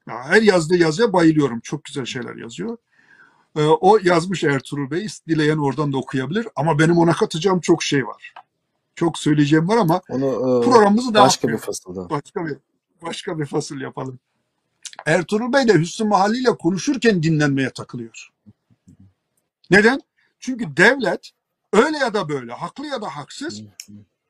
Ya 0.08 0.24
her 0.24 0.42
yazdığı 0.42 0.76
yazıya 0.76 1.12
bayılıyorum. 1.12 1.60
Çok 1.60 1.84
güzel 1.84 2.04
şeyler 2.04 2.36
yazıyor. 2.36 2.76
Ee, 3.56 3.62
o 3.64 3.98
yazmış 4.02 4.44
Ertuğrul 4.44 4.90
Bey. 4.90 5.06
Dileyen 5.28 5.58
oradan 5.58 5.92
da 5.92 5.96
okuyabilir. 5.98 6.48
Ama 6.56 6.78
benim 6.78 6.98
ona 6.98 7.12
katacağım 7.12 7.60
çok 7.60 7.82
şey 7.82 8.06
var. 8.06 8.34
Çok 8.94 9.18
söyleyeceğim 9.18 9.68
var 9.68 9.76
ama 9.76 10.00
Onu 10.08 10.26
e, 10.26 10.64
programımızı 10.64 11.14
daha 11.14 11.24
başka 11.26 11.48
bir 11.48 11.58
fasılda. 11.58 12.10
başka 12.10 12.46
bir 12.46 12.56
başka 13.02 13.38
bir 13.38 13.46
fasıl 13.46 13.80
yapalım. 13.80 14.18
Ertuğrul 15.06 15.52
Bey 15.52 15.68
de 15.68 15.74
Hüsnü 15.74 16.08
Mahalli 16.08 16.38
ile 16.38 16.56
konuşurken 16.56 17.22
dinlenmeye 17.22 17.70
takılıyor. 17.70 18.28
Neden? 19.70 20.00
Çünkü 20.40 20.76
devlet 20.76 21.30
öyle 21.72 21.98
ya 21.98 22.14
da 22.14 22.28
böyle, 22.28 22.52
haklı 22.52 22.86
ya 22.86 23.02
da 23.02 23.16
haksız 23.16 23.62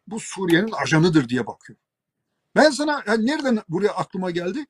bu 0.06 0.20
Suriye'nin 0.20 0.72
ajanıdır 0.72 1.28
diye 1.28 1.46
bakıyor. 1.46 1.78
Ben 2.56 2.70
sana 2.70 3.02
yani 3.06 3.26
nereden 3.26 3.62
buraya 3.68 3.90
aklıma 3.92 4.30
geldi? 4.30 4.66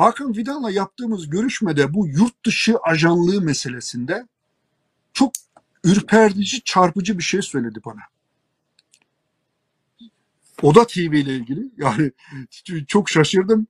Hakan 0.00 0.32
Fidan'la 0.32 0.70
yaptığımız 0.70 1.30
görüşmede 1.30 1.94
bu 1.94 2.06
yurt 2.06 2.46
dışı 2.46 2.78
ajanlığı 2.78 3.40
meselesinde 3.40 4.26
çok 5.12 5.32
ürpertici, 5.84 6.62
çarpıcı 6.64 7.18
bir 7.18 7.22
şey 7.22 7.42
söyledi 7.42 7.80
bana. 7.84 8.00
Oda 10.62 10.86
TV 10.86 10.98
ile 10.98 11.36
ilgili 11.36 11.70
yani 11.76 12.12
çok 12.88 13.10
şaşırdım. 13.10 13.66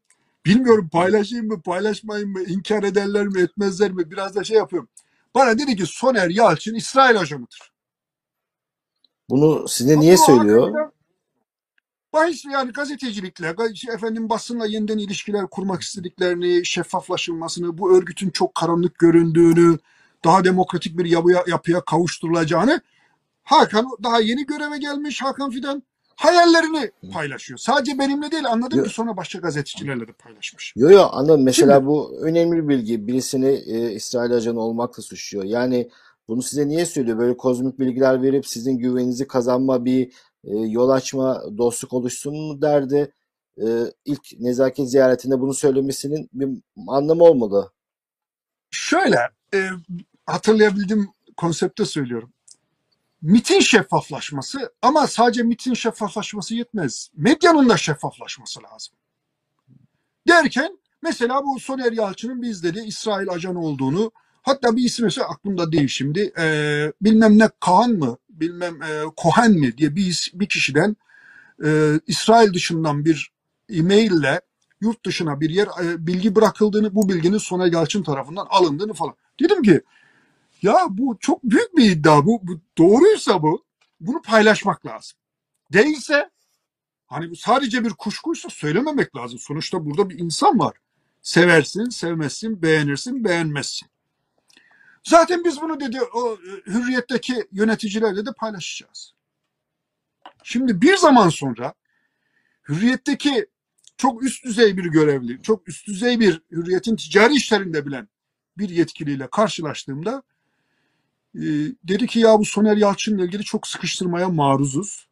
Bilmiyorum 0.47 0.89
paylaşayım 0.93 1.47
mı, 1.47 1.63
paylaşmayayım 1.63 2.33
mı, 2.33 2.43
inkar 2.43 2.83
ederler 2.83 3.27
mi, 3.27 3.41
etmezler 3.41 3.93
mi 3.93 4.11
biraz 4.11 4.35
da 4.35 4.45
şey 4.45 4.57
yapıyorum. 4.57 4.89
Bana 5.35 5.59
dedi 5.59 5.77
ki 5.77 5.87
Soner 5.87 6.31
Yalçın 6.31 6.75
İsrail 6.75 7.21
ajanıdır. 7.21 7.73
Bunu 9.31 9.69
size 9.69 10.01
niye 10.01 10.15
Ama 10.15 10.27
söylüyor? 10.27 10.61
Hakan 10.61 10.73
Fidan 10.73 11.00
Bahis 12.13 12.45
yani 12.45 12.73
gazetecilikle, 12.73 13.47
ga- 13.47 13.95
efendim 13.95 14.29
basınla 14.29 14.67
yeniden 14.67 14.99
ilişkiler 14.99 15.47
kurmak 15.47 15.83
istediklerini, 15.83 16.67
şeffaflaşılmasını, 16.67 17.79
bu 17.79 17.97
örgütün 17.97 18.31
çok 18.31 18.55
karanlık 18.55 18.99
göründüğünü, 18.99 19.79
daha 20.25 20.45
demokratik 20.45 20.99
bir 20.99 21.05
yapıya, 21.05 21.45
yapıya 21.47 21.81
kavuşturulacağını 21.81 22.81
Hakan 23.43 23.87
daha 24.03 24.21
yeni 24.21 24.47
göreve 24.47 24.79
gelmiş 24.79 25.23
Hakan 25.23 25.51
Fidan 25.51 25.83
hayallerini 26.17 26.91
paylaşıyor. 27.13 27.59
Sadece 27.59 27.99
benimle 27.99 28.31
değil 28.31 28.47
anladım 28.47 28.79
Yo- 28.79 28.85
ki 28.85 28.91
sonra 28.91 29.17
başka 29.17 29.39
gazetecilerle 29.39 30.09
de 30.09 30.13
paylaşmış. 30.13 30.73
Yo 30.77 30.91
yo 30.91 31.09
anladım. 31.13 31.45
Mesela 31.45 31.75
Şimdi 31.75 31.87
bu 31.87 32.19
önemli 32.23 32.69
bilgi. 32.69 33.07
Birisini 33.07 33.49
e, 33.49 33.93
İsrail 33.93 34.33
ajanı 34.33 34.61
olmakla 34.61 35.03
suçluyor. 35.03 35.45
Yani 35.45 35.91
bunu 36.29 36.43
size 36.43 36.69
niye 36.69 36.87
söylüyor? 36.87 37.19
Böyle 37.19 37.37
kozmik 37.37 37.79
bilgiler 37.79 38.23
verip 38.23 38.47
sizin 38.47 38.79
güveninizi 38.79 39.27
kazanma 39.27 39.85
bir 39.85 40.13
e, 40.45 40.57
yol 40.57 40.89
açma, 40.89 41.43
dostluk 41.59 41.93
oluşsun 41.93 42.37
mu 42.37 42.63
derdi. 42.63 43.13
E, 43.59 43.67
ilk 44.05 44.41
nezaket 44.41 44.91
ziyaretinde 44.91 45.41
bunu 45.41 45.55
söylemesinin 45.55 46.31
bir 46.33 46.49
anlamı 46.89 47.25
olmalı. 47.25 47.71
şöyle 48.71 49.17
e, 49.55 49.69
hatırlayabildiğim 50.27 51.09
konsepte 51.37 51.85
söylüyorum. 51.85 52.33
MIT'in 53.23 53.61
şeffaflaşması 53.61 54.73
ama 54.83 55.07
sadece 55.07 55.43
MIT'in 55.43 55.75
şeffaflaşması 55.75 56.55
yetmez. 56.55 57.11
Medyanın 57.17 57.69
da 57.69 57.77
şeffaflaşması 57.77 58.61
lazım. 58.63 58.95
Derken 60.29 60.79
mesela 61.03 61.45
bu 61.45 61.61
Soner 61.61 61.93
Yalçın'ın 61.93 62.43
biz 62.43 62.65
dedi 62.65 62.81
İsrail 62.87 63.29
ajanı 63.29 63.61
olduğunu 63.61 64.13
hatta 64.43 64.77
bir 64.77 64.85
isim 64.85 65.05
mesela 65.05 65.29
aklımda 65.29 65.73
değil 65.73 65.89
şimdi 65.89 66.33
e, 66.39 66.47
bilmem 67.03 67.39
ne 67.39 67.49
Kahan 67.61 67.91
mı 67.91 68.19
bilmem 68.41 68.83
e, 68.83 69.05
Kohen 69.17 69.53
mi 69.53 69.77
diye 69.77 69.97
bir, 69.97 70.33
bir 70.35 70.49
kişiden 70.49 70.97
e, 71.65 72.01
İsrail 72.07 72.55
dışından 72.55 73.05
bir 73.05 73.33
e-maille 73.69 74.41
yurt 74.81 75.07
dışına 75.07 75.41
bir 75.41 75.51
yer 75.51 75.69
e, 75.83 76.07
bilgi 76.07 76.35
bırakıldığını 76.35 76.95
bu 76.95 77.09
bilginin 77.09 77.39
Soner 77.39 77.73
Yalçın 77.73 78.03
tarafından 78.03 78.47
alındığını 78.51 78.95
falan. 78.95 79.15
Dedim 79.41 79.63
ki 79.63 79.81
ya 80.63 80.87
bu 80.91 81.17
çok 81.21 81.45
büyük 81.45 81.77
bir 81.77 81.91
iddia 81.91 82.27
bu, 82.27 82.41
bu 82.43 82.61
doğruysa 82.79 83.43
bu 83.43 83.65
bunu 84.01 84.23
paylaşmak 84.23 84.87
lazım. 84.87 85.19
Değilse 85.73 86.31
Hani 87.11 87.31
bu 87.31 87.37
sadece 87.37 87.85
bir 87.85 87.91
kuşkuysa 87.91 88.49
söylememek 88.49 89.17
lazım. 89.17 89.39
Sonuçta 89.39 89.85
burada 89.87 90.11
bir 90.11 90.19
insan 90.19 90.59
var. 90.59 90.77
Seversin, 91.23 91.89
sevmezsin, 91.89 92.63
beğenirsin, 92.63 93.25
beğenmezsin. 93.25 93.89
Zaten 95.05 95.45
biz 95.45 95.61
bunu 95.61 95.81
dedi 95.81 96.01
o 96.03 96.35
e, 96.35 96.71
hürriyetteki 96.71 97.45
yöneticilerle 97.53 98.27
de 98.27 98.31
paylaşacağız. 98.33 99.15
Şimdi 100.43 100.83
bir 100.83 100.97
zaman 100.97 101.29
sonra 101.29 101.75
hürriyetteki 102.69 103.47
çok 103.97 104.25
üst 104.25 104.45
düzey 104.45 104.77
bir 104.77 104.85
görevli, 104.85 105.43
çok 105.43 105.69
üst 105.69 105.87
düzey 105.87 106.21
bir 106.21 106.43
hürriyetin 106.51 106.97
ticari 106.97 107.35
işlerinde 107.35 107.87
bilen 107.87 108.09
bir 108.59 108.69
yetkiliyle 108.69 109.29
karşılaştığımda 109.31 110.23
e, 111.35 111.43
dedi 111.85 112.07
ki 112.07 112.21
ya 112.21 112.39
bu 112.39 112.45
Soner 112.45 112.77
Yalçın'la 112.77 113.25
ilgili 113.25 113.45
çok 113.45 113.67
sıkıştırmaya 113.67 114.29
maruzuz. 114.29 115.09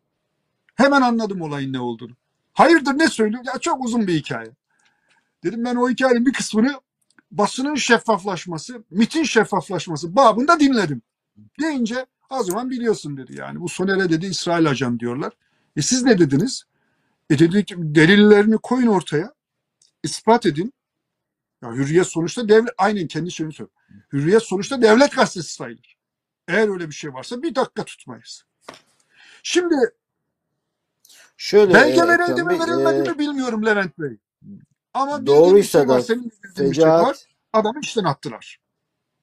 Hemen 0.74 1.03
anladım 1.03 1.41
olayın 1.41 1.72
ne 1.72 1.80
olduğunu. 1.80 2.12
Hayırdır 2.53 2.99
ne 2.99 3.09
söylüyor? 3.09 3.45
Ya 3.47 3.59
çok 3.59 3.84
uzun 3.84 4.07
bir 4.07 4.14
hikaye. 4.14 4.51
Dedim 5.45 5.64
ben 5.64 5.76
o 5.76 5.91
hikayenin 5.91 6.26
bir 6.26 6.32
kısmını 6.32 6.80
basının 7.30 7.74
şeffaflaşması, 7.74 8.84
MIT'in 8.90 9.22
şeffaflaşması 9.22 10.16
babında 10.16 10.60
dinledim. 10.60 11.02
Deyince 11.60 12.06
o 12.30 12.42
zaman 12.42 12.70
biliyorsun 12.70 13.16
dedi 13.16 13.38
yani. 13.38 13.60
Bu 13.60 13.68
Soner'e 13.68 14.10
dedi 14.10 14.26
İsrail 14.26 14.70
ajan 14.70 15.00
diyorlar. 15.00 15.32
E 15.76 15.82
siz 15.82 16.02
ne 16.02 16.18
dediniz? 16.18 16.64
E 17.30 17.38
dedik 17.38 17.74
delillerini 17.76 18.58
koyun 18.58 18.86
ortaya. 18.86 19.34
ispat 20.02 20.46
edin. 20.46 20.72
Ya 21.62 21.72
Hürriyet 21.72 22.06
sonuçta 22.06 22.48
devlet, 22.48 22.74
aynen 22.78 23.06
kendi 23.06 23.30
şeyini 23.30 23.52
söylüyor. 23.52 23.76
Hürriyet 24.12 24.42
sonuçta 24.42 24.82
devlet 24.82 25.16
gazetesi 25.16 25.54
sayılır. 25.54 25.96
Eğer 26.48 26.68
öyle 26.68 26.88
bir 26.88 26.94
şey 26.94 27.14
varsa 27.14 27.42
bir 27.42 27.54
dakika 27.54 27.84
tutmayız. 27.84 28.44
Şimdi 29.42 29.74
Şöyle 31.36 31.74
Belge 31.74 32.00
e, 32.00 32.08
verildi 32.08 32.42
mi 32.42 32.60
verilmedi 32.60 33.08
e, 33.08 33.12
mi 33.12 33.18
bilmiyorum 33.18 33.66
Levent 33.66 33.98
Bey. 33.98 34.18
Ama 34.99 35.20
bir 35.20 35.26
doğruysa 35.26 35.78
şey 35.78 35.88
var. 35.88 35.99
da 35.99 36.03
Senin 36.03 36.24
de 36.24 36.30
bildiğin 36.44 36.70
bir 36.70 36.74
şey 36.74 36.84
var. 36.84 36.99
fecaat, 37.01 37.26
Adamı 37.53 37.80
işten 37.82 38.05
attılar. 38.05 38.61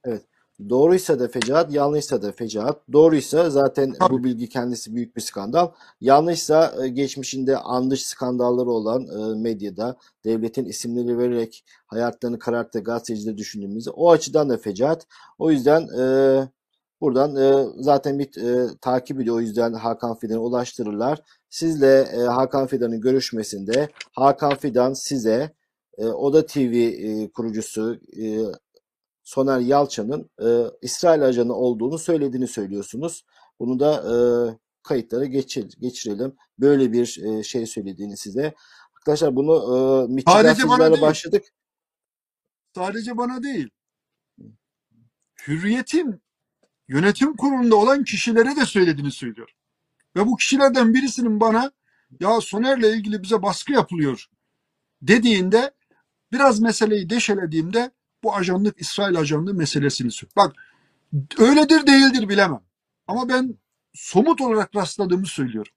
Evet. 0.03 0.21
Doğruysa 0.69 1.19
da 1.19 1.27
fecaat, 1.27 1.73
yanlışsa 1.73 2.21
da 2.21 2.31
fecaat. 2.31 2.81
Doğruysa 2.93 3.49
zaten 3.49 3.93
Tabii. 3.93 4.13
bu 4.13 4.23
bilgi 4.23 4.49
kendisi 4.49 4.95
büyük 4.95 5.15
bir 5.15 5.21
skandal. 5.21 5.71
Yanlışsa 6.01 6.75
e, 6.83 6.87
geçmişinde 6.87 7.57
andış 7.57 8.05
skandalları 8.05 8.69
olan 8.69 9.01
e, 9.07 9.41
medyada 9.41 9.97
devletin 10.25 10.65
isimleri 10.65 11.17
vererek 11.17 11.65
hayatlarını 11.87 12.39
kararttı 12.39 12.79
gazetecileri 12.79 13.37
düşündüğümüzde 13.37 13.89
o 13.89 14.11
açıdan 14.11 14.49
da 14.49 14.57
fecaat. 14.57 15.07
O 15.39 15.51
yüzden 15.51 15.87
e, 15.99 16.03
buradan 17.01 17.35
e, 17.35 17.65
zaten 17.79 18.19
bir 18.19 18.25
e, 18.43 18.67
takip 18.81 19.21
ediyor. 19.21 19.35
O 19.35 19.41
yüzden 19.41 19.73
Hakan 19.73 20.15
Fidan'a 20.15 20.39
ulaştırırlar. 20.39 21.19
Sizle 21.49 21.99
e, 22.01 22.17
Hakan 22.21 22.67
Fidan'ın 22.67 23.01
görüşmesinde 23.01 23.89
Hakan 24.11 24.55
Fidan 24.55 24.93
size 24.93 25.51
e, 25.97 26.05
Oda 26.05 26.45
TV 26.45 26.73
e, 26.73 27.31
kurucusu 27.31 27.99
e, 28.17 28.39
Soner 29.23 29.59
Yalçın'ın 29.59 30.29
e, 30.41 30.47
İsrail 30.81 31.25
ajanı 31.25 31.53
olduğunu 31.53 31.97
söylediğini 31.97 32.47
söylüyorsunuz. 32.47 33.25
Bunu 33.59 33.79
da 33.79 33.93
e, 33.95 34.15
kayıtlara 34.83 35.25
geçir, 35.25 35.73
geçirelim. 35.79 36.35
Böyle 36.59 36.91
bir 36.91 37.23
e, 37.23 37.43
şey 37.43 37.65
söylediğini 37.65 38.17
size. 38.17 38.53
Arkadaşlar 38.97 39.35
bunu 39.35 39.53
e, 39.53 40.07
değil. 40.91 41.01
başladık. 41.01 41.43
Sadece 42.75 43.17
bana 43.17 43.43
değil. 43.43 43.69
Hürriyet'in 45.47 46.21
yönetim 46.87 47.35
kurulunda 47.35 47.75
olan 47.75 48.03
kişilere 48.03 48.55
de 48.55 48.65
söylediğini 48.65 49.11
söylüyor. 49.11 49.51
Ve 50.15 50.27
bu 50.27 50.35
kişilerden 50.35 50.93
birisinin 50.93 51.39
bana 51.39 51.71
ya 52.19 52.41
Soner'le 52.41 52.95
ilgili 52.95 53.23
bize 53.23 53.41
baskı 53.41 53.71
yapılıyor 53.71 54.25
dediğinde 55.01 55.71
biraz 56.31 56.59
meseleyi 56.59 57.09
deşelediğimde 57.09 57.91
bu 58.23 58.35
ajanlık 58.35 58.81
İsrail 58.81 59.19
ajanlığı 59.19 59.53
meselesini 59.53 60.11
söylüyor. 60.11 60.35
Bak 60.35 60.55
öyledir 61.37 61.87
değildir 61.87 62.29
bilemem. 62.29 62.61
Ama 63.07 63.29
ben 63.29 63.55
somut 63.93 64.41
olarak 64.41 64.75
rastladığımı 64.75 65.27
söylüyorum. 65.27 65.71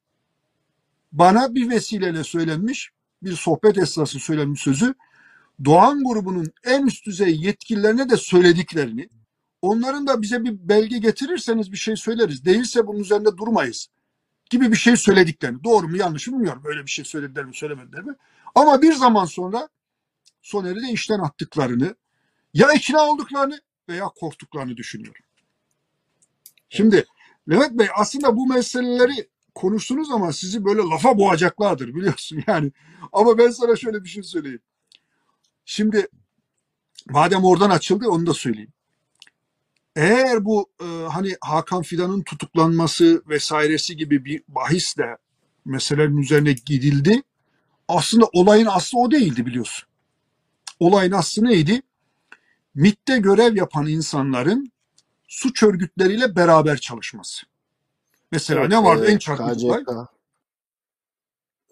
Bana 1.12 1.54
bir 1.54 1.70
vesileyle 1.70 2.24
söylenmiş, 2.24 2.90
bir 3.22 3.32
sohbet 3.32 3.78
esnası 3.78 4.18
söylenmiş 4.18 4.60
sözü 4.60 4.94
Doğan 5.64 6.04
grubunun 6.04 6.52
en 6.64 6.86
üst 6.86 7.06
düzey 7.06 7.36
yetkililerine 7.36 8.10
de 8.10 8.16
söylediklerini, 8.16 9.08
onların 9.62 10.06
da 10.06 10.22
bize 10.22 10.44
bir 10.44 10.68
belge 10.68 10.98
getirirseniz 10.98 11.72
bir 11.72 11.76
şey 11.76 11.96
söyleriz. 11.96 12.44
Değilse 12.44 12.86
bunun 12.86 13.00
üzerinde 13.00 13.36
durmayız 13.36 13.88
gibi 14.50 14.72
bir 14.72 14.76
şey 14.76 14.96
söylediklerini. 14.96 15.64
Doğru 15.64 15.88
mu 15.88 15.96
yanlış 15.96 16.28
mı 16.28 16.34
bilmiyorum. 16.34 16.62
Öyle 16.64 16.86
bir 16.86 16.90
şey 16.90 17.04
söylediler 17.04 17.44
mi 17.44 17.54
söylemediler 17.54 18.04
mi? 18.04 18.14
Ama 18.54 18.82
bir 18.82 18.92
zaman 18.92 19.24
sonra 19.24 19.68
Soner'i 20.48 20.82
de 20.82 20.92
işten 20.92 21.18
attıklarını, 21.18 21.94
ya 22.54 22.72
ikna 22.72 23.06
olduklarını 23.06 23.60
veya 23.88 24.04
korktuklarını 24.04 24.76
düşünüyorum. 24.76 25.24
Şimdi 26.68 27.04
Levent 27.50 27.78
Bey 27.78 27.88
aslında 27.94 28.36
bu 28.36 28.46
meseleleri 28.46 29.28
konuştunuz 29.54 30.10
ama 30.10 30.32
sizi 30.32 30.64
böyle 30.64 30.80
lafa 30.80 31.18
boğacaklardır 31.18 31.94
biliyorsun 31.94 32.44
yani. 32.46 32.72
Ama 33.12 33.38
ben 33.38 33.50
sana 33.50 33.76
şöyle 33.76 34.04
bir 34.04 34.08
şey 34.08 34.22
söyleyeyim. 34.22 34.60
Şimdi 35.64 36.08
madem 37.10 37.44
oradan 37.44 37.70
açıldı 37.70 38.08
onu 38.08 38.26
da 38.26 38.34
söyleyeyim. 38.34 38.72
Eğer 39.96 40.44
bu 40.44 40.70
e, 40.80 40.84
hani 40.84 41.36
Hakan 41.40 41.82
Fidan'ın 41.82 42.22
tutuklanması 42.22 43.22
vesairesi 43.28 43.96
gibi 43.96 44.24
bir 44.24 44.42
bahisle 44.48 45.16
meselelerin 45.64 46.16
üzerine 46.16 46.52
gidildi. 46.52 47.22
Aslında 47.88 48.26
olayın 48.32 48.66
aslı 48.66 48.98
o 48.98 49.10
değildi 49.10 49.46
biliyorsun. 49.46 49.88
Olayın 50.80 51.12
aslı 51.12 51.44
neydi? 51.44 51.82
MIT'te 52.74 53.18
görev 53.18 53.56
yapan 53.56 53.86
insanların 53.86 54.72
suç 55.28 55.62
örgütleriyle 55.62 56.36
beraber 56.36 56.76
çalışması. 56.76 57.46
Mesela 58.32 58.60
Evet, 58.60 58.70
ne 58.70 58.84
vardı 58.84 59.06
e, 59.06 59.12
en 59.12 59.18
çarpıcı 59.18 59.66
olay? 59.66 59.84
KCK, 59.84 59.90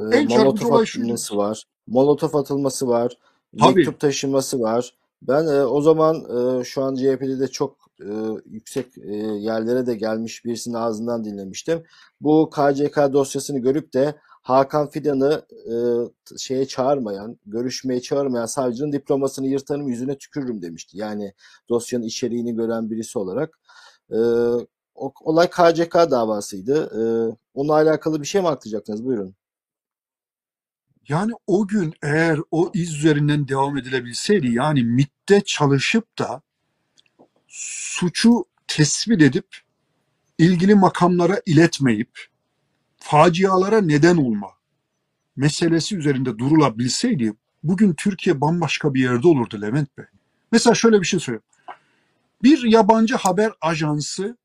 e, 0.00 0.04
En 0.04 0.10
çarpıcı 0.10 0.38
molotof 0.38 0.70
olay 0.70 1.16
var. 1.30 1.64
Molotof 1.86 2.34
atılması 2.34 2.88
var. 2.88 3.18
Tabii. 3.60 3.74
Mektup 3.74 4.00
taşıması 4.00 4.60
var. 4.60 4.94
Ben 5.22 5.46
e, 5.46 5.62
o 5.64 5.80
zaman 5.80 6.16
e, 6.16 6.64
şu 6.64 6.82
an 6.82 6.94
CHP'de 6.94 7.40
de 7.40 7.48
çok 7.48 7.76
e, 8.00 8.10
yüksek 8.46 8.98
e, 8.98 9.16
yerlere 9.16 9.86
de 9.86 9.94
gelmiş 9.94 10.44
birisinin 10.44 10.74
ağzından 10.74 11.24
dinlemiştim. 11.24 11.82
Bu 12.20 12.50
KCK 12.50 12.96
dosyasını 13.12 13.58
görüp 13.58 13.92
de 13.94 14.14
Hakan 14.46 14.90
Fidan'ı 14.90 15.46
e, 15.50 15.74
şeye 16.38 16.66
çağırmayan, 16.66 17.38
görüşmeye 17.46 18.00
çağırmayan 18.00 18.46
savcının 18.46 18.92
diplomasını 18.92 19.46
yırtarım 19.46 19.88
yüzüne 19.88 20.18
tükürürüm 20.18 20.62
demişti. 20.62 20.98
Yani 20.98 21.32
dosyanın 21.68 22.04
içeriğini 22.04 22.54
gören 22.56 22.90
birisi 22.90 23.18
olarak. 23.18 23.58
E, 24.10 24.18
olay 24.94 25.50
KCK 25.50 25.94
davasıydı. 25.94 26.84
E, 26.84 27.02
onunla 27.54 27.74
alakalı 27.74 28.20
bir 28.20 28.26
şey 28.26 28.40
mi 28.40 28.48
atlayacaktınız? 28.48 29.04
Buyurun. 29.04 29.34
Yani 31.08 31.32
o 31.46 31.66
gün 31.66 31.94
eğer 32.02 32.38
o 32.50 32.70
iz 32.74 32.94
üzerinden 32.94 33.48
devam 33.48 33.76
edilebilseydi 33.76 34.48
yani 34.48 34.84
MIT'te 34.84 35.42
çalışıp 35.46 36.18
da 36.18 36.42
suçu 37.48 38.44
tespit 38.68 39.22
edip 39.22 39.56
ilgili 40.38 40.74
makamlara 40.74 41.40
iletmeyip 41.46 42.35
facialara 43.06 43.80
neden 43.80 44.16
olma 44.16 44.50
meselesi 45.36 45.96
üzerinde 45.96 46.38
durulabilseydi 46.38 47.32
bugün 47.62 47.92
Türkiye 47.92 48.40
bambaşka 48.40 48.94
bir 48.94 49.02
yerde 49.02 49.28
olurdu 49.28 49.60
Levent 49.62 49.98
Bey. 49.98 50.04
Mesela 50.52 50.74
şöyle 50.74 51.00
bir 51.00 51.06
şey 51.06 51.20
söyleyeyim. 51.20 51.42
Bir 52.42 52.62
yabancı 52.62 53.16
haber 53.16 53.52
ajansı 53.60 54.36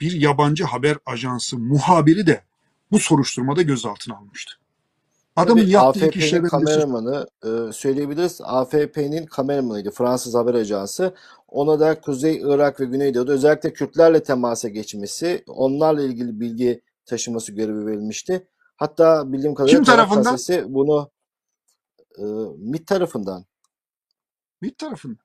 bir 0.00 0.12
yabancı 0.12 0.64
haber 0.64 0.98
ajansı 1.06 1.58
muhabiri 1.58 2.26
de 2.26 2.42
bu 2.92 2.98
soruşturmada 2.98 3.62
gözaltına 3.62 4.16
almıştı. 4.16 4.52
Adamın 5.36 5.60
Tabii 5.60 5.70
yaptığı 5.70 6.06
AFP'nin 6.06 6.48
kameramanı 6.48 7.28
e, 7.44 7.72
söyleyebiliriz. 7.72 8.40
AFP'nin 8.44 9.26
kameramanıydı 9.26 9.90
Fransız 9.90 10.34
haber 10.34 10.54
ajansı. 10.54 11.14
Ona 11.48 11.80
da 11.80 12.00
Kuzey 12.00 12.40
Irak 12.44 12.80
ve 12.80 12.84
Güneydoğu'da 12.84 13.32
özellikle 13.32 13.72
Kürtlerle 13.72 14.22
temasa 14.22 14.68
geçmesi, 14.68 15.44
onlarla 15.46 16.02
ilgili 16.02 16.40
bilgi 16.40 16.80
taşıması 17.06 17.52
görevi 17.52 17.86
verilmişti. 17.86 18.48
Hatta 18.76 19.32
bildiğim 19.32 19.54
kadarıyla 19.54 19.78
kim 19.78 19.84
Taraf 19.84 20.08
tarafından? 20.08 20.74
Bunu 20.74 21.10
e, 22.18 22.22
MİT 22.58 22.86
tarafından 22.86 23.44
MİT 24.60 24.78
tarafından. 24.78 25.18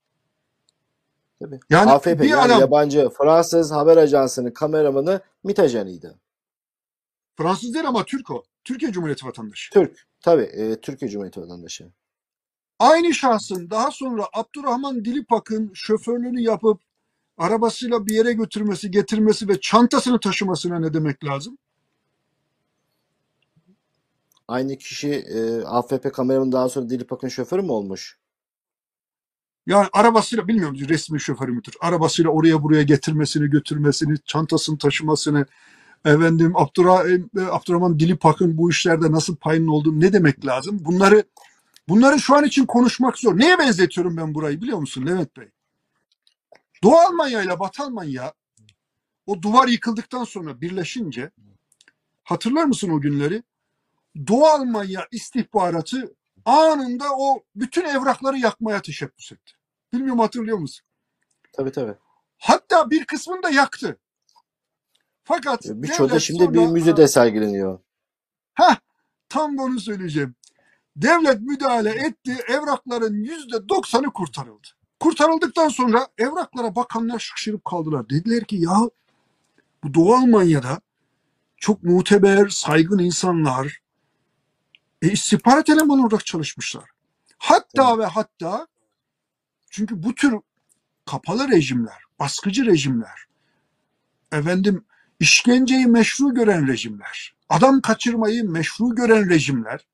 tabii. 1.39 1.59
Yani 1.69 1.91
AFP 1.91 2.19
bir 2.19 2.29
yani 2.29 2.41
adam 2.41 2.59
yabancı 2.59 3.09
Fransız 3.17 3.71
haber 3.71 3.97
ajansının 3.97 4.51
kameramanı 4.51 5.21
MİT 5.43 5.59
ajanıydı. 5.59 6.19
Fransız 7.37 7.73
değil 7.73 7.87
ama 7.87 8.05
Türk 8.05 8.31
o. 8.31 8.43
Türkiye 8.63 8.91
Cumhuriyeti 8.91 9.25
vatandaşı. 9.25 9.73
Türk. 9.73 10.07
Tabii 10.21 10.43
e, 10.43 10.81
Türkiye 10.81 11.11
Cumhuriyeti 11.11 11.41
vatandaşı. 11.41 11.91
Aynı 12.79 13.13
şahsın 13.13 13.69
daha 13.69 13.91
sonra 13.91 14.23
Abdurrahman 14.33 15.05
Dilipak'ın 15.05 15.71
şoförlüğünü 15.73 16.41
yapıp 16.41 16.81
arabasıyla 17.37 18.07
bir 18.07 18.13
yere 18.13 18.33
götürmesi, 18.33 18.91
getirmesi 18.91 19.47
ve 19.47 19.59
çantasını 19.59 20.19
taşımasına 20.19 20.79
ne 20.79 20.93
demek 20.93 21.23
lazım? 21.23 21.57
Aynı 24.51 24.77
kişi 24.77 25.09
e, 25.09 25.63
AFP 25.63 26.11
kameramanı 26.11 26.51
daha 26.51 26.69
sonra 26.69 26.89
Dilipak'ın 26.89 27.27
şoförü 27.27 27.61
mü 27.61 27.71
olmuş? 27.71 28.17
Yani 29.67 29.87
arabasıyla 29.93 30.47
bilmiyorum 30.47 30.77
resmi 30.89 31.21
şoförü 31.21 31.51
müdür? 31.51 31.73
Arabasıyla 31.81 32.31
oraya 32.31 32.63
buraya 32.63 32.83
getirmesini, 32.83 33.49
götürmesini, 33.49 34.17
çantasını 34.25 34.77
taşımasını, 34.77 35.45
efendim 36.05 36.57
Abdurrah, 36.57 37.05
e, 37.05 37.41
Abdurrahman 37.41 37.99
Dilipak'ın 37.99 38.57
bu 38.57 38.69
işlerde 38.69 39.11
nasıl 39.11 39.35
payının 39.35 39.67
olduğunu 39.67 39.99
ne 39.99 40.13
demek 40.13 40.45
lazım? 40.45 40.79
Bunları 40.85 41.23
bunları 41.89 42.19
şu 42.19 42.35
an 42.35 42.45
için 42.45 42.65
konuşmak 42.65 43.17
zor. 43.17 43.39
Neye 43.39 43.59
benzetiyorum 43.59 44.17
ben 44.17 44.33
burayı 44.33 44.61
biliyor 44.61 44.77
musun 44.77 45.05
Levent 45.05 45.37
Bey? 45.37 45.49
Doğu 46.83 46.95
Almanya 46.95 47.43
ile 47.43 47.59
Batı 47.59 47.83
Almanya 47.83 48.33
o 49.25 49.41
duvar 49.41 49.67
yıkıldıktan 49.67 50.23
sonra 50.23 50.61
birleşince 50.61 51.31
hatırlar 52.23 52.65
mısın 52.65 52.89
o 52.89 53.01
günleri? 53.01 53.43
Doğu 54.27 54.45
Almanya 54.45 55.07
istihbaratı 55.11 56.15
anında 56.45 57.05
o 57.17 57.43
bütün 57.55 57.85
evrakları 57.85 58.37
yakmaya 58.37 58.81
teşebbüs 58.81 59.31
etti. 59.31 59.53
Bilmiyorum 59.93 60.19
hatırlıyor 60.19 60.57
musun? 60.57 60.85
Tabii 61.53 61.71
tabii. 61.71 61.95
Hatta 62.37 62.89
bir 62.89 63.05
kısmını 63.05 63.43
da 63.43 63.49
yaktı. 63.49 63.97
Fakat 65.23 65.65
E, 65.65 65.83
Birçoğu 65.83 66.09
da 66.09 66.19
şimdi 66.19 66.53
bir 66.53 66.59
sonra 66.59 66.71
müzede 66.71 67.07
sergileniyor. 67.07 67.79
ha 68.53 68.77
tam 69.29 69.57
onu 69.57 69.79
söyleyeceğim. 69.79 70.35
Devlet 70.95 71.41
müdahale 71.41 71.89
etti. 71.89 72.37
Evrakların 72.47 73.13
yüzde 73.23 73.69
doksanı 73.69 74.13
kurtarıldı. 74.13 74.67
Kurtarıldıktan 74.99 75.69
sonra 75.69 76.07
evraklara 76.17 76.75
bakanlar 76.75 77.19
şaşırıp 77.19 77.65
kaldılar. 77.65 78.09
Dediler 78.09 78.43
ki 78.43 78.55
ya 78.55 78.77
bu 79.83 79.93
Doğu 79.93 80.15
Almanya'da 80.15 80.81
çok 81.57 81.83
muteber, 81.83 82.47
saygın 82.49 82.99
insanlar 82.99 83.81
e, 85.01 85.11
istihbarat 85.11 85.69
elemanı 85.69 86.05
olarak 86.05 86.25
çalışmışlar. 86.25 86.89
Hatta 87.37 87.89
Evet. 87.89 87.99
ve 87.99 88.05
hatta 88.05 88.67
çünkü 89.69 90.03
bu 90.03 90.15
tür 90.15 90.35
kapalı 91.05 91.49
rejimler, 91.49 92.03
baskıcı 92.19 92.65
rejimler, 92.65 93.25
efendim 94.31 94.85
işkenceyi 95.19 95.87
meşru 95.87 96.33
gören 96.33 96.67
rejimler, 96.67 97.35
adam 97.49 97.81
kaçırmayı 97.81 98.49
meşru 98.49 98.95
gören 98.95 99.29
rejimler, 99.29 99.85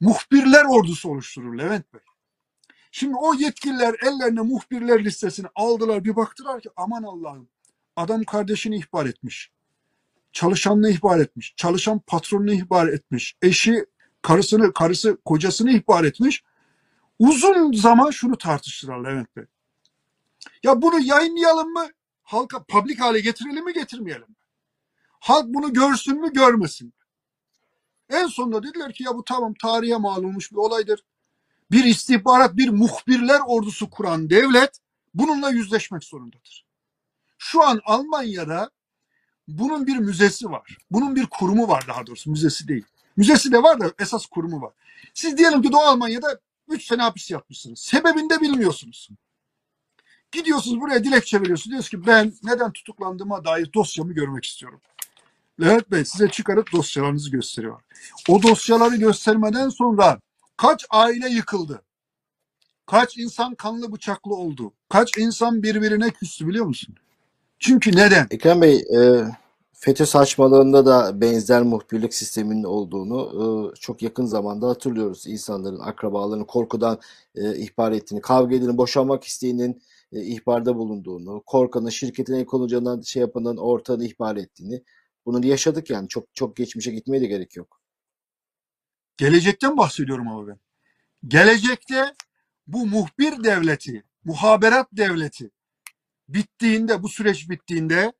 muhbirler 0.00 0.64
ordusu 0.64 1.08
oluşturur 1.08 1.58
Levent 1.58 1.94
Bey. 1.94 2.00
Şimdi 2.90 3.16
o 3.16 3.34
yetkililer 3.34 3.94
ellerine 4.02 4.40
muhbirler 4.40 5.04
listesini 5.04 5.46
aldılar 5.54 6.04
bir 6.04 6.16
baktılar 6.16 6.60
ki 6.60 6.68
aman 6.76 7.02
Allah'ım 7.02 7.48
adam 7.96 8.24
kardeşini 8.24 8.76
ihbar 8.76 9.06
etmiş. 9.06 9.50
Çalışanını 10.36 10.90
ihbar 10.90 11.18
etmiş. 11.18 11.54
Çalışan 11.56 11.98
patronunu 11.98 12.52
ihbar 12.52 12.88
etmiş. 12.88 13.36
Eşi 13.42 13.86
karısını, 14.22 14.72
karısı 14.72 15.18
kocasını 15.24 15.70
ihbar 15.70 16.04
etmiş. 16.04 16.44
Uzun 17.18 17.72
zaman 17.72 18.10
şunu 18.10 18.38
tartıştılar 18.38 18.98
Levent 18.98 19.36
Bey. 19.36 19.44
Ya 20.62 20.82
bunu 20.82 21.00
yayınlayalım 21.00 21.72
mı? 21.72 21.88
Halka 22.22 22.64
public 22.64 22.96
hale 22.96 23.20
getirelim 23.20 23.64
mi 23.64 23.72
getirmeyelim 23.72 24.28
mi? 24.28 24.36
Halk 25.08 25.46
bunu 25.46 25.72
görsün 25.72 26.20
mü 26.20 26.32
görmesin 26.32 26.86
mi? 26.86 26.92
En 28.10 28.26
sonunda 28.26 28.62
dediler 28.62 28.92
ki 28.92 29.04
ya 29.04 29.14
bu 29.14 29.24
tamam 29.24 29.54
tarihe 29.62 29.96
mal 29.96 30.18
olmuş 30.18 30.52
bir 30.52 30.56
olaydır. 30.56 31.04
Bir 31.70 31.84
istihbarat, 31.84 32.56
bir 32.56 32.68
muhbirler 32.68 33.40
ordusu 33.46 33.90
kuran 33.90 34.30
devlet 34.30 34.78
bununla 35.14 35.50
yüzleşmek 35.50 36.04
zorundadır. 36.04 36.66
Şu 37.38 37.62
an 37.62 37.80
Almanya'da 37.84 38.70
bunun 39.48 39.86
bir 39.86 39.96
müzesi 39.96 40.50
var. 40.50 40.76
Bunun 40.90 41.16
bir 41.16 41.26
kurumu 41.26 41.68
var 41.68 41.84
daha 41.88 42.06
doğrusu 42.06 42.30
müzesi 42.30 42.68
değil. 42.68 42.84
Müzesi 43.16 43.52
de 43.52 43.62
var 43.62 43.80
da 43.80 43.92
esas 43.98 44.26
kurumu 44.26 44.62
var. 44.62 44.72
Siz 45.14 45.38
diyelim 45.38 45.62
ki 45.62 45.72
Doğu 45.72 45.80
Almanya'da 45.80 46.40
3 46.68 46.86
sene 46.86 47.02
hapis 47.02 47.30
yapmışsınız. 47.30 47.78
Sebebini 47.78 48.30
de 48.30 48.40
bilmiyorsunuz. 48.40 49.08
Gidiyorsunuz 50.32 50.80
buraya 50.80 51.04
dilekçe 51.04 51.40
veriyorsunuz. 51.40 51.70
Diyorsunuz 51.70 51.90
ki 51.90 52.06
ben 52.06 52.32
neden 52.42 52.72
tutuklandığıma 52.72 53.44
dair 53.44 53.72
dosyamı 53.74 54.12
görmek 54.12 54.44
istiyorum. 54.44 54.80
Levent 55.60 55.90
Bey 55.90 56.04
size 56.04 56.28
çıkarıp 56.28 56.72
dosyalarınızı 56.72 57.30
gösteriyor. 57.30 57.82
O 58.28 58.42
dosyaları 58.42 58.96
göstermeden 58.96 59.68
sonra 59.68 60.20
kaç 60.56 60.86
aile 60.90 61.28
yıkıldı? 61.28 61.82
Kaç 62.86 63.18
insan 63.18 63.54
kanlı 63.54 63.92
bıçaklı 63.92 64.34
oldu? 64.34 64.72
Kaç 64.88 65.18
insan 65.18 65.62
birbirine 65.62 66.10
küstü 66.10 66.48
biliyor 66.48 66.66
musun? 66.66 66.94
Çünkü 67.58 67.96
neden? 67.96 68.26
Ekrem 68.30 68.62
Bey, 68.62 68.76
e, 68.76 69.24
FETÖ 69.72 70.06
saçmalığında 70.06 70.86
da 70.86 71.20
benzer 71.20 71.62
muhbirlik 71.62 72.14
sisteminin 72.14 72.64
olduğunu 72.64 73.72
e, 73.72 73.74
çok 73.80 74.02
yakın 74.02 74.24
zamanda 74.26 74.68
hatırlıyoruz. 74.68 75.26
İnsanların, 75.26 75.78
akrabalarının 75.78 76.44
korkudan 76.44 77.00
e, 77.34 77.56
ihbar 77.56 77.92
ettiğini, 77.92 78.20
kavga 78.20 78.56
edilip 78.56 78.76
boşanmak 78.76 79.24
isteyenin 79.24 79.82
e, 80.12 80.22
ihbarda 80.22 80.76
bulunduğunu, 80.76 81.42
korkanın 81.46 81.88
şirketin 81.88 82.34
el 82.34 82.44
konulacağından 82.44 83.00
şey 83.00 83.20
yapanın 83.20 83.56
ortağını 83.56 84.04
ihbar 84.04 84.36
ettiğini. 84.36 84.82
Bunu 85.26 85.46
yaşadık 85.46 85.90
yani. 85.90 86.08
Çok 86.08 86.34
çok 86.34 86.56
geçmişe 86.56 86.90
gitmeye 86.90 87.20
de 87.20 87.26
gerek 87.26 87.56
yok. 87.56 87.80
Gelecekten 89.16 89.76
bahsediyorum 89.76 90.28
ama 90.28 90.48
ben. 90.48 90.58
Gelecekte 91.28 92.14
bu 92.66 92.86
muhbir 92.86 93.44
devleti, 93.44 94.04
muhaberat 94.24 94.88
devleti 94.92 95.50
bittiğinde, 96.28 97.02
bu 97.02 97.08
süreç 97.08 97.50
bittiğinde 97.50 98.12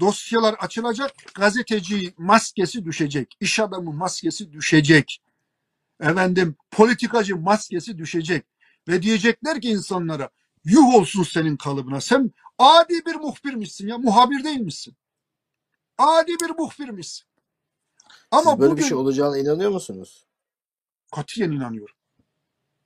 dosyalar 0.00 0.54
açılacak, 0.54 1.12
gazeteci 1.34 2.14
maskesi 2.18 2.84
düşecek, 2.84 3.36
iş 3.40 3.60
adamı 3.60 3.92
maskesi 3.92 4.52
düşecek, 4.52 5.22
efendim 6.00 6.56
politikacı 6.70 7.36
maskesi 7.36 7.98
düşecek 7.98 8.46
ve 8.88 9.02
diyecekler 9.02 9.60
ki 9.60 9.68
insanlara 9.68 10.30
yuh 10.64 10.94
olsun 10.94 11.22
senin 11.22 11.56
kalıbına. 11.56 12.00
Sen 12.00 12.30
adi 12.58 13.06
bir 13.06 13.14
muhbirmişsin 13.14 13.88
ya, 13.88 13.98
muhabir 13.98 14.44
değil 14.44 14.60
misin? 14.60 14.96
Adi 15.98 16.32
bir 16.32 16.50
muhbirmişsin. 16.58 17.26
Ama 18.30 18.50
Siz 18.50 18.60
böyle 18.60 18.72
bugün 18.72 18.84
bir 18.84 18.88
şey 18.88 18.98
olacağına 18.98 19.38
inanıyor 19.38 19.70
musunuz? 19.70 20.26
katiyen 21.12 21.50
inanıyorum. 21.50 21.94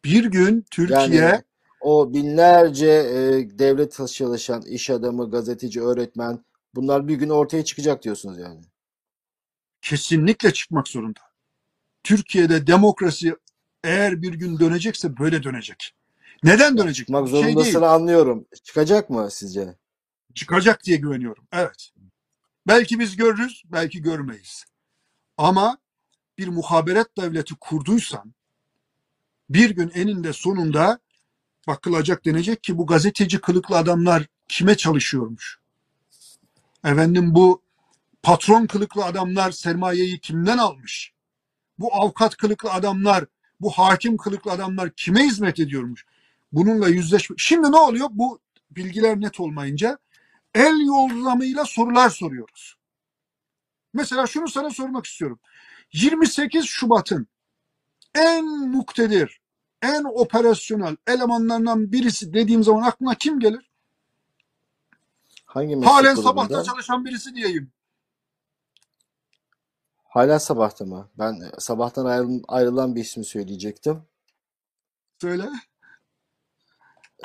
Bir 0.04 0.24
gün 0.24 0.64
Türkiye 0.70 1.20
Yani 1.20 1.42
o 1.84 2.14
binlerce 2.14 2.86
e, 2.86 3.58
devlet 3.58 4.08
çalışan 4.12 4.62
iş 4.62 4.90
adamı, 4.90 5.30
gazeteci, 5.30 5.82
öğretmen 5.82 6.44
bunlar 6.74 7.08
bir 7.08 7.14
gün 7.14 7.28
ortaya 7.30 7.64
çıkacak 7.64 8.02
diyorsunuz 8.04 8.38
yani. 8.38 8.60
kesinlikle 9.82 10.52
çıkmak 10.52 10.88
zorunda. 10.88 11.20
Türkiye'de 12.04 12.66
demokrasi 12.66 13.36
eğer 13.84 14.22
bir 14.22 14.34
gün 14.34 14.58
dönecekse 14.58 15.18
böyle 15.18 15.42
dönecek. 15.42 15.94
Neden 16.44 16.78
dönecek? 16.78 17.06
Çıkmak 17.06 17.28
Şey 17.28 17.34
değil. 17.34 17.44
zorundasını 17.44 17.88
anlıyorum. 17.88 18.46
Çıkacak 18.64 19.10
mı 19.10 19.28
sizce? 19.30 19.76
çıkacak 20.34 20.84
diye 20.84 20.96
güveniyorum. 20.96 21.48
Evet. 21.52 21.90
Belki 22.68 22.98
biz 22.98 23.16
görürüz, 23.16 23.62
belki 23.66 24.02
görmeyiz. 24.02 24.64
Ama 25.38 25.78
bir 26.38 26.48
muhaberat 26.48 27.16
devleti 27.18 27.54
kurduysan 27.60 28.34
bir 29.50 29.70
gün 29.70 29.90
eninde 29.94 30.32
sonunda 30.32 30.98
bakılacak 31.68 32.24
denecek 32.24 32.62
ki 32.62 32.78
bu 32.78 32.86
gazeteci 32.86 33.40
kılıklı 33.40 33.76
adamlar 33.76 34.26
kime 34.48 34.76
çalışıyormuş? 34.76 35.58
Efendim 36.84 37.34
bu 37.34 37.62
patron 38.22 38.66
kılıklı 38.66 39.04
adamlar 39.04 39.50
sermayeyi 39.50 40.20
kimden 40.20 40.58
almış? 40.58 41.12
Bu 41.78 41.94
avukat 41.94 42.36
kılıklı 42.36 42.72
adamlar, 42.72 43.24
bu 43.60 43.70
hakim 43.70 44.16
kılıklı 44.16 44.50
adamlar 44.50 44.90
kime 44.90 45.24
hizmet 45.24 45.60
ediyormuş? 45.60 46.06
Bununla 46.52 46.88
yüzleşme. 46.88 47.36
Şimdi 47.38 47.72
ne 47.72 47.76
oluyor? 47.76 48.08
Bu 48.10 48.40
bilgiler 48.70 49.20
net 49.20 49.40
olmayınca 49.40 49.98
el 50.54 50.86
yordamıyla 50.86 51.64
sorular 51.64 52.10
soruyoruz. 52.10 52.76
Mesela 53.94 54.26
şunu 54.26 54.48
sana 54.48 54.70
sormak 54.70 55.06
istiyorum. 55.06 55.38
28 55.92 56.64
Şubat'ın 56.64 57.26
en 58.14 58.44
muktedir, 58.46 59.40
en 59.84 60.04
operasyonel 60.04 60.96
elemanlarından 61.06 61.92
birisi 61.92 62.32
dediğim 62.34 62.64
zaman 62.64 62.82
aklına 62.82 63.14
kim 63.14 63.40
gelir? 63.40 63.70
Hangi 65.44 65.76
meslek 65.76 65.92
Halen 65.92 66.14
grubunda? 66.14 66.28
sabahta 66.30 66.62
çalışan 66.62 67.04
birisi 67.04 67.34
diyeyim. 67.34 67.72
Hala 70.04 70.38
sabahta 70.38 70.84
mı? 70.84 71.10
Ben 71.18 71.32
e, 71.40 71.50
sabahtan 71.60 72.04
ayrıl- 72.06 72.44
ayrılan 72.48 72.94
bir 72.96 73.00
ismi 73.00 73.24
söyleyecektim. 73.24 74.02
Söyle. 75.20 75.48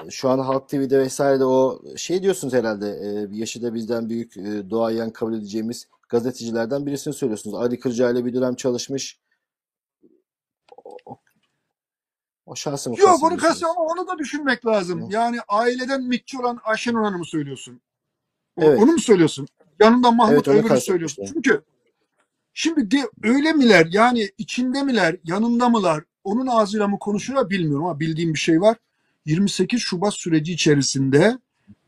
E, 0.05 0.09
Şu 0.11 0.29
an 0.29 0.39
Halk 0.39 0.69
TV'de 0.69 0.99
vesairede 0.99 1.45
o 1.45 1.81
şey 1.97 2.23
diyorsunuz 2.23 2.53
herhalde. 2.53 2.87
e, 2.89 3.35
Yaşı 3.37 3.61
da 3.61 3.73
bizden 3.73 4.09
büyük 4.09 4.37
e, 4.37 4.69
duayen 4.69 5.09
kabul 5.09 5.33
edeceğimiz 5.33 5.87
gazetecilerden 6.09 6.85
birisini 6.85 7.13
söylüyorsunuz. 7.13 7.55
Ali 7.55 7.79
Kırca 7.79 8.11
ile 8.11 8.25
bir 8.25 8.33
dönem 8.33 8.55
çalışmış. 8.55 9.19
O, 10.85 10.97
o, 11.05 11.19
o 12.49 12.55
şahsı 12.55 12.89
mı 12.89 12.95
Yok 12.99 13.07
kastediyorsunuz? 13.09 13.41
kastı 13.43 13.67
ama 13.67 13.81
onu 13.81 14.07
da 14.07 14.17
düşünmek 14.17 14.65
lazım. 14.65 15.01
Hı. 15.01 15.13
Yani 15.13 15.37
aileden 15.47 16.03
mitçi 16.03 16.39
olan 16.39 16.59
Ayşenur 16.63 17.03
Hanım'ı 17.03 17.25
söylüyorsun. 17.25 17.81
O- 18.55 18.63
Evet. 18.63 18.79
Onu 18.79 18.91
mu 18.91 18.99
söylüyorsun? 18.99 19.47
Yanında 19.79 20.11
Mahmut 20.11 20.33
Evet, 20.33 20.45
kastetmiştim. 20.45 20.81
söylüyorsun. 20.93 21.25
Çünkü 21.33 21.61
şimdi 22.53 22.91
de, 22.91 23.09
öyle 23.23 23.53
miler 23.53 23.87
yani 23.91 24.29
içinde 24.37 24.83
miler 24.83 25.15
yanında 25.23 25.69
mılar 25.69 26.03
onun 26.23 26.47
ağzıyla 26.47 26.87
mı 26.87 26.99
konuşuyor 26.99 27.49
bilmiyorum 27.49 27.85
ama 27.85 27.99
bildiğim 27.99 28.33
bir 28.33 28.39
şey 28.39 28.61
var. 28.61 28.77
28 29.25 29.81
Şubat 29.81 30.13
süreci 30.13 30.53
içerisinde 30.53 31.37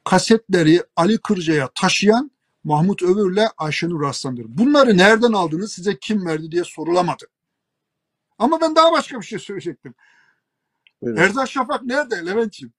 kasetleri 0.03 0.83
Ali 0.95 1.17
Kırca'ya 1.17 1.69
taşıyan 1.75 2.31
Mahmut 2.63 3.03
Övür'le 3.03 3.47
Ayşenur 3.57 4.01
Aslan'dır. 4.03 4.45
Bunları 4.47 4.97
nereden 4.97 5.33
aldınız 5.33 5.73
size 5.73 5.97
kim 5.99 6.25
verdi 6.25 6.51
diye 6.51 6.63
sorulamadı. 6.63 7.25
Ama 8.39 8.61
ben 8.61 8.75
daha 8.75 8.91
başka 8.91 9.19
bir 9.21 9.25
şey 9.25 9.39
söyleyecektim. 9.39 9.93
Buyurun. 11.01 11.17
Erzak 11.21 11.49
Şafak 11.49 11.83
nerede 11.83 12.25
Levent'ciğim? 12.25 12.73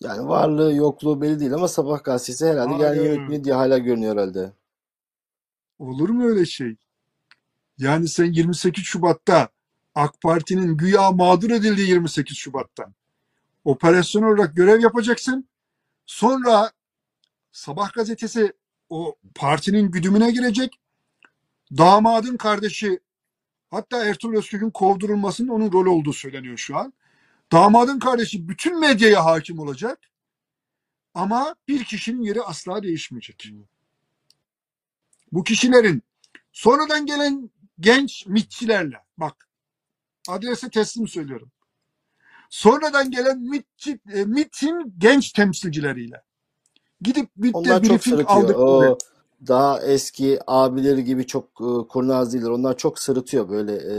Yani 0.00 0.28
varlığı 0.28 0.74
yokluğu 0.74 1.20
belli 1.20 1.40
değil 1.40 1.54
ama 1.54 1.68
Sabah 1.68 2.04
gazetesi 2.04 2.46
herhalde 2.46 2.72
genel 2.76 2.88
Hayır. 2.88 3.04
yönetmeni 3.04 3.44
diye 3.44 3.54
hala 3.54 3.78
görünüyor 3.78 4.12
herhalde. 4.12 4.52
Olur 5.78 6.08
mu 6.08 6.24
öyle 6.24 6.46
şey? 6.46 6.76
Yani 7.78 8.08
sen 8.08 8.32
28 8.32 8.84
Şubat'ta 8.84 9.48
AK 9.94 10.20
Parti'nin 10.20 10.76
güya 10.76 11.10
mağdur 11.12 11.50
edildiği 11.50 11.88
28 11.88 12.36
Şubat'ta 12.36 12.92
operasyon 13.64 14.22
olarak 14.22 14.56
görev 14.56 14.80
yapacaksın. 14.80 15.48
Sonra 16.06 16.72
Sabah 17.52 17.92
gazetesi 17.92 18.52
o 18.90 19.14
partinin 19.34 19.90
güdümüne 19.90 20.30
girecek. 20.30 20.80
Damadın 21.78 22.36
kardeşi 22.36 23.00
hatta 23.70 24.04
Ertuğrul 24.04 24.38
Özkök'ün 24.38 24.70
kovdurulmasının 24.70 25.48
onun 25.48 25.72
rolü 25.72 25.88
olduğu 25.88 26.12
söyleniyor 26.12 26.56
şu 26.56 26.76
an. 26.76 26.92
Damadın 27.52 27.98
kardeşi 27.98 28.48
bütün 28.48 28.80
medyaya 28.80 29.24
hakim 29.24 29.58
olacak. 29.58 29.98
Ama 31.14 31.54
bir 31.68 31.84
kişinin 31.84 32.22
yeri 32.22 32.42
asla 32.42 32.82
değişmeyecek. 32.82 33.52
Bu 35.32 35.44
kişilerin 35.44 36.02
sonradan 36.52 37.06
gelen 37.06 37.50
genç 37.80 38.26
mitçilerle 38.26 38.96
bak 39.16 39.48
adrese 40.28 40.70
teslim 40.70 41.08
söylüyorum. 41.08 41.50
Sonradan 42.50 43.10
gelen 43.10 43.38
mitçi, 43.38 44.00
e, 44.12 44.24
MİT'in 44.24 44.94
genç 44.98 45.32
temsilcileriyle 45.32 46.22
gidip 47.00 47.30
çok 47.52 47.64
briefing 47.82 48.24
aldıkları. 48.26 48.92
O 48.92 48.98
daha 49.46 49.82
eski 49.82 50.38
abileri 50.46 51.04
gibi 51.04 51.26
çok 51.26 51.44
e, 51.44 51.88
kurnaz 51.88 52.34
değiller. 52.34 52.50
Onlar 52.50 52.76
çok 52.76 52.98
sırıtıyor 52.98 53.48
böyle 53.48 53.72
e, 53.72 53.96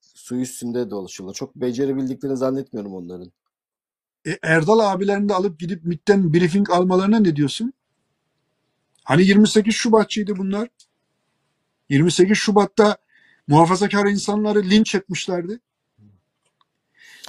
su 0.00 0.36
üstünde 0.36 0.90
dolaşıyorlar. 0.90 1.34
Çok 1.34 1.56
becerebildiklerini 1.56 2.36
zannetmiyorum 2.36 2.94
onların. 2.94 3.32
E, 4.26 4.38
Erdal 4.42 4.78
abilerini 4.78 5.28
de 5.28 5.34
alıp 5.34 5.58
gidip 5.58 5.84
MİT'ten 5.84 6.34
briefing 6.34 6.70
almalarına 6.70 7.18
ne 7.18 7.36
diyorsun? 7.36 7.72
Hani 9.04 9.26
28 9.26 9.74
Şubatçıydı 9.74 10.36
bunlar. 10.36 10.68
28 11.88 12.38
Şubat'ta 12.38 12.96
muhafazakar 13.46 14.06
insanları 14.06 14.62
linç 14.62 14.94
etmişlerdi. 14.94 15.60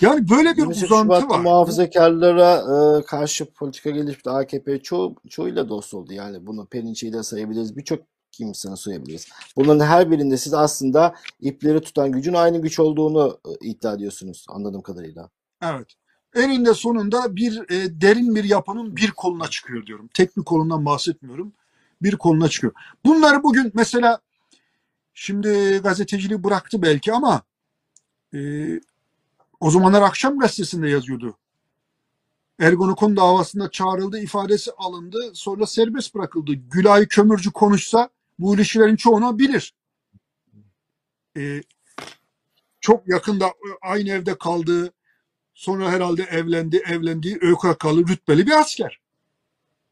Yani 0.01 0.29
böyle 0.29 0.51
bir 0.51 0.57
28 0.57 0.83
uzantı 0.83 1.03
Şubat'ta 1.03 1.29
var. 1.29 1.39
muhafazakarlara 1.39 2.55
e, 2.99 3.03
karşı 3.05 3.45
politika 3.45 3.89
geliştirdi. 3.89 4.29
AKP 4.29 4.81
çoğu, 4.81 5.15
çoğuyla 5.29 5.69
dost 5.69 5.93
oldu. 5.93 6.13
Yani 6.13 6.47
bunu 6.47 6.65
Perinçe'yi 6.65 7.13
de 7.13 7.23
sayabiliriz. 7.23 7.77
Birçok 7.77 7.99
kimsenin 8.31 8.75
sayabiliriz. 8.75 9.27
Bunların 9.55 9.85
her 9.85 10.11
birinde 10.11 10.37
siz 10.37 10.53
aslında 10.53 11.15
ipleri 11.39 11.81
tutan 11.81 12.11
gücün 12.11 12.33
aynı 12.33 12.61
güç 12.61 12.79
olduğunu 12.79 13.39
e, 13.45 13.67
iddia 13.67 13.93
ediyorsunuz 13.93 14.45
anladığım 14.49 14.81
kadarıyla. 14.81 15.29
Evet. 15.63 15.87
Eninde 16.35 16.73
sonunda 16.73 17.35
bir 17.35 17.71
e, 17.71 18.01
derin 18.01 18.35
bir 18.35 18.43
yapının 18.43 18.95
bir 18.95 19.11
koluna 19.11 19.47
çıkıyor 19.47 19.85
diyorum. 19.85 20.09
Tek 20.13 20.37
bir 20.37 20.43
kolundan 20.43 20.85
bahsetmiyorum. 20.85 21.53
Bir 22.01 22.15
koluna 22.15 22.49
çıkıyor. 22.49 22.73
Bunları 23.05 23.43
bugün 23.43 23.71
mesela 23.73 24.19
şimdi 25.13 25.79
gazeteciliği 25.83 26.43
bıraktı 26.43 26.81
belki 26.81 27.13
ama 27.13 27.41
e, 28.33 28.39
o 29.59 29.71
zamanlar 29.71 30.01
akşam 30.01 30.39
gazetesinde 30.39 30.89
yazıyordu. 30.89 31.37
Ergonokon 32.59 33.15
davasında 33.15 33.71
çağrıldı, 33.71 34.19
ifadesi 34.19 34.71
alındı, 34.71 35.31
sonra 35.33 35.65
serbest 35.65 36.15
bırakıldı. 36.15 36.53
Gülay 36.53 37.07
Kömürcü 37.07 37.51
konuşsa 37.51 38.09
bu 38.39 38.55
ilişkilerin 38.55 38.95
çoğunu 38.95 39.39
bilir. 39.39 39.73
E, 41.37 41.63
çok 42.81 43.07
yakında 43.07 43.47
e, 43.47 43.69
aynı 43.81 44.09
evde 44.09 44.37
kaldığı, 44.37 44.93
sonra 45.53 45.91
herhalde 45.91 46.23
evlendi, 46.23 46.77
evlendiği 46.77 47.37
ÖKK'lı 47.41 48.07
rütbeli 48.07 48.47
bir 48.47 48.59
asker. 48.59 48.99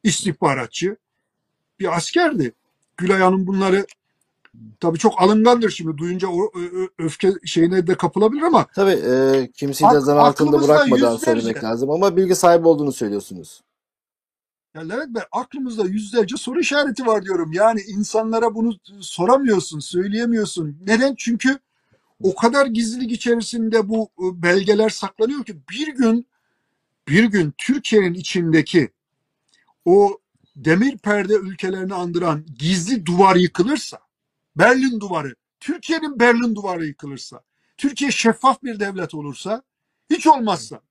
İstihbaratçı 0.03 0.97
bir 1.79 1.97
askerdi. 1.97 2.53
Gülay 2.97 3.19
Hanım 3.19 3.47
bunları 3.47 3.85
tabii 4.79 4.97
çok 4.97 5.21
alıngandır 5.21 5.69
şimdi 5.69 5.97
duyunca 5.97 6.27
o 6.27 6.51
öfke 6.99 7.33
şeyine 7.45 7.87
de 7.87 7.95
kapılabilir 7.95 8.41
ama 8.41 8.65
Tabii 8.75 8.91
e, 8.91 9.49
kimseyi 9.53 9.91
de 9.91 9.99
zan 9.99 10.17
altında 10.17 10.61
bırakmadan 10.63 11.17
söylemek 11.17 11.63
lazım 11.63 11.89
ama 11.89 12.17
bilgi 12.17 12.35
sahibi 12.35 12.67
olduğunu 12.67 12.91
söylüyorsunuz. 12.91 13.61
ya 14.75 14.81
Levent 14.81 15.15
Bey 15.15 15.23
aklımızda 15.31 15.85
yüzlerce 15.85 16.37
soru 16.37 16.59
işareti 16.59 17.05
var 17.05 17.23
diyorum. 17.23 17.53
Yani 17.53 17.81
insanlara 17.81 18.55
bunu 18.55 18.73
soramıyorsun, 18.99 19.79
söyleyemiyorsun. 19.79 20.77
Neden? 20.87 21.15
Çünkü 21.17 21.59
o 22.23 22.35
kadar 22.35 22.65
gizlilik 22.65 23.11
içerisinde 23.11 23.89
bu 23.89 24.09
e, 24.19 24.41
belgeler 24.43 24.89
saklanıyor 24.89 25.43
ki 25.43 25.55
bir 25.71 25.87
gün 25.87 26.27
bir 27.07 27.23
gün 27.23 27.53
Türkiye'nin 27.57 28.13
içindeki 28.13 28.89
o 29.85 30.19
demir 30.55 30.97
perde 30.97 31.33
ülkelerini 31.33 31.93
andıran 31.93 32.45
gizli 32.59 33.05
duvar 33.05 33.35
yıkılırsa, 33.35 33.97
Berlin 34.57 34.99
duvarı, 34.99 35.35
Türkiye'nin 35.59 36.19
Berlin 36.19 36.55
duvarı 36.55 36.85
yıkılırsa, 36.85 37.41
Türkiye 37.77 38.11
şeffaf 38.11 38.63
bir 38.63 38.79
devlet 38.79 39.13
olursa, 39.13 39.63
hiç 40.09 40.27
olmazsa 40.27 40.81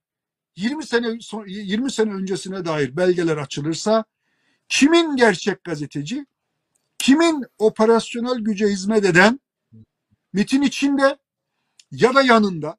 20 0.55 0.85
sene 0.85 1.17
20 1.47 1.91
sene 1.91 2.13
öncesine 2.13 2.65
dair 2.65 2.97
belgeler 2.97 3.37
açılırsa 3.37 4.03
kimin 4.69 5.15
gerçek 5.15 5.63
gazeteci, 5.63 6.25
kimin 6.97 7.45
operasyonel 7.57 8.39
güce 8.39 8.67
hizmet 8.67 9.05
eden 9.05 9.39
MIT'in 10.33 10.61
içinde 10.61 11.17
ya 11.91 12.15
da 12.15 12.21
yanında 12.21 12.77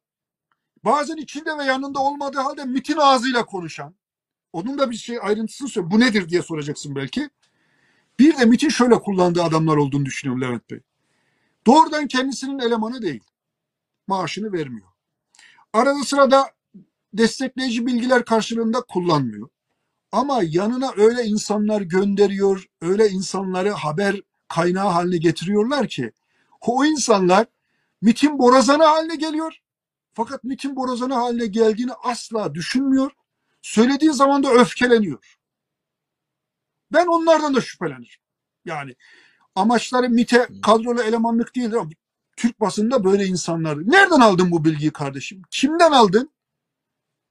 bazen 0.85 1.17
içinde 1.17 1.59
ve 1.59 1.65
yanında 1.65 1.99
olmadığı 1.99 2.39
halde 2.39 2.65
MIT'in 2.65 2.97
ağzıyla 2.97 3.47
konuşan 3.47 3.95
onun 4.53 4.79
da 4.79 4.91
bir 4.91 4.97
şey 4.97 5.19
ayrıntısını 5.23 5.69
söyle. 5.69 5.91
Bu 5.91 6.01
nedir 6.01 6.29
diye 6.29 6.43
soracaksın 6.43 6.95
belki. 6.95 7.31
Bir 8.19 8.39
de 8.39 8.45
MIT'in 8.45 8.69
şöyle 8.69 8.95
kullandığı 8.95 9.43
adamlar 9.43 9.77
olduğunu 9.77 10.07
düşünüyorum 10.07 10.43
Levent 10.43 10.71
Bey. 10.71 10.81
Doğrudan 11.67 12.09
kendisinin 12.09 12.59
elemanı 12.59 13.03
değil. 13.03 13.25
Maaşını 14.07 14.53
vermiyor. 14.53 14.89
Arada 15.73 16.05
sırada 16.05 16.53
destekleyici 17.13 17.87
bilgiler 17.87 18.25
karşılığında 18.25 18.81
kullanmıyor. 18.81 19.49
Ama 20.13 20.41
yanına 20.43 20.93
öyle 20.97 21.25
insanlar 21.25 21.81
gönderiyor, 21.81 22.67
öyle 22.81 23.09
insanları 23.09 23.71
haber 23.71 24.21
kaynağı 24.49 24.89
haline 24.89 25.17
getiriyorlar 25.17 25.89
ki 25.89 26.13
o 26.61 26.85
insanlar 26.85 27.47
MIT'in 28.03 28.39
borazanı 28.39 28.85
haline 28.85 29.17
geliyor. 29.17 29.59
Fakat 30.15 30.45
MIT'in 30.45 30.77
borazanı 30.77 31.15
haline 31.15 31.47
geldiğini 31.47 31.93
asla 31.93 32.55
düşünmüyor. 32.55 33.13
Söylediği 33.63 34.13
zaman 34.13 34.43
da 34.43 34.53
öfkeleniyor. 34.53 35.38
Ben 36.93 37.07
onlardan 37.07 37.55
da 37.55 37.61
şüphelenirim. 37.61 38.21
Yani 38.65 38.97
amaçları 39.55 40.09
MIT'e 40.11 40.49
kadrolu 40.63 41.03
elemanlık 41.03 41.57
değildir 41.57 41.77
ama 41.77 41.91
Türk 42.37 42.61
basında 42.61 43.05
böyle 43.05 43.27
insanlar. 43.27 43.79
Nereden 43.79 44.21
aldın 44.21 44.51
bu 44.51 44.65
bilgiyi 44.65 44.91
kardeşim? 44.91 45.43
Kimden 45.51 45.93
aldın? 45.93 46.31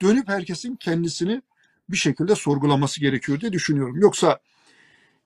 Dönüp 0.02 0.28
herkesin 0.28 0.76
kendisini 0.76 1.42
bir 1.88 1.96
şekilde 1.96 2.34
sorgulaması 2.34 3.00
gerekiyor 3.00 3.40
diye 3.40 3.52
düşünüyorum. 3.52 4.00
Yoksa 4.00 4.38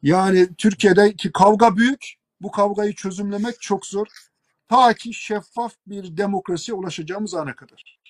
yani 0.02 0.54
Türkiye'deki 0.58 1.32
kavga 1.32 1.76
büyük. 1.76 2.14
Bu 2.40 2.50
kavgayı 2.50 2.94
çözümlemek 2.94 3.60
çok 3.60 3.86
zor. 3.86 4.06
Ta 4.68 4.94
ki 4.94 5.14
şeffaf 5.14 5.74
bir 5.86 6.16
demokrasiye 6.16 6.74
ulaşacağımız 6.74 7.34
ana 7.34 7.56
kadar. 7.56 8.00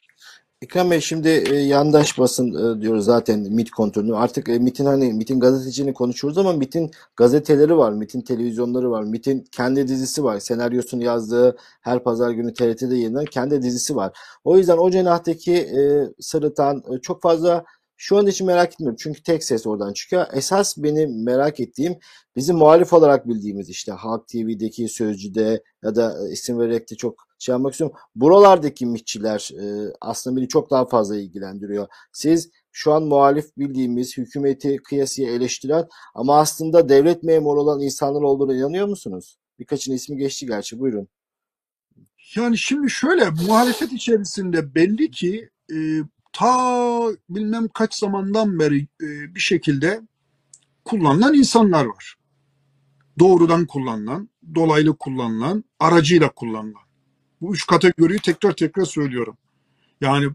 Ekrem 0.63 0.91
Bey 0.91 1.01
şimdi 1.01 1.29
e, 1.29 1.55
yandaş 1.55 2.19
basın 2.19 2.77
e, 2.79 2.81
diyoruz 2.81 3.05
zaten 3.05 3.41
MIT 3.41 3.71
kontrolünü. 3.71 4.17
Artık 4.17 4.49
e, 4.49 4.59
MIT'in 4.59 4.87
hani 4.87 5.13
MIT'in 5.13 5.41
gazetecini 5.41 5.95
konuşuyoruz 5.95 6.39
ama 6.39 6.53
MIT'in 6.53 6.91
gazeteleri 7.17 7.77
var, 7.77 7.93
MIT'in 7.93 8.21
televizyonları 8.21 8.91
var, 8.91 9.03
MIT'in 9.03 9.45
kendi 9.53 9.89
dizisi 9.89 10.25
var. 10.25 10.39
Senaryosunu 10.41 11.05
yazdığı 11.05 11.57
her 11.81 12.03
pazar 12.03 12.31
günü 12.31 12.55
TRT'de 12.55 12.95
yayınlanan 12.97 13.25
kendi 13.25 13.63
dizisi 13.63 13.97
var. 13.97 14.19
O 14.45 14.59
yüzden 14.59 14.79
o 14.79 14.91
cenahtaki 14.91 15.55
e, 15.55 16.09
sırıtan 16.21 16.83
e, 16.97 17.01
çok 17.01 17.23
fazla 17.23 17.65
şu 17.97 18.19
an 18.19 18.27
için 18.27 18.47
merak 18.47 18.73
etmiyorum. 18.73 18.97
Çünkü 19.01 19.23
tek 19.23 19.45
ses 19.45 19.67
oradan 19.67 19.93
çıkıyor. 19.93 20.27
Esas 20.33 20.77
benim 20.79 21.25
merak 21.25 21.61
ettiğim 21.61 21.99
bizim 22.37 22.57
muhalif 22.57 22.93
olarak 22.93 23.29
bildiğimiz 23.29 23.69
işte 23.69 23.93
Halk 23.93 24.29
TV'deki 24.29 24.89
Sözcü'de 24.89 25.63
ya 25.85 25.95
da 25.95 26.29
e, 26.29 26.33
isim 26.33 26.59
vererek 26.59 26.91
de 26.91 26.95
çok 26.95 27.32
şey 27.43 27.53
yapmak 27.53 27.73
istiyorum. 27.73 27.97
Buralardaki 28.15 28.87
mitçiler 28.87 29.51
e, 29.61 29.93
aslında 30.01 30.37
beni 30.37 30.49
çok 30.49 30.71
daha 30.71 30.87
fazla 30.87 31.17
ilgilendiriyor. 31.17 31.87
Siz 32.13 32.51
şu 32.73 32.93
an 32.93 33.03
muhalif 33.03 33.57
bildiğimiz 33.59 34.17
hükümeti 34.17 34.77
kıyasıya 34.77 35.33
eleştiren 35.33 35.89
ama 36.15 36.39
aslında 36.39 36.89
devlet 36.89 37.23
memuru 37.23 37.61
olan 37.61 37.81
insanlar 37.81 38.23
olduğuna 38.23 38.55
inanıyor 38.55 38.87
musunuz? 38.89 39.39
Birkaçının 39.59 39.97
ismi 39.97 40.17
geçti 40.17 40.47
gerçi 40.47 40.79
buyurun. 40.79 41.09
Yani 42.37 42.59
şimdi 42.59 42.91
şöyle 42.91 43.31
muhalefet 43.31 43.93
içerisinde 43.93 44.75
belli 44.75 45.11
ki 45.11 45.51
e, 45.73 45.77
ta 46.33 47.09
bilmem 47.29 47.69
kaç 47.69 47.95
zamandan 47.95 48.59
beri 48.59 48.81
e, 48.83 49.35
bir 49.35 49.41
şekilde 49.41 50.01
kullanılan 50.85 51.35
insanlar 51.35 51.85
var. 51.85 52.15
Doğrudan 53.19 53.67
kullanılan, 53.67 54.29
dolaylı 54.55 54.97
kullanılan, 54.97 55.65
aracıyla 55.81 56.29
kullanılan. 56.29 56.82
Bu 57.43 57.55
üç 57.55 57.67
kategoriyi 57.67 58.21
tekrar 58.21 58.53
tekrar 58.53 58.85
söylüyorum. 58.85 59.37
Yani 60.01 60.27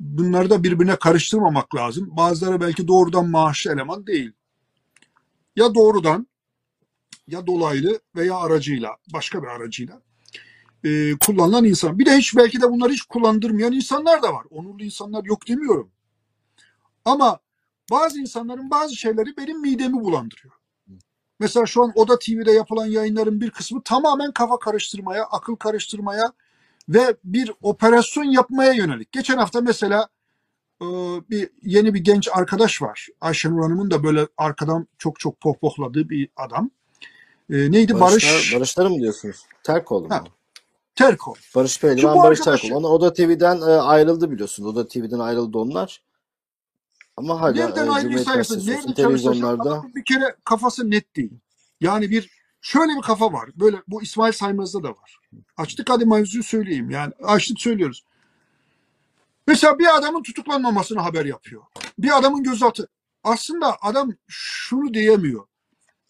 bunları 0.00 0.50
da 0.50 0.62
birbirine 0.62 0.96
karıştırmamak 0.96 1.74
lazım. 1.74 2.08
Bazıları 2.16 2.60
belki 2.60 2.88
doğrudan 2.88 3.30
maaşlı 3.30 3.72
eleman 3.72 4.06
değil. 4.06 4.32
Ya 5.56 5.74
doğrudan 5.74 6.26
ya 7.26 7.46
dolaylı 7.46 8.00
veya 8.16 8.34
aracıyla, 8.36 8.96
başka 9.12 9.42
bir 9.42 9.48
aracıyla 9.48 10.02
e, 10.84 11.12
kullanılan 11.20 11.64
insan. 11.64 11.98
Bir 11.98 12.06
de 12.06 12.16
hiç 12.16 12.36
belki 12.36 12.60
de 12.60 12.70
bunları 12.70 12.92
hiç 12.92 13.02
kullandırmayan 13.02 13.72
insanlar 13.72 14.22
da 14.22 14.34
var. 14.34 14.44
Onurlu 14.50 14.84
insanlar 14.84 15.24
yok 15.24 15.48
demiyorum. 15.48 15.90
Ama 17.04 17.38
bazı 17.90 18.20
insanların 18.20 18.70
bazı 18.70 18.96
şeyleri 18.96 19.36
benim 19.36 19.60
midemi 19.60 20.00
bulandırıyor. 20.00 20.54
Mesela 21.40 21.66
şu 21.66 21.82
an 21.82 21.92
Oda 21.94 22.18
TV'de 22.18 22.52
yapılan 22.52 22.86
yayınların 22.86 23.40
bir 23.40 23.50
kısmı 23.50 23.82
tamamen 23.82 24.32
kafa 24.32 24.58
karıştırmaya, 24.58 25.24
akıl 25.24 25.56
karıştırmaya 25.56 26.32
ve 26.88 27.16
bir 27.24 27.52
operasyon 27.62 28.24
yapmaya 28.24 28.72
yönelik. 28.72 29.12
Geçen 29.12 29.36
hafta 29.38 29.60
mesela 29.60 30.08
e, 30.82 30.86
bir 31.30 31.50
yeni 31.62 31.94
bir 31.94 32.00
genç 32.00 32.28
arkadaş 32.32 32.82
var. 32.82 33.06
Ayşenur 33.20 33.62
Hanım'ın 33.62 33.90
da 33.90 34.04
böyle 34.04 34.26
arkadan 34.36 34.86
çok 34.98 35.20
çok 35.20 35.40
pohpohladığı 35.40 36.08
bir 36.08 36.28
adam. 36.36 36.70
E, 37.50 37.72
neydi? 37.72 38.00
Barışlar, 38.00 38.32
Barış 38.32 38.54
Barışları 38.54 38.90
mı 38.90 39.00
diyorsunuz? 39.00 39.36
Terkoğlu 39.62 40.08
mu? 40.08 40.14
Ha. 40.14 40.24
Terko. 40.94 41.34
Barış 41.54 41.80
Pehlivan, 41.80 42.18
Barış 42.18 42.40
arkadaşı- 42.40 42.62
Terkoğlu. 42.62 42.78
Onlar 42.78 42.90
Oda 42.94 43.12
TV'den 43.12 43.60
e, 43.60 43.64
ayrıldı 43.64 44.30
biliyorsunuz. 44.30 44.68
Oda 44.68 44.88
TV'den 44.88 45.18
ayrıldı 45.18 45.58
onlar. 45.58 46.02
Ama 47.20 47.40
hala 47.40 47.52
Nereden 47.52 47.86
e, 47.86 47.90
ayrı 47.90 48.18
sayısı, 48.18 48.54
Gazetesi 48.54 48.70
nerede 48.70 48.78
olsun, 48.78 48.94
çalışsa 48.94 49.30
televizyonlarda 49.32 49.82
bir 49.94 50.04
kere 50.04 50.36
kafası 50.44 50.90
net 50.90 51.16
değil. 51.16 51.32
Yani 51.80 52.10
bir 52.10 52.30
şöyle 52.60 52.96
bir 52.96 53.02
kafa 53.02 53.32
var. 53.32 53.50
Böyle 53.56 53.76
bu 53.88 54.02
İsmail 54.02 54.32
Saymaz'da 54.32 54.82
da 54.82 54.88
var. 54.88 55.18
Açtık 55.56 55.90
hadi 55.90 56.04
mevzuyu 56.06 56.42
söyleyeyim. 56.42 56.90
Yani 56.90 57.12
açtık 57.22 57.60
söylüyoruz. 57.60 58.04
Mesela 59.46 59.78
bir 59.78 59.96
adamın 59.98 60.22
tutuklanmamasını 60.22 61.00
haber 61.00 61.24
yapıyor. 61.24 61.62
Bir 61.98 62.18
adamın 62.18 62.42
gözaltı. 62.42 62.88
Aslında 63.24 63.76
adam 63.82 64.12
şunu 64.28 64.94
diyemiyor. 64.94 65.46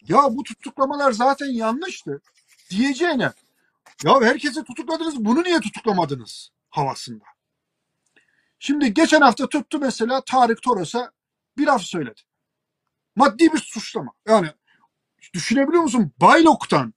Ya 0.09 0.23
bu 0.31 0.43
tutuklamalar 0.43 1.13
zaten 1.13 1.47
yanlıştı. 1.47 2.21
Diyeceğine 2.71 3.33
ya 4.05 4.21
herkesi 4.21 4.65
tutukladınız 4.65 5.25
bunu 5.25 5.43
niye 5.43 5.61
tutuklamadınız 5.61 6.51
havasında. 6.71 7.25
Şimdi 8.63 8.95
geçen 8.95 9.21
hafta 9.21 9.49
tuttu 9.49 9.79
mesela 9.79 10.25
Tarık 10.25 10.63
Toros'a 10.63 11.13
bir 11.59 11.67
laf 11.67 11.83
söyledi. 11.83 12.21
Maddi 13.17 13.53
bir 13.53 13.59
suçlama. 13.59 14.13
Yani 14.29 14.49
düşünebiliyor 15.35 15.83
musun? 15.83 16.13
Baylok'tan 16.21 16.95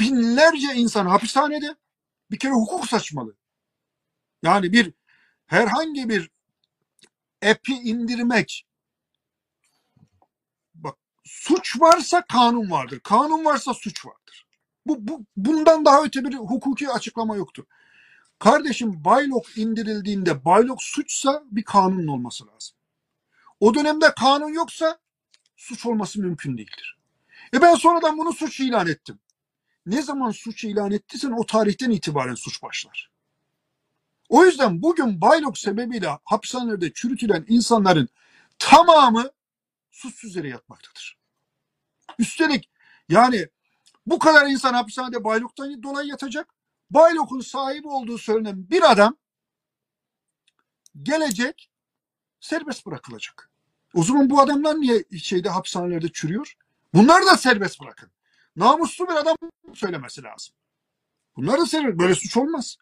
binlerce 0.00 0.74
insan 0.74 1.06
hapishanede 1.06 1.76
bir 2.30 2.38
kere 2.38 2.52
hukuk 2.52 2.88
saçmalı. 2.88 3.36
Yani 4.42 4.72
bir 4.72 4.92
herhangi 5.46 6.08
bir 6.08 6.30
epi 7.42 7.72
indirmek 7.72 8.66
bak 10.74 10.98
suç 11.24 11.80
varsa 11.80 12.24
kanun 12.26 12.70
vardır. 12.70 13.00
Kanun 13.00 13.44
varsa 13.44 13.74
suç 13.74 14.06
vardır. 14.06 14.46
Bu, 14.86 15.08
bu 15.08 15.24
bundan 15.36 15.84
daha 15.84 16.02
öte 16.02 16.24
bir 16.24 16.34
hukuki 16.34 16.90
açıklama 16.90 17.36
yoktur. 17.36 17.64
Kardeşim 18.40 19.04
baylok 19.04 19.58
indirildiğinde 19.58 20.44
baylok 20.44 20.82
suçsa 20.82 21.44
bir 21.50 21.62
kanunun 21.62 22.06
olması 22.06 22.46
lazım. 22.46 22.76
O 23.60 23.74
dönemde 23.74 24.14
kanun 24.14 24.52
yoksa 24.52 24.98
suç 25.56 25.86
olması 25.86 26.20
mümkün 26.20 26.58
değildir. 26.58 26.98
E 27.54 27.62
ben 27.62 27.74
sonradan 27.74 28.18
bunu 28.18 28.32
suç 28.32 28.60
ilan 28.60 28.86
ettim. 28.86 29.18
Ne 29.86 30.02
zaman 30.02 30.30
suç 30.30 30.64
ilan 30.64 30.90
ettiysen 30.90 31.30
o 31.30 31.46
tarihten 31.46 31.90
itibaren 31.90 32.34
suç 32.34 32.62
başlar. 32.62 33.10
O 34.28 34.44
yüzden 34.44 34.82
bugün 34.82 35.20
baylok 35.20 35.58
sebebiyle 35.58 36.18
hapishanelerde 36.24 36.92
çürütülen 36.92 37.44
insanların 37.48 38.08
tamamı 38.58 39.30
suçsuz 39.90 40.36
yere 40.36 40.48
yatmaktadır. 40.48 41.18
Üstelik 42.18 42.70
yani 43.08 43.48
bu 44.06 44.18
kadar 44.18 44.46
insan 44.46 44.74
hapishanede 44.74 45.24
bayloktan 45.24 45.82
dolayı 45.82 46.08
yatacak. 46.08 46.59
Baylok'un 46.90 47.40
sahibi 47.40 47.88
olduğu 47.88 48.18
söylenen 48.18 48.70
bir 48.70 48.90
adam 48.90 49.16
gelecek 51.02 51.70
serbest 52.40 52.86
bırakılacak. 52.86 53.50
O 53.94 54.02
zaman 54.02 54.30
bu 54.30 54.40
adamlar 54.40 54.80
niye 54.80 55.04
şeyde 55.22 55.48
hapishanelerde 55.48 56.08
çürüyor? 56.12 56.56
Bunları 56.94 57.26
da 57.26 57.36
serbest 57.36 57.80
bırakın. 57.80 58.10
Namuslu 58.56 59.08
bir 59.08 59.14
adam 59.14 59.36
söylemesi 59.74 60.22
lazım. 60.22 60.54
Bunlar 61.36 61.60
da 61.60 61.66
serbest. 61.66 61.98
Böyle 61.98 62.14
suç 62.14 62.36
olmaz. 62.36 62.76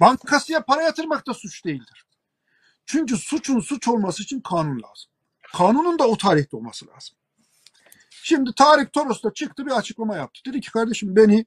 Bankasıya 0.00 0.64
para 0.64 0.82
yatırmak 0.82 1.26
da 1.26 1.34
suç 1.34 1.64
değildir. 1.64 2.04
Çünkü 2.86 3.16
suçun 3.16 3.60
suç 3.60 3.88
olması 3.88 4.22
için 4.22 4.40
kanun 4.40 4.82
lazım. 4.82 5.10
Kanunun 5.52 5.98
da 5.98 6.08
o 6.08 6.16
tarihte 6.16 6.56
olması 6.56 6.86
lazım. 6.86 7.16
Şimdi 8.10 8.50
Tarık 8.56 8.92
Toros 8.92 9.22
da 9.22 9.32
çıktı 9.32 9.66
bir 9.66 9.70
açıklama 9.70 10.16
yaptı. 10.16 10.40
Dedi 10.46 10.60
ki 10.60 10.70
kardeşim 10.70 11.16
beni 11.16 11.46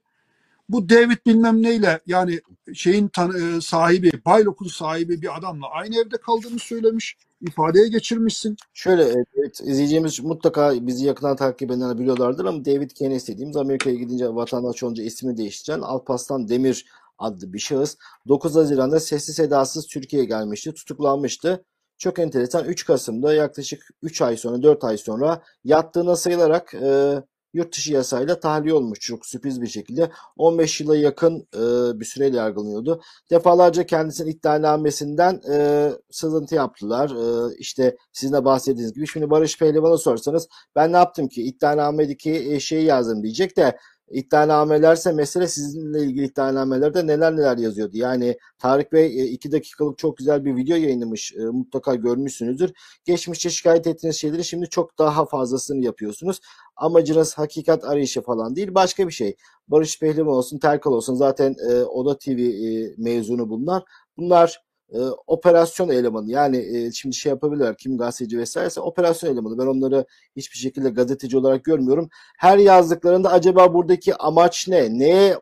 bu 0.70 0.90
David 0.90 1.18
bilmem 1.26 1.64
neyle 1.64 2.00
yani 2.08 2.42
şeyin 2.74 3.08
tan- 3.08 3.58
e, 3.58 3.62
sahibi, 3.62 4.12
Baylok'un 4.26 4.68
sahibi 4.68 5.22
bir 5.22 5.38
adamla 5.38 5.68
aynı 5.70 5.96
evde 5.96 6.18
kaldığını 6.18 6.60
söylemiş. 6.60 7.18
ifadeye 7.42 7.88
geçirmişsin. 7.88 8.56
Şöyle 8.74 9.04
e, 9.04 9.26
evet, 9.38 9.62
izleyeceğimiz 9.62 10.20
mutlaka 10.20 10.88
bizi 10.88 11.06
yakından 11.06 11.36
takip 11.36 11.72
edenler 11.72 12.00
biliyorlardır 12.00 12.46
ama 12.46 12.66
David 12.66 12.92
Keynes 12.92 13.28
dediğimiz 13.28 13.58
Amerika'ya 13.58 13.96
gidince 13.96 14.28
vatandaş 14.36 14.84
olunca 14.84 15.04
ismini 15.04 15.38
değiştiren 15.38 15.82
Alparslan 15.82 16.48
Demir 16.50 16.86
adlı 17.18 17.54
bir 17.54 17.60
şahıs 17.60 17.98
9 18.28 18.56
Haziran'da 18.56 19.00
sessiz 19.00 19.36
sedasız 19.36 19.88
Türkiye'ye 19.88 20.28
gelmişti, 20.28 20.74
tutuklanmıştı. 20.74 21.66
Çok 21.98 22.20
enteresan 22.20 22.66
3 22.66 22.86
Kasım'da 22.86 23.34
yaklaşık 23.34 23.90
3 24.02 24.22
ay 24.22 24.38
sonra 24.38 24.64
4 24.64 24.84
ay 24.84 24.98
sonra 24.98 25.42
yattığına 25.64 26.16
sayılarak 26.16 26.74
e, 26.74 27.16
yurt 27.54 27.76
dışı 27.76 27.94
yasayla 27.94 28.40
tahliye 28.40 28.74
olmuş 28.74 29.00
çok 29.00 29.26
sürpriz 29.26 29.62
bir 29.62 29.68
şekilde. 29.68 30.12
15 30.38 30.82
yıla 30.82 30.98
yakın 30.98 31.48
e, 31.56 32.00
bir 32.00 32.06
süreyle 32.06 32.38
yargılanıyordu. 32.38 33.02
Defalarca 33.30 33.86
kendisinin 33.86 34.32
iddianamesinden 34.32 35.42
e, 35.52 35.90
sızıntı 36.12 36.56
yaptılar. 36.56 37.10
E, 37.10 37.56
işte 37.60 37.98
sizin 38.14 38.34
de 38.34 38.46
bahsettiğiniz 38.46 38.94
gibi. 38.94 39.08
Şimdi 39.08 39.30
Barış 39.30 39.60
Pehlivan'a 39.60 39.98
sorsanız 39.98 40.48
ben 40.76 40.94
ne 40.94 40.98
yaptım 40.98 41.28
ki? 41.28 41.44
İddianamedeki 41.44 42.32
e, 42.32 42.60
şeyi 42.60 42.86
yazdım 42.86 43.24
diyecek 43.24 43.58
de 43.58 43.78
iddianamelerse 44.14 45.12
mesele 45.12 45.48
sizinle 45.48 46.04
ilgili 46.04 46.26
iddianamelerde 46.26 47.08
neler 47.08 47.36
neler 47.36 47.58
yazıyordu. 47.58 47.98
Yani 47.98 48.38
Tarık 48.60 48.94
Bey 48.94 49.34
2 49.34 49.52
dakikalık 49.52 49.98
çok 49.98 50.18
güzel 50.18 50.46
bir 50.46 50.56
video 50.56 50.78
yayınlamış. 50.78 51.34
E, 51.34 51.40
mutlaka 51.40 51.96
görmüşsünüzdür. 51.96 52.74
Geçmişte 53.06 53.50
şikayet 53.50 53.88
ettiğiniz 53.88 54.16
şeyleri 54.16 54.44
şimdi 54.44 54.70
çok 54.70 54.98
daha 54.98 55.26
fazlasını 55.26 55.86
yapıyorsunuz. 55.86 56.40
Amacınız 56.76 57.38
hakikat 57.38 57.86
arayışı 57.86 58.22
falan 58.22 58.56
değil 58.56 58.76
başka 58.76 59.08
bir 59.08 59.14
şey. 59.14 59.36
Barış 59.68 60.00
Pehlivan 60.00 60.34
olsun, 60.34 60.60
Terkal 60.60 60.92
olsun 60.92 61.16
zaten 61.16 61.56
e, 61.70 61.84
Oda 61.84 62.18
TV 62.18 62.30
e, 62.30 62.94
mezunu 62.98 63.50
bunlar. 63.50 63.84
Bunlar 64.18 64.62
e, 64.92 65.00
operasyon 65.28 65.90
elemanı 65.90 66.30
yani 66.32 66.58
e, 66.58 66.92
şimdi 66.92 67.16
şey 67.16 67.30
yapabilirler 67.30 67.78
kim 67.78 67.98
gazeteci 67.98 68.38
vesairese 68.40 68.82
operasyon 68.82 69.34
elemanı 69.34 69.58
ben 69.58 69.68
onları 69.68 70.06
hiçbir 70.36 70.58
şekilde 70.58 70.90
gazeteci 70.90 71.38
olarak 71.38 71.64
görmüyorum. 71.64 72.10
Her 72.38 72.58
yazdıklarında 72.58 73.32
acaba 73.32 73.74
buradaki 73.74 74.16
amaç 74.16 74.68
ne? 74.68 75.00
Neye 75.00 75.38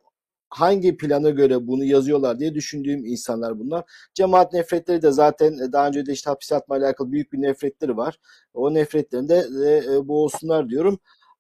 hangi 0.50 0.98
plana 0.98 1.30
göre 1.30 1.68
bunu 1.68 1.84
yazıyorlar 1.84 2.40
diye 2.40 2.54
düşündüğüm 2.54 3.06
insanlar 3.06 3.60
bunlar. 3.60 3.84
Cemaat 4.14 4.54
nefretleri 4.54 5.02
de 5.02 5.12
zaten 5.12 5.54
e, 5.54 5.72
daha 5.72 5.88
önce 5.88 6.06
de 6.06 6.12
işte 6.14 6.30
hapis 6.30 6.52
yatma 6.52 6.76
alakalı 6.76 7.12
büyük 7.12 7.34
bir 7.34 7.42
nefretleri 7.42 7.98
var. 7.98 8.20
O 8.54 8.74
nefretlerini 8.74 9.30
de 9.30 9.48
e, 9.66 9.96
e, 9.96 10.08
boğulsunlar 10.08 10.70
diyorum. 10.70 11.00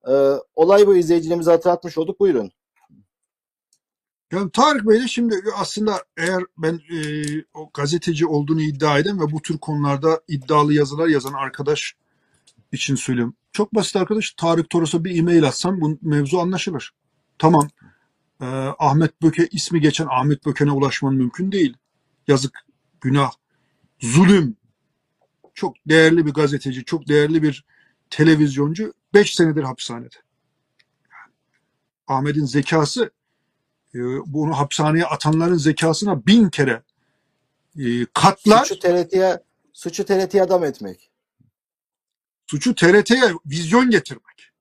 E, 0.09 0.13
olay 0.55 0.87
bu 0.87 0.95
izleyicilerimize 0.95 1.51
hatırlatmış 1.51 1.97
olduk. 1.97 2.19
Buyurun. 2.19 2.51
Yani 4.31 4.51
Tarık 4.51 4.87
Bey 4.87 5.01
de 5.01 5.07
şimdi 5.07 5.35
aslında 5.55 6.03
eğer 6.17 6.43
ben 6.57 6.79
e, 6.93 6.99
o 7.53 7.69
gazeteci 7.73 8.25
olduğunu 8.25 8.61
iddia 8.61 8.99
eden 8.99 9.19
ve 9.19 9.31
bu 9.31 9.41
tür 9.41 9.57
konularda 9.57 10.21
iddialı 10.27 10.73
yazılar 10.73 11.07
yazan 11.07 11.33
arkadaş 11.33 11.95
için 12.71 12.95
söylüyorum. 12.95 13.35
Çok 13.51 13.75
basit 13.75 13.95
arkadaş. 13.95 14.31
Tarık 14.31 14.69
Toros'a 14.69 15.03
bir 15.03 15.19
e-mail 15.19 15.47
atsam 15.47 15.81
bu 15.81 15.97
mevzu 16.01 16.37
anlaşılır. 16.37 16.93
Tamam. 17.37 17.69
Ee, 18.41 18.45
Ahmet 18.79 19.21
Böke 19.21 19.47
ismi 19.51 19.81
geçen 19.81 20.07
Ahmet 20.09 20.45
Böken'e 20.45 20.71
ulaşman 20.71 21.13
mümkün 21.13 21.51
değil. 21.51 21.77
Yazık, 22.27 22.59
günah, 23.01 23.31
zulüm. 23.99 24.55
Çok 25.53 25.75
değerli 25.87 26.25
bir 26.25 26.33
gazeteci, 26.33 26.85
çok 26.85 27.07
değerli 27.07 27.43
bir 27.43 27.65
televizyoncu 28.09 28.93
5 29.13 29.35
senedir 29.35 29.63
hapishanede. 29.63 30.15
Ahmet'in 32.07 32.45
zekası 32.45 33.03
e, 33.03 33.18
bunu 34.25 34.57
hapishaneye 34.57 35.05
atanların 35.05 35.57
zekasına 35.57 36.25
bin 36.25 36.49
kere 36.49 36.83
e, 37.79 38.05
katlar. 38.13 38.65
Suçu 38.65 38.79
TRT'ye 38.79 39.43
suçu 39.73 40.05
TRT'ye 40.05 40.43
adam 40.43 40.63
etmek. 40.63 41.11
Suçu 42.47 42.75
TRT'ye 42.75 43.33
vizyon 43.45 43.89
getirmek. 43.89 44.51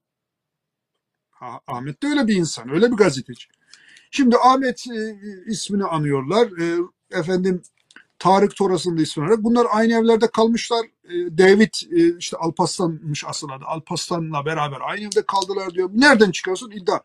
Ha, 1.30 1.60
Ahmet 1.66 2.02
de 2.02 2.06
öyle 2.06 2.26
bir 2.26 2.36
insan, 2.36 2.70
öyle 2.70 2.90
bir 2.90 2.96
gazeteci. 2.96 3.46
Şimdi 4.10 4.36
Ahmet 4.36 4.86
e, 4.86 5.18
ismini 5.46 5.84
anıyorlar. 5.84 6.48
E, 6.60 6.78
efendim 7.18 7.62
Tarık 8.18 8.56
Toras'ın 8.56 8.98
da 8.98 9.02
ismini 9.02 9.24
anıyorlar. 9.24 9.44
Bunlar 9.44 9.66
aynı 9.70 9.92
evlerde 9.92 10.30
kalmışlar. 10.30 10.86
E, 11.04 11.38
David 11.38 11.74
e, 11.90 12.18
işte 12.18 12.36
Alparslan'mış 12.36 13.24
asıl 13.26 13.48
adı. 13.48 13.64
Alparslan'la 13.64 14.46
beraber 14.46 14.78
aynı 14.80 15.06
evde 15.06 15.22
kaldılar 15.22 15.74
diyor. 15.74 15.90
Nereden 15.92 16.30
çıkarsın? 16.30 16.70
İddia. 16.70 17.00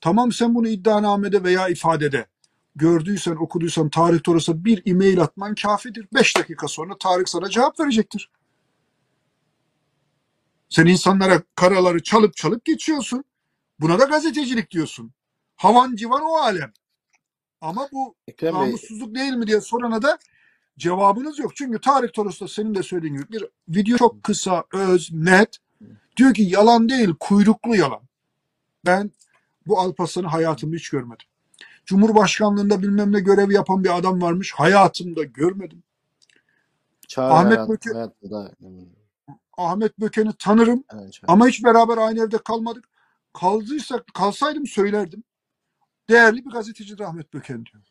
Tamam 0.00 0.32
sen 0.32 0.54
bunu 0.54 0.68
iddianamede 0.68 1.44
veya 1.44 1.68
ifadede 1.68 2.26
gördüysen, 2.76 3.36
okuduysan 3.36 3.90
Tarık 3.90 4.24
Toras'a 4.24 4.64
bir 4.64 4.82
e-mail 4.86 5.20
atman 5.20 5.54
kafidir. 5.54 6.08
Beş 6.14 6.36
dakika 6.36 6.68
sonra 6.68 6.98
Tarık 6.98 7.28
sana 7.28 7.50
cevap 7.50 7.80
verecektir. 7.80 8.30
Sen 10.68 10.86
insanlara 10.86 11.42
karaları 11.54 12.02
çalıp 12.02 12.36
çalıp 12.36 12.64
geçiyorsun. 12.64 13.24
Buna 13.80 13.98
da 13.98 14.04
gazetecilik 14.04 14.70
diyorsun. 14.70 15.12
Havan 15.56 15.96
civan 15.96 16.22
o 16.22 16.36
alem. 16.36 16.72
Ama 17.60 17.88
bu 17.92 18.14
Ekrem 18.28 18.54
Bey 18.54 18.60
namussuzluk 18.60 19.14
değil 19.14 19.32
mi 19.32 19.46
diye 19.46 19.60
sorana 19.60 20.02
da 20.02 20.18
cevabınız 20.78 21.38
yok. 21.38 21.56
Çünkü 21.56 21.80
Tarık 21.80 22.14
Toros'ta 22.14 22.48
senin 22.48 22.74
de 22.74 22.82
söylediğin 22.82 23.14
gibi 23.14 23.26
bir 23.28 23.48
video 23.68 23.98
çok 23.98 24.22
kısa, 24.22 24.64
öz, 24.72 25.12
net. 25.12 25.58
Diyor 26.16 26.34
ki 26.34 26.42
yalan 26.42 26.88
değil, 26.88 27.14
kuyruklu 27.20 27.76
yalan. 27.76 28.00
Ben 28.86 29.10
bu 29.66 29.80
Alparslan'ı 29.80 30.26
hayatımda 30.26 30.76
hiç 30.76 30.88
görmedim. 30.90 31.26
Cumhurbaşkanlığında 31.86 32.82
bilmem 32.82 33.12
ne 33.12 33.20
görevi 33.20 33.54
yapan 33.54 33.84
bir 33.84 33.98
adam 33.98 34.22
varmış. 34.22 34.52
Hayatımda 34.52 35.22
görmedim. 35.24 35.82
Çağrı 37.08 37.32
Ahmet 37.32 37.58
hayat- 37.58 37.68
Böke- 37.68 37.92
hayatta 37.94 38.30
da 38.30 38.52
Ahmet 39.56 40.00
Böken'i 40.00 40.32
tanırım. 40.38 40.84
evet, 40.94 41.12
Çağrı. 41.12 41.30
Ama 41.32 41.48
hiç 41.48 41.64
beraber 41.64 41.98
aynı 41.98 42.20
evde 42.20 42.38
kalmadık. 42.38 42.88
Kaldıysak, 43.32 44.04
kalsaydım 44.14 44.66
söylerdim. 44.66 45.24
Değerli 46.10 46.44
bir 46.44 46.50
gazeteci 46.50 47.04
Ahmet 47.04 47.34
Böken 47.34 47.64
diyor. 47.66 47.82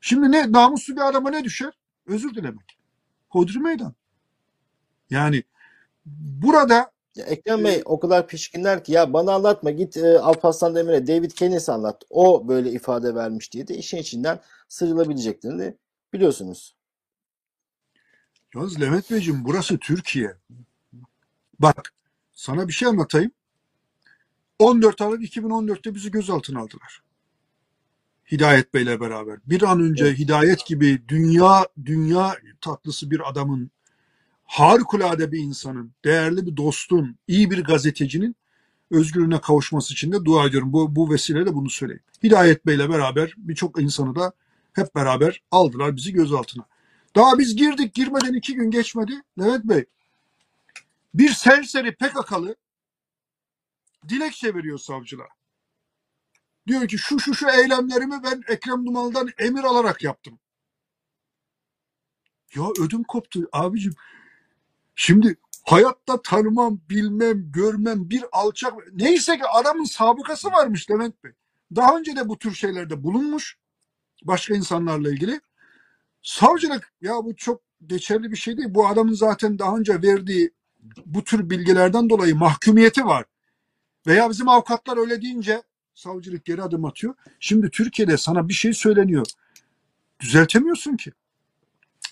Şimdi 0.00 0.32
ne 0.32 0.52
namuslu 0.52 0.96
bir 0.96 1.08
adama 1.08 1.30
ne 1.30 1.44
düşer? 1.44 1.72
Özür 2.06 2.34
dilemek. 2.34 2.78
Hodri 3.28 3.58
meydan. 3.58 3.94
Yani 5.10 5.42
burada 6.06 6.91
Ya 7.14 7.24
Ekrem 7.24 7.64
Bey 7.64 7.82
o 7.84 8.00
kadar 8.00 8.26
pişkinler 8.26 8.84
ki 8.84 8.92
ya 8.92 9.12
bana 9.12 9.32
anlatma 9.32 9.70
git 9.70 9.96
e, 9.96 10.18
Alparslan 10.18 10.74
Demir'e 10.74 11.06
David 11.06 11.30
Keynes 11.30 11.68
anlat. 11.68 12.02
O 12.10 12.48
böyle 12.48 12.70
ifade 12.70 13.14
vermiş 13.14 13.52
diye 13.52 13.68
de 13.68 13.74
işin 13.74 13.96
içinden 13.96 14.40
sıyrılabileceklerini 14.68 15.76
biliyorsunuz. 16.12 16.76
yalnız 18.54 18.80
Levent 18.80 19.10
Beyciğim 19.10 19.44
burası 19.44 19.78
Türkiye. 19.78 20.36
Bak 21.58 21.94
sana 22.32 22.68
bir 22.68 22.72
şey 22.72 22.88
anlatayım. 22.88 23.30
14 24.58 25.00
Aralık 25.00 25.22
2014'te 25.22 25.94
bizi 25.94 26.10
gözaltına 26.10 26.60
aldılar. 26.60 27.02
Hidayet 28.32 28.74
Bey'le 28.74 29.00
beraber. 29.00 29.38
Bir 29.46 29.62
an 29.62 29.80
önce 29.80 30.14
Hidayet 30.14 30.66
gibi 30.66 31.02
dünya 31.08 31.68
dünya 31.84 32.36
tatlısı 32.60 33.10
bir 33.10 33.30
adamın, 33.30 33.70
harikulade 34.52 35.32
bir 35.32 35.38
insanın, 35.38 35.92
değerli 36.04 36.46
bir 36.46 36.56
dostun, 36.56 37.18
iyi 37.26 37.50
bir 37.50 37.64
gazetecinin 37.64 38.36
özgürlüğüne 38.90 39.40
kavuşması 39.40 39.92
için 39.92 40.12
de 40.12 40.24
dua 40.24 40.46
ediyorum. 40.46 40.72
Bu, 40.72 40.96
bu 40.96 41.12
vesileyle 41.12 41.54
bunu 41.54 41.70
söyleyeyim. 41.70 42.02
Hidayet 42.22 42.66
Bey'le 42.66 42.88
beraber 42.88 43.34
birçok 43.36 43.82
insanı 43.82 44.14
da 44.14 44.32
hep 44.72 44.94
beraber 44.94 45.42
aldılar 45.50 45.96
bizi 45.96 46.12
gözaltına. 46.12 46.66
Daha 47.16 47.38
biz 47.38 47.56
girdik 47.56 47.94
girmeden 47.94 48.34
iki 48.34 48.54
gün 48.54 48.70
geçmedi. 48.70 49.22
Levent 49.38 49.64
Bey 49.64 49.84
bir 51.14 51.30
serseri 51.30 51.94
PKK'lı 51.94 52.56
dilekçe 54.08 54.54
veriyor 54.54 54.78
savcılığa. 54.78 55.28
Diyor 56.66 56.88
ki 56.88 56.98
şu 56.98 57.20
şu 57.20 57.34
şu 57.34 57.48
eylemlerimi 57.48 58.22
ben 58.24 58.42
Ekrem 58.48 58.86
Duman'dan 58.86 59.28
emir 59.38 59.64
alarak 59.64 60.02
yaptım. 60.02 60.38
Ya 62.54 62.62
ödüm 62.80 63.02
koptu 63.02 63.48
abicim. 63.52 63.94
Şimdi 64.94 65.36
hayatta 65.64 66.22
tanımam, 66.22 66.80
bilmem, 66.90 67.52
görmem 67.52 68.10
bir 68.10 68.24
alçak. 68.32 68.72
Neyse 68.92 69.36
ki 69.36 69.44
adamın 69.44 69.84
sabıkası 69.84 70.48
varmış 70.48 70.90
Levent 70.90 71.24
Bey. 71.24 71.32
Daha 71.76 71.98
önce 71.98 72.16
de 72.16 72.28
bu 72.28 72.38
tür 72.38 72.54
şeylerde 72.54 73.02
bulunmuş. 73.02 73.56
Başka 74.24 74.54
insanlarla 74.54 75.10
ilgili. 75.10 75.40
Savcılık 76.22 76.92
ya 77.00 77.24
bu 77.24 77.36
çok 77.36 77.60
geçerli 77.86 78.30
bir 78.30 78.36
şey 78.36 78.56
değil. 78.56 78.68
Bu 78.70 78.88
adamın 78.88 79.14
zaten 79.14 79.58
daha 79.58 79.76
önce 79.76 80.02
verdiği 80.02 80.50
bu 81.06 81.24
tür 81.24 81.50
bilgilerden 81.50 82.10
dolayı 82.10 82.36
mahkumiyeti 82.36 83.06
var. 83.06 83.24
Veya 84.06 84.30
bizim 84.30 84.48
avukatlar 84.48 84.96
öyle 84.96 85.22
deyince 85.22 85.62
savcılık 85.94 86.44
geri 86.44 86.62
adım 86.62 86.84
atıyor. 86.84 87.14
Şimdi 87.40 87.70
Türkiye'de 87.70 88.16
sana 88.16 88.48
bir 88.48 88.54
şey 88.54 88.72
söyleniyor. 88.72 89.26
Düzeltemiyorsun 90.20 90.96
ki. 90.96 91.12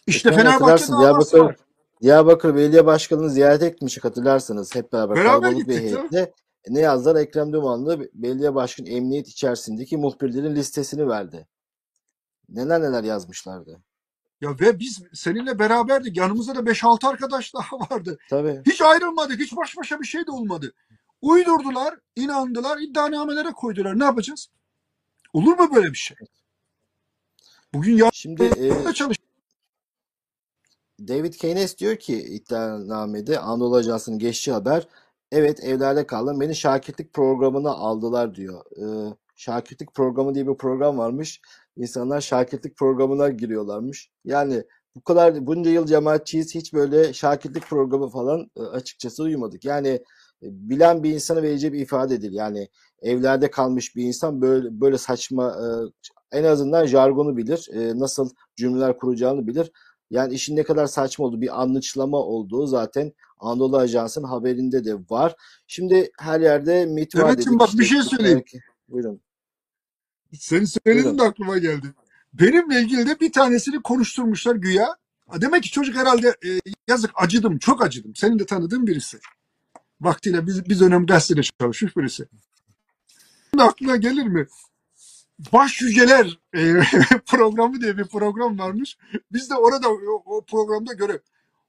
İşte 0.06 0.28
Ekrem 0.28 0.44
Bey 0.44 0.52
Fenerbahçe 0.52 0.84
hatırlarsın 0.84 1.02
davası 1.02 1.44
var. 1.44 1.56
Diyarbakır 2.02 2.54
Belediye 2.54 2.86
Başkanı'nı 2.86 3.30
ziyaret 3.30 3.62
etmiştik 3.62 4.04
hatırlarsınız 4.04 4.74
hep 4.74 4.92
beraber 4.92 5.16
Beraber 5.16 5.40
kalabalık 5.40 5.68
bir 5.68 5.74
gittik 5.74 5.80
heyetle. 5.80 6.32
Ne 6.68 6.80
yazdılar? 6.80 7.20
Ekrem 7.20 7.52
Dumanlı 7.52 8.08
belediye 8.14 8.54
başkanı 8.54 8.88
emniyet 8.88 9.28
içerisindeki 9.28 9.96
muhbirlerin 9.96 10.56
listesini 10.56 11.08
verdi. 11.08 11.48
Neler 12.48 12.82
neler 12.82 13.04
yazmışlardı. 13.04 13.80
Ya 14.40 14.50
ve 14.60 14.78
biz 14.78 15.02
seninle 15.14 15.58
beraberdik. 15.58 16.16
Yanımızda 16.16 16.54
da 16.54 16.58
5-6 16.58 17.08
arkadaş 17.08 17.54
daha 17.54 17.76
vardı. 17.90 18.18
Tabii. 18.30 18.62
Hiç 18.66 18.80
ayrılmadık. 18.80 19.40
Hiç 19.40 19.56
baş 19.56 19.76
başa 19.76 20.00
bir 20.00 20.06
şey 20.06 20.26
de 20.26 20.30
olmadı. 20.30 20.72
Uydurdular, 21.22 21.94
inandılar, 22.16 22.78
iddianamelere 22.78 23.50
koydular. 23.50 23.98
Ne 23.98 24.04
yapacağız? 24.04 24.48
Olur 25.32 25.58
mu 25.58 25.74
böyle 25.74 25.88
bir 25.92 25.98
şey? 25.98 26.16
Bugün 27.74 28.08
Şimdi 28.12 28.50
e, 28.56 28.66
yarın 28.66 28.92
çalış. 28.92 29.16
David 31.08 31.34
Keynes 31.34 31.78
diyor 31.78 31.96
ki 31.96 32.22
iddianamede 32.22 33.38
Anadolu 33.38 33.76
Ajansı'nın 33.76 34.18
geçtiği 34.18 34.52
haber 34.52 34.88
evet 35.32 35.64
evlerde 35.64 36.06
kaldım 36.06 36.40
beni 36.40 36.54
şakirtlik 36.54 37.12
programına 37.12 37.70
aldılar 37.70 38.34
diyor. 38.34 38.64
Ee, 38.78 39.14
şakirtlik 39.36 39.94
programı 39.94 40.34
diye 40.34 40.46
bir 40.48 40.54
program 40.54 40.98
varmış. 40.98 41.40
İnsanlar 41.76 42.20
şakirtlik 42.20 42.76
programına 42.76 43.28
giriyorlarmış. 43.28 44.10
Yani 44.24 44.64
bu 44.96 45.04
kadar 45.04 45.46
bunca 45.46 45.70
yıl 45.70 45.86
cemaatçiyiz 45.86 46.54
hiç 46.54 46.74
böyle 46.74 47.12
şakirtlik 47.12 47.66
programı 47.66 48.08
falan 48.08 48.50
e, 48.56 48.60
açıkçası 48.60 49.22
duymadık. 49.22 49.64
Yani 49.64 49.88
e, 49.88 50.02
bilen 50.42 51.02
bir 51.02 51.14
insana 51.14 51.42
vereceği 51.42 51.72
bir 51.72 51.80
ifade 51.80 52.22
değil. 52.22 52.32
Yani 52.32 52.68
evlerde 53.02 53.50
kalmış 53.50 53.96
bir 53.96 54.04
insan 54.04 54.42
böyle 54.42 54.80
böyle 54.80 54.98
saçma 54.98 55.50
e, 55.50 55.66
en 56.38 56.44
azından 56.44 56.86
jargonu 56.86 57.36
bilir. 57.36 57.68
Nasıl 57.98 58.30
cümleler 58.56 58.98
kuracağını 58.98 59.46
bilir. 59.46 59.72
Yani 60.10 60.34
işin 60.34 60.56
ne 60.56 60.62
kadar 60.62 60.86
saçma 60.86 61.24
olduğu, 61.24 61.40
bir 61.40 61.60
anlıçlama 61.62 62.16
olduğu 62.16 62.66
zaten 62.66 63.12
Anadolu 63.38 63.76
Ajansı'nın 63.78 64.26
haberinde 64.26 64.84
de 64.84 64.94
var. 64.94 65.34
Şimdi 65.66 66.10
her 66.18 66.40
yerde 66.40 66.86
mit 66.86 67.16
var 67.16 67.36
dedik. 67.38 67.58
bak 67.58 67.68
bir 67.74 67.82
İşte 67.82 67.94
şey 67.94 68.02
söyleyeyim. 68.02 68.38
belki- 68.38 68.60
Buyurun. 68.88 69.20
Senin 70.38 70.64
söylediğin 70.64 71.04
Buyurun. 71.04 71.18
de 71.18 71.22
aklıma 71.22 71.58
geldi. 71.58 71.86
Benimle 72.32 72.80
ilgili 72.80 73.06
de 73.06 73.20
bir 73.20 73.32
tanesini 73.32 73.82
konuşturmuşlar 73.82 74.54
güya. 74.56 74.96
Demek 75.40 75.62
ki 75.62 75.70
çocuk 75.70 75.96
herhalde 75.96 76.28
e, 76.28 76.48
yazık 76.88 77.10
acıdım, 77.14 77.58
çok 77.58 77.82
acıdım. 77.82 78.14
Senin 78.14 78.38
de 78.38 78.46
tanıdığın 78.46 78.86
birisi. 78.86 79.18
Vaktiyle 80.00 80.46
biz, 80.46 80.68
biz 80.68 80.80
dönem 80.80 81.06
gazetede 81.06 81.40
çalışmış 81.60 81.96
birisi. 81.96 82.26
Aklına 83.58 83.96
gelir 83.96 84.26
mi? 84.26 84.46
Baş 85.52 85.80
Yüceler 85.80 86.38
e, 86.54 86.60
programı 87.26 87.80
diye 87.80 87.98
bir 87.98 88.04
program 88.04 88.58
varmış. 88.58 88.98
Biz 89.32 89.50
de 89.50 89.54
orada 89.54 89.88
o, 89.88 90.22
o 90.26 90.44
programda 90.44 90.92
görev. 90.92 91.18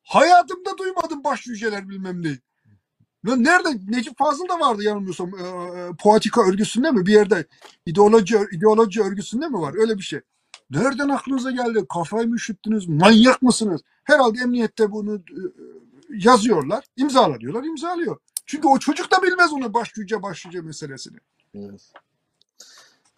Hayatımda 0.04 0.78
duymadım 0.78 1.24
baş 1.24 1.48
yüceler 1.48 1.90
bilmem 1.90 2.24
ne. 2.24 2.38
Lan 3.28 3.44
nerede? 3.44 3.70
Necip 3.88 4.18
Fazıl 4.18 4.50
da 4.50 4.60
vardı 4.60 4.84
yanılmıyorsam. 4.84 5.32
E, 5.36 5.42
e, 5.42 5.90
Poetika 6.00 6.42
örgüsünde 6.42 6.92
mi? 6.92 7.06
Bir 7.06 7.14
yerde 7.14 7.46
ideoloji 7.86 8.38
ideoloji 8.52 9.02
örgüsünde 9.02 9.48
mi 9.48 9.58
var? 9.58 9.74
Öyle 9.78 9.98
bir 9.98 10.04
şey. 10.04 10.20
Nereden 10.70 11.10
aklınıza 11.10 11.52
geldi? 11.52 11.86
Kafayı 11.94 12.28
mı 12.28 12.36
üşüttünüz? 12.36 12.88
Manyak 12.88 13.42
mısınız? 13.42 13.82
Herhalde 14.04 14.40
emniyette 14.42 14.92
bunu 14.92 15.16
e, 15.16 15.42
yazıyorlar. 16.10 16.84
İmzala 16.98 17.40
diyorlar. 17.40 17.64
imzalıyor. 17.64 18.18
Çünkü 18.46 18.68
o 18.68 18.80
çocuk 18.80 19.12
da 19.12 19.24
bilmez 19.24 19.54
onu 19.54 19.74
baş 19.74 19.92
yüce 19.98 20.24
baş 20.24 20.46
yüce 20.46 20.62
meselesini. 20.62 21.18
Evet. 21.54 21.94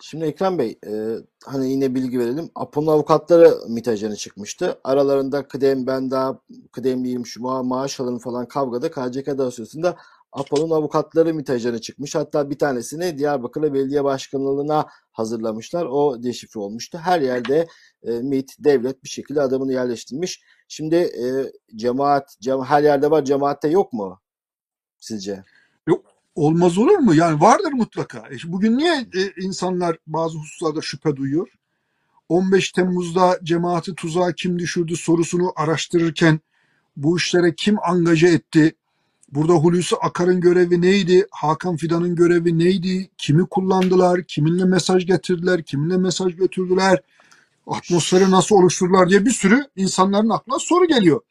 Şimdi 0.06 0.26
Ekrem 0.26 0.58
Bey, 0.58 0.80
e, 0.88 1.16
hani 1.46 1.72
yine 1.72 1.96
bilgi 1.96 2.20
verelim. 2.20 2.50
Apo'nun 2.56 2.88
avukatları 2.88 3.54
MİT 3.70 4.18
çıkmıştı. 4.20 4.80
Aralarında 4.84 5.48
kıdem 5.48 5.88
ben 5.88 6.12
daha 6.12 6.40
kıdemliyim 6.72 7.26
şu 7.26 7.42
ma 7.42 7.64
maaş 7.64 8.00
alırım 8.00 8.20
falan 8.20 8.48
kavgada 8.48 8.92
KCK 8.92 9.38
dosyasında 9.38 9.96
Apo'nun 10.32 10.70
avukatları 10.70 11.34
MİT 11.34 11.84
çıkmış. 11.84 12.16
Hatta 12.16 12.50
bir 12.50 12.60
tanesini 12.60 13.18
Diyarbakır'la 13.18 13.74
belediye 13.74 14.04
başkanlığına 14.04 14.88
hazırlamışlar. 15.12 15.86
O 15.86 16.24
deşifre 16.24 16.60
olmuştu. 16.60 16.98
Her 16.98 17.22
yerde 17.22 17.68
e, 18.04 18.12
MİT, 18.12 18.56
devlet 18.60 19.04
bir 19.04 19.10
şekilde 19.10 19.42
adamını 19.42 19.74
yerleştirmiş. 19.74 20.42
Şimdi 20.68 20.96
e, 20.96 21.52
cemaat, 21.76 22.36
cema 22.42 22.66
her 22.66 22.84
yerde 22.84 23.12
var, 23.12 23.26
cemaatte 23.26 23.68
yok 23.68 23.94
mu 23.94 24.20
sizce? 25.00 25.44
Olmaz 26.36 26.78
olur 26.78 26.98
mu? 26.98 27.16
Yani 27.16 27.42
vardır 27.42 27.72
mutlaka. 27.74 28.18
E, 28.18 28.52
bugün 28.52 28.78
niye 28.78 28.94
e, 28.94 29.42
insanlar 29.42 29.98
bazı 30.08 30.38
hususlarda 30.38 30.82
şüphe 30.82 31.16
duyuyor? 31.16 31.48
15 32.30 32.72
Temmuz'da 32.72 33.40
cemaati 33.44 33.96
tuzağa 33.96 34.32
kim 34.32 34.60
düşürdü 34.60 34.96
sorusunu 34.96 35.54
araştırırken 35.56 36.40
bu 36.98 37.18
işlere 37.18 37.56
kim 37.56 37.78
angaje 37.84 38.28
etti? 38.28 38.76
Burada 39.32 39.54
Hulusi 39.54 39.96
Akar'ın 39.96 40.42
görevi 40.42 40.82
neydi? 40.82 41.28
Hakan 41.32 41.78
Fidan'ın 41.78 42.16
görevi 42.16 42.60
neydi? 42.60 43.10
Kimi 43.18 43.46
kullandılar? 43.46 44.24
Kiminle 44.24 44.66
mesaj 44.66 45.06
getirdiler? 45.06 45.64
Kiminle 45.64 45.98
mesaj 45.98 46.36
götürdüler? 46.36 47.02
Atmosferi 47.68 48.32
nasıl 48.32 48.56
oluşturdular 48.56 49.10
diye 49.10 49.26
bir 49.26 49.32
sürü 49.32 49.64
insanların 49.76 50.30
aklına 50.30 50.60
soru 50.60 50.86
geliyor. 50.86 51.22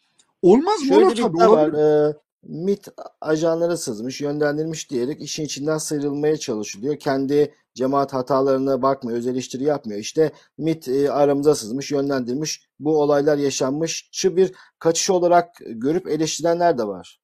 Olmaz 0.42 0.82
mı? 0.82 0.96
Olur 0.96 1.16
tabii. 1.16 1.36
var. 1.36 1.46
Olabilir. 1.46 2.16
MİT 2.43 2.88
ajanlara 3.20 3.76
sızmış, 3.76 4.20
yönlendirmiş 4.20 4.90
diyerek 4.90 5.20
işin 5.20 5.45
içinden 5.45 5.78
sıyrılmaya 5.78 6.36
çalışılıyor. 6.36 6.99
Kendi 6.99 7.55
cemaat 7.74 8.12
hatalarına 8.12 8.82
bakmıyor, 8.82 9.18
öz 9.18 9.26
eleştiri 9.26 9.64
yapmıyor. 9.64 10.01
İşte 10.01 10.32
MİT 10.59 10.88
e, 10.88 11.11
aramıza 11.12 11.55
sızmış, 11.55 11.90
yönlendirmiş, 11.90 12.68
bu 12.80 13.03
olaylar 13.03 13.38
yaşanmış. 13.38 14.09
Şu 14.12 14.36
bir 14.36 14.53
kaçış 14.78 15.11
olarak 15.11 15.57
görüp 15.66 16.09
eleştirenler 16.09 16.78
de 16.78 16.84
var. 16.84 17.22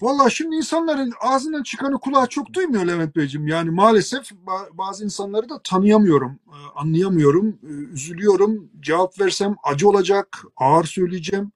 Vallahi 0.00 0.34
şimdi 0.34 0.56
insanların 0.56 1.12
ağzından 1.20 1.62
çıkanı 1.62 2.00
kulağı 2.00 2.26
çok 2.26 2.52
duymuyor 2.52 2.86
Levent 2.86 3.16
Beyciğim. 3.16 3.46
Yani 3.46 3.70
maalesef 3.70 4.30
ba- 4.30 4.78
bazı 4.78 5.04
insanları 5.04 5.48
da 5.48 5.60
tanıyamıyorum, 5.64 6.38
e, 6.46 6.56
anlayamıyorum, 6.74 7.58
e, 7.62 7.66
üzülüyorum. 7.66 8.70
Cevap 8.80 9.20
versem 9.20 9.56
acı 9.64 9.88
olacak, 9.88 10.42
ağır 10.56 10.84
söyleyeceğim. 10.84 11.52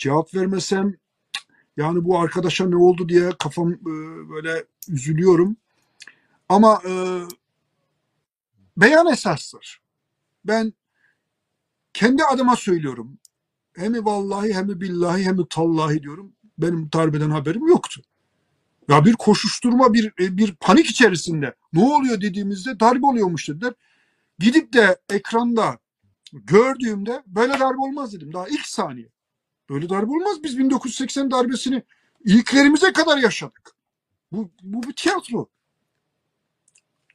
Cevap 0.00 0.34
vermesem 0.34 0.94
yani 1.76 2.04
bu 2.04 2.18
arkadaşa 2.18 2.66
ne 2.68 2.76
oldu 2.76 3.08
diye 3.08 3.30
kafam 3.38 3.72
e, 3.72 3.84
böyle 4.30 4.64
üzülüyorum. 4.88 5.56
Ama 6.48 6.82
e, 6.88 6.92
beyan 8.76 9.06
esastır. 9.06 9.80
Ben 10.44 10.72
kendi 11.92 12.24
adıma 12.24 12.56
söylüyorum. 12.56 13.18
Hem 13.72 14.04
vallahi 14.04 14.54
hem 14.54 14.80
billahi 14.80 15.24
hem 15.24 15.46
tallahi 15.50 16.02
diyorum. 16.02 16.32
Benim 16.58 16.92
darbeden 16.92 17.30
haberim 17.30 17.68
yoktu. 17.68 18.02
Ya 18.88 19.04
bir 19.04 19.12
koşuşturma, 19.12 19.92
bir 19.92 20.06
e, 20.20 20.36
bir 20.36 20.54
panik 20.54 20.86
içerisinde. 20.86 21.54
Ne 21.72 21.82
oluyor 21.82 22.20
dediğimizde 22.20 22.80
darbe 22.80 23.06
oluyormuş 23.06 23.48
dediler. 23.48 23.72
Gidip 24.38 24.72
de 24.72 24.98
ekranda 25.10 25.78
gördüğümde 26.32 27.22
böyle 27.26 27.52
darbe 27.52 27.80
olmaz 27.80 28.12
dedim. 28.12 28.32
Daha 28.32 28.48
ilk 28.48 28.66
saniye. 28.66 29.08
Böyle 29.70 29.88
darbe 29.88 30.10
olmaz. 30.10 30.42
Biz 30.42 30.58
1980 30.58 31.30
darbesini 31.30 31.82
ilklerimize 32.24 32.92
kadar 32.92 33.18
yaşadık. 33.18 33.72
Bu, 34.32 34.50
bu 34.62 34.82
bir 34.82 34.92
tiyatro. 34.92 35.48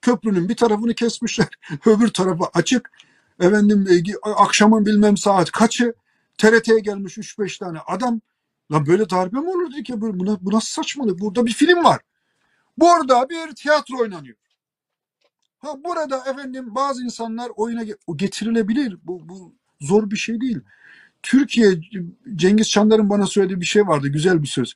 Köprünün 0.02 0.50
bir 0.50 0.56
tarafını 0.56 0.94
kesmişler. 0.94 1.48
Öbür 1.86 2.08
tarafı 2.08 2.44
açık. 2.54 2.92
Efendim 3.40 3.88
e, 3.90 4.30
akşamın 4.30 4.86
bilmem 4.86 5.18
saat 5.18 5.52
kaçı 5.52 5.94
TRT'ye 6.38 6.80
gelmiş 6.80 7.18
3-5 7.18 7.60
tane 7.60 7.80
adam. 7.80 8.22
Lan 8.72 8.86
böyle 8.86 9.10
darbe 9.10 9.40
mi 9.40 9.50
olur 9.50 9.74
dedik 9.74 9.90
ya 9.90 10.02
böyle 10.02 10.20
bu, 10.20 10.52
nasıl 10.52 10.68
saçmalık? 10.68 11.20
Burada 11.20 11.46
bir 11.46 11.54
film 11.54 11.84
var. 11.84 12.02
Burada 12.78 13.30
bir 13.30 13.56
tiyatro 13.56 13.98
oynanıyor. 13.98 14.38
Ha 15.60 15.84
burada 15.84 16.18
efendim 16.18 16.76
bazı 16.76 17.04
insanlar 17.04 17.52
oyuna 17.56 17.84
getirilebilir. 18.16 18.98
Bu, 19.04 19.30
bu 19.30 19.54
zor 19.82 20.12
bir 20.12 20.18
şey 20.18 20.42
değil. 20.42 20.60
Türkiye 21.26 21.82
Cengiz 22.36 22.70
Çandar'ın 22.70 23.10
bana 23.10 23.28
söylediği 23.28 23.62
bir 23.62 23.66
şey 23.66 23.88
vardı. 23.88 24.08
Güzel 24.08 24.42
bir 24.42 24.48
söz. 24.48 24.74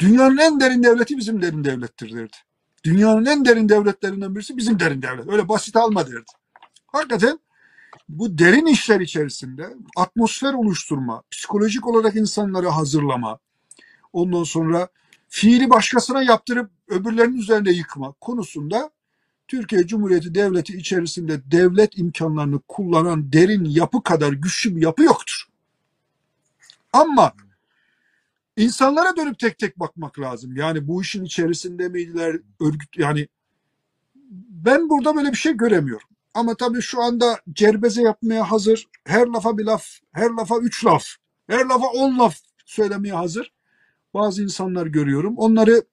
Dünyanın 0.00 0.36
en 0.36 0.60
derin 0.60 0.82
devleti 0.82 1.16
bizim 1.16 1.42
derin 1.42 1.64
devlettir 1.64 2.12
derdi. 2.12 2.36
Dünyanın 2.84 3.26
en 3.26 3.44
derin 3.44 3.68
devletlerinden 3.68 4.34
birisi 4.34 4.56
bizim 4.56 4.80
derin 4.80 5.02
devlet. 5.02 5.28
Öyle 5.28 5.48
basit 5.48 5.76
alma 5.76 6.06
derdi. 6.06 6.32
Hakikaten 6.86 7.38
bu 8.08 8.38
derin 8.38 8.66
işler 8.66 9.00
içerisinde 9.00 9.68
atmosfer 9.96 10.54
oluşturma, 10.54 11.22
psikolojik 11.30 11.86
olarak 11.86 12.16
insanları 12.16 12.68
hazırlama, 12.68 13.38
ondan 14.12 14.44
sonra 14.44 14.88
fiili 15.28 15.70
başkasına 15.70 16.22
yaptırıp 16.22 16.70
öbürlerinin 16.88 17.38
üzerine 17.38 17.70
yıkma 17.70 18.12
konusunda 18.12 18.90
Türkiye 19.48 19.86
Cumhuriyeti 19.86 20.34
Devleti 20.34 20.76
içerisinde 20.76 21.50
devlet 21.50 21.98
imkanlarını 21.98 22.60
kullanan 22.68 23.32
derin 23.32 23.64
yapı 23.64 24.02
kadar 24.02 24.32
güçlü 24.32 24.76
bir 24.76 24.82
yapı 24.82 25.02
yoktur. 25.02 25.47
Ama 26.92 27.32
insanlara 28.56 29.16
dönüp 29.16 29.38
tek 29.38 29.58
tek 29.58 29.80
bakmak 29.80 30.20
lazım. 30.20 30.56
Yani 30.56 30.88
bu 30.88 31.02
işin 31.02 31.24
içerisinde 31.24 31.88
miydiler 31.88 32.36
örgüt 32.60 32.98
yani 32.98 33.28
ben 34.48 34.88
burada 34.88 35.16
böyle 35.16 35.32
bir 35.32 35.36
şey 35.36 35.52
göremiyorum. 35.52 36.08
Ama 36.34 36.54
tabii 36.54 36.82
şu 36.82 37.02
anda 37.02 37.40
cerbeze 37.52 38.02
yapmaya 38.02 38.50
hazır. 38.50 38.88
Her 39.04 39.26
lafa 39.26 39.58
bir 39.58 39.64
laf, 39.64 39.86
her 40.12 40.30
lafa 40.30 40.58
üç 40.58 40.84
laf, 40.84 41.04
her 41.46 41.64
lafa 41.64 41.86
on 41.86 42.18
laf 42.18 42.36
söylemeye 42.66 43.14
hazır. 43.14 43.52
Bazı 44.14 44.42
insanlar 44.42 44.86
görüyorum. 44.86 45.34
Onları 45.36 45.84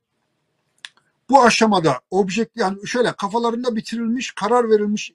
bu 1.30 1.44
aşamada 1.44 2.02
objekt 2.12 2.58
yani 2.58 2.88
şöyle 2.88 3.14
kafalarında 3.14 3.76
bitirilmiş, 3.76 4.32
karar 4.32 4.70
verilmiş. 4.70 5.14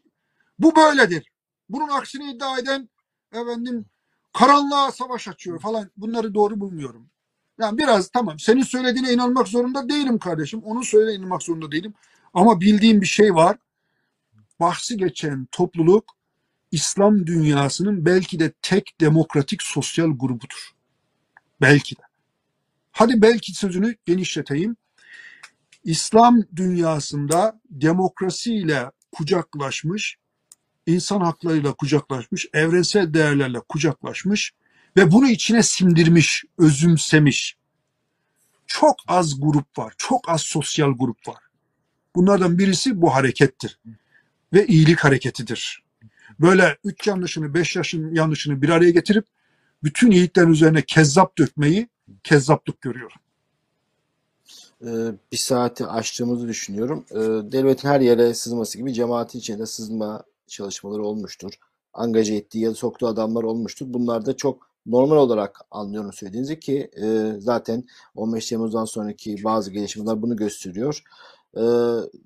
Bu 0.58 0.76
böyledir. 0.76 1.32
Bunun 1.68 1.88
aksini 1.88 2.30
iddia 2.30 2.58
eden 2.58 2.88
efendim 3.32 3.84
karanlığa 4.32 4.92
savaş 4.92 5.28
açıyor 5.28 5.60
falan. 5.60 5.90
Bunları 5.96 6.34
doğru 6.34 6.60
bulmuyorum. 6.60 7.10
Yani 7.60 7.78
biraz 7.78 8.08
tamam 8.08 8.38
senin 8.38 8.62
söylediğine 8.62 9.12
inanmak 9.12 9.48
zorunda 9.48 9.88
değilim 9.88 10.18
kardeşim. 10.18 10.62
Onun 10.62 10.82
söylediğine 10.82 11.20
inanmak 11.20 11.42
zorunda 11.42 11.72
değilim. 11.72 11.94
Ama 12.34 12.60
bildiğim 12.60 13.00
bir 13.00 13.06
şey 13.06 13.34
var. 13.34 13.56
Bahsi 14.60 14.96
geçen 14.96 15.46
topluluk 15.52 16.16
İslam 16.70 17.26
dünyasının 17.26 18.06
belki 18.06 18.40
de 18.40 18.52
tek 18.62 19.00
demokratik 19.00 19.62
sosyal 19.62 20.18
grubudur. 20.18 20.70
Belki 21.60 21.96
de. 21.96 22.02
Hadi 22.92 23.22
belki 23.22 23.54
sözünü 23.54 23.96
genişleteyim. 24.04 24.76
İslam 25.84 26.42
dünyasında 26.56 27.60
demokrasiyle 27.70 28.90
kucaklaşmış, 29.12 30.18
insan 30.86 31.20
haklarıyla 31.20 31.72
kucaklaşmış, 31.72 32.46
evrensel 32.52 33.14
değerlerle 33.14 33.60
kucaklaşmış 33.60 34.52
ve 34.96 35.12
bunu 35.12 35.28
içine 35.28 35.62
sindirmiş, 35.62 36.44
özümsemiş. 36.58 37.56
Çok 38.66 38.96
az 39.08 39.40
grup 39.40 39.78
var, 39.78 39.94
çok 39.98 40.28
az 40.28 40.40
sosyal 40.40 40.92
grup 40.98 41.28
var. 41.28 41.42
Bunlardan 42.14 42.58
birisi 42.58 43.02
bu 43.02 43.14
harekettir 43.14 43.78
ve 44.52 44.66
iyilik 44.66 44.98
hareketidir. 44.98 45.82
Böyle 46.40 46.78
üç 46.84 47.06
yanlışını, 47.06 47.54
beş 47.54 47.76
yaşın 47.76 48.14
yanlışını 48.14 48.62
bir 48.62 48.68
araya 48.68 48.90
getirip 48.90 49.26
bütün 49.82 50.10
iyiliklerin 50.10 50.50
üzerine 50.50 50.82
kezzap 50.82 51.38
dökmeyi 51.38 51.88
kezzaplık 52.24 52.80
görüyorum. 52.80 53.18
Ee, 54.82 55.12
bir 55.32 55.36
saati 55.36 55.86
aştığımızı 55.86 56.48
düşünüyorum. 56.48 57.04
Ee, 57.10 57.16
devletin 57.52 57.88
her 57.88 58.00
yere 58.00 58.34
sızması 58.34 58.78
gibi 58.78 58.94
cemaatin 58.94 59.38
içine 59.38 59.66
sızma 59.66 60.22
çalışmaları 60.50 61.02
olmuştur. 61.02 61.52
Angaje 61.92 62.34
ettiği 62.34 62.64
ya 62.64 62.70
da 62.70 62.74
soktuğu 62.74 63.06
adamlar 63.06 63.42
olmuştur. 63.42 63.86
Bunlar 63.88 64.26
da 64.26 64.36
çok 64.36 64.70
normal 64.86 65.16
olarak 65.16 65.60
anlıyorum 65.70 66.12
söylediğinizi 66.12 66.60
ki 66.60 66.90
e, 67.02 67.32
zaten 67.38 67.84
15 68.14 68.48
Temmuz'dan 68.48 68.84
sonraki 68.84 69.44
bazı 69.44 69.70
gelişmeler 69.70 70.22
bunu 70.22 70.36
gösteriyor. 70.36 71.02
E, 71.56 71.62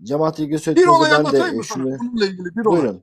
cemaatle 0.03 0.45
ilgili 0.45 0.57
Bir 0.57 0.63
söylediğinizde 0.63 0.97
olay 0.97 1.11
ben 1.11 1.17
anlatayım 1.17 1.47
de 1.47 1.57
mı 1.57 1.65
şunu... 1.65 1.99
Bununla 1.99 2.27
ilgili 2.27 2.57
bir 2.57 2.65
olay. 2.65 2.81
Buyurun. 2.81 3.03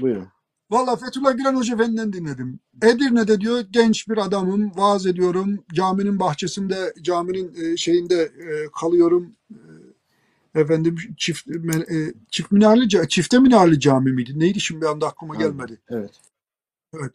Buyurun. 0.00 0.28
Valla 0.70 0.96
Fethullah 0.96 1.36
Gülen 1.36 1.56
Hoca 1.56 1.74
Efendi'den 1.74 2.12
dinledim. 2.12 2.60
Edirne'de 2.82 3.40
diyor 3.40 3.60
genç 3.70 4.08
bir 4.08 4.16
adamım, 4.16 4.72
vaaz 4.76 5.06
ediyorum. 5.06 5.64
Caminin 5.74 6.20
bahçesinde, 6.20 6.94
caminin 7.02 7.54
e, 7.54 7.76
şeyinde 7.76 8.22
e, 8.22 8.70
kalıyorum. 8.80 9.36
Efendim 10.54 10.96
çift 11.16 11.48
e, 11.48 12.14
çift 12.30 12.52
minareli 12.52 13.08
çifte 13.08 13.38
minareli 13.38 13.80
cami 13.80 14.12
miydi? 14.12 14.32
Neydi 14.36 14.60
şimdi 14.60 14.80
bir 14.80 14.86
anda 14.86 15.08
aklıma 15.08 15.34
gelmedi. 15.36 15.78
Evet. 15.88 16.10
Evet. 16.94 17.12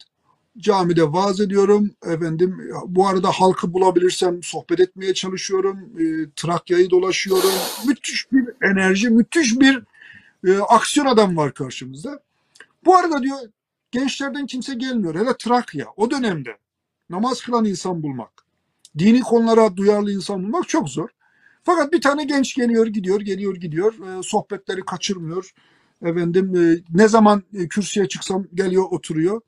Camide 0.58 1.12
vaaz 1.12 1.40
ediyorum. 1.40 1.90
Efendim 2.06 2.70
bu 2.86 3.08
arada 3.08 3.30
halkı 3.30 3.72
bulabilirsem 3.72 4.42
sohbet 4.42 4.80
etmeye 4.80 5.14
çalışıyorum. 5.14 5.78
E, 5.98 6.30
Trakya'yı 6.36 6.90
dolaşıyorum. 6.90 7.50
Müthiş 7.86 8.32
bir 8.32 8.48
enerji, 8.62 9.10
müthiş 9.10 9.60
bir 9.60 9.82
e, 10.46 10.58
aksiyon 10.58 11.06
adam 11.06 11.36
var 11.36 11.54
karşımızda. 11.54 12.20
Bu 12.84 12.96
arada 12.96 13.22
diyor 13.22 13.38
gençlerden 13.90 14.46
kimse 14.46 14.74
gelmiyor. 14.74 15.14
Hele 15.14 15.36
Trakya 15.38 15.86
o 15.96 16.10
dönemde 16.10 16.56
namaz 17.10 17.40
kılan 17.40 17.64
insan 17.64 18.02
bulmak, 18.02 18.30
dini 18.98 19.20
konulara 19.20 19.76
duyarlı 19.76 20.12
insan 20.12 20.42
bulmak 20.42 20.68
çok 20.68 20.88
zor. 20.88 21.08
Fakat 21.66 21.92
bir 21.92 22.00
tane 22.00 22.24
genç 22.24 22.54
geliyor 22.54 22.86
gidiyor, 22.86 23.20
geliyor 23.20 23.56
gidiyor. 23.56 23.92
E, 23.92 24.22
sohbetleri 24.22 24.84
kaçırmıyor. 24.84 25.54
Efendim 26.02 26.56
e, 26.56 26.96
ne 26.98 27.08
zaman 27.08 27.42
e, 27.54 27.68
kürsüye 27.68 28.08
çıksam 28.08 28.46
geliyor 28.54 28.84
oturuyor. 28.90 29.40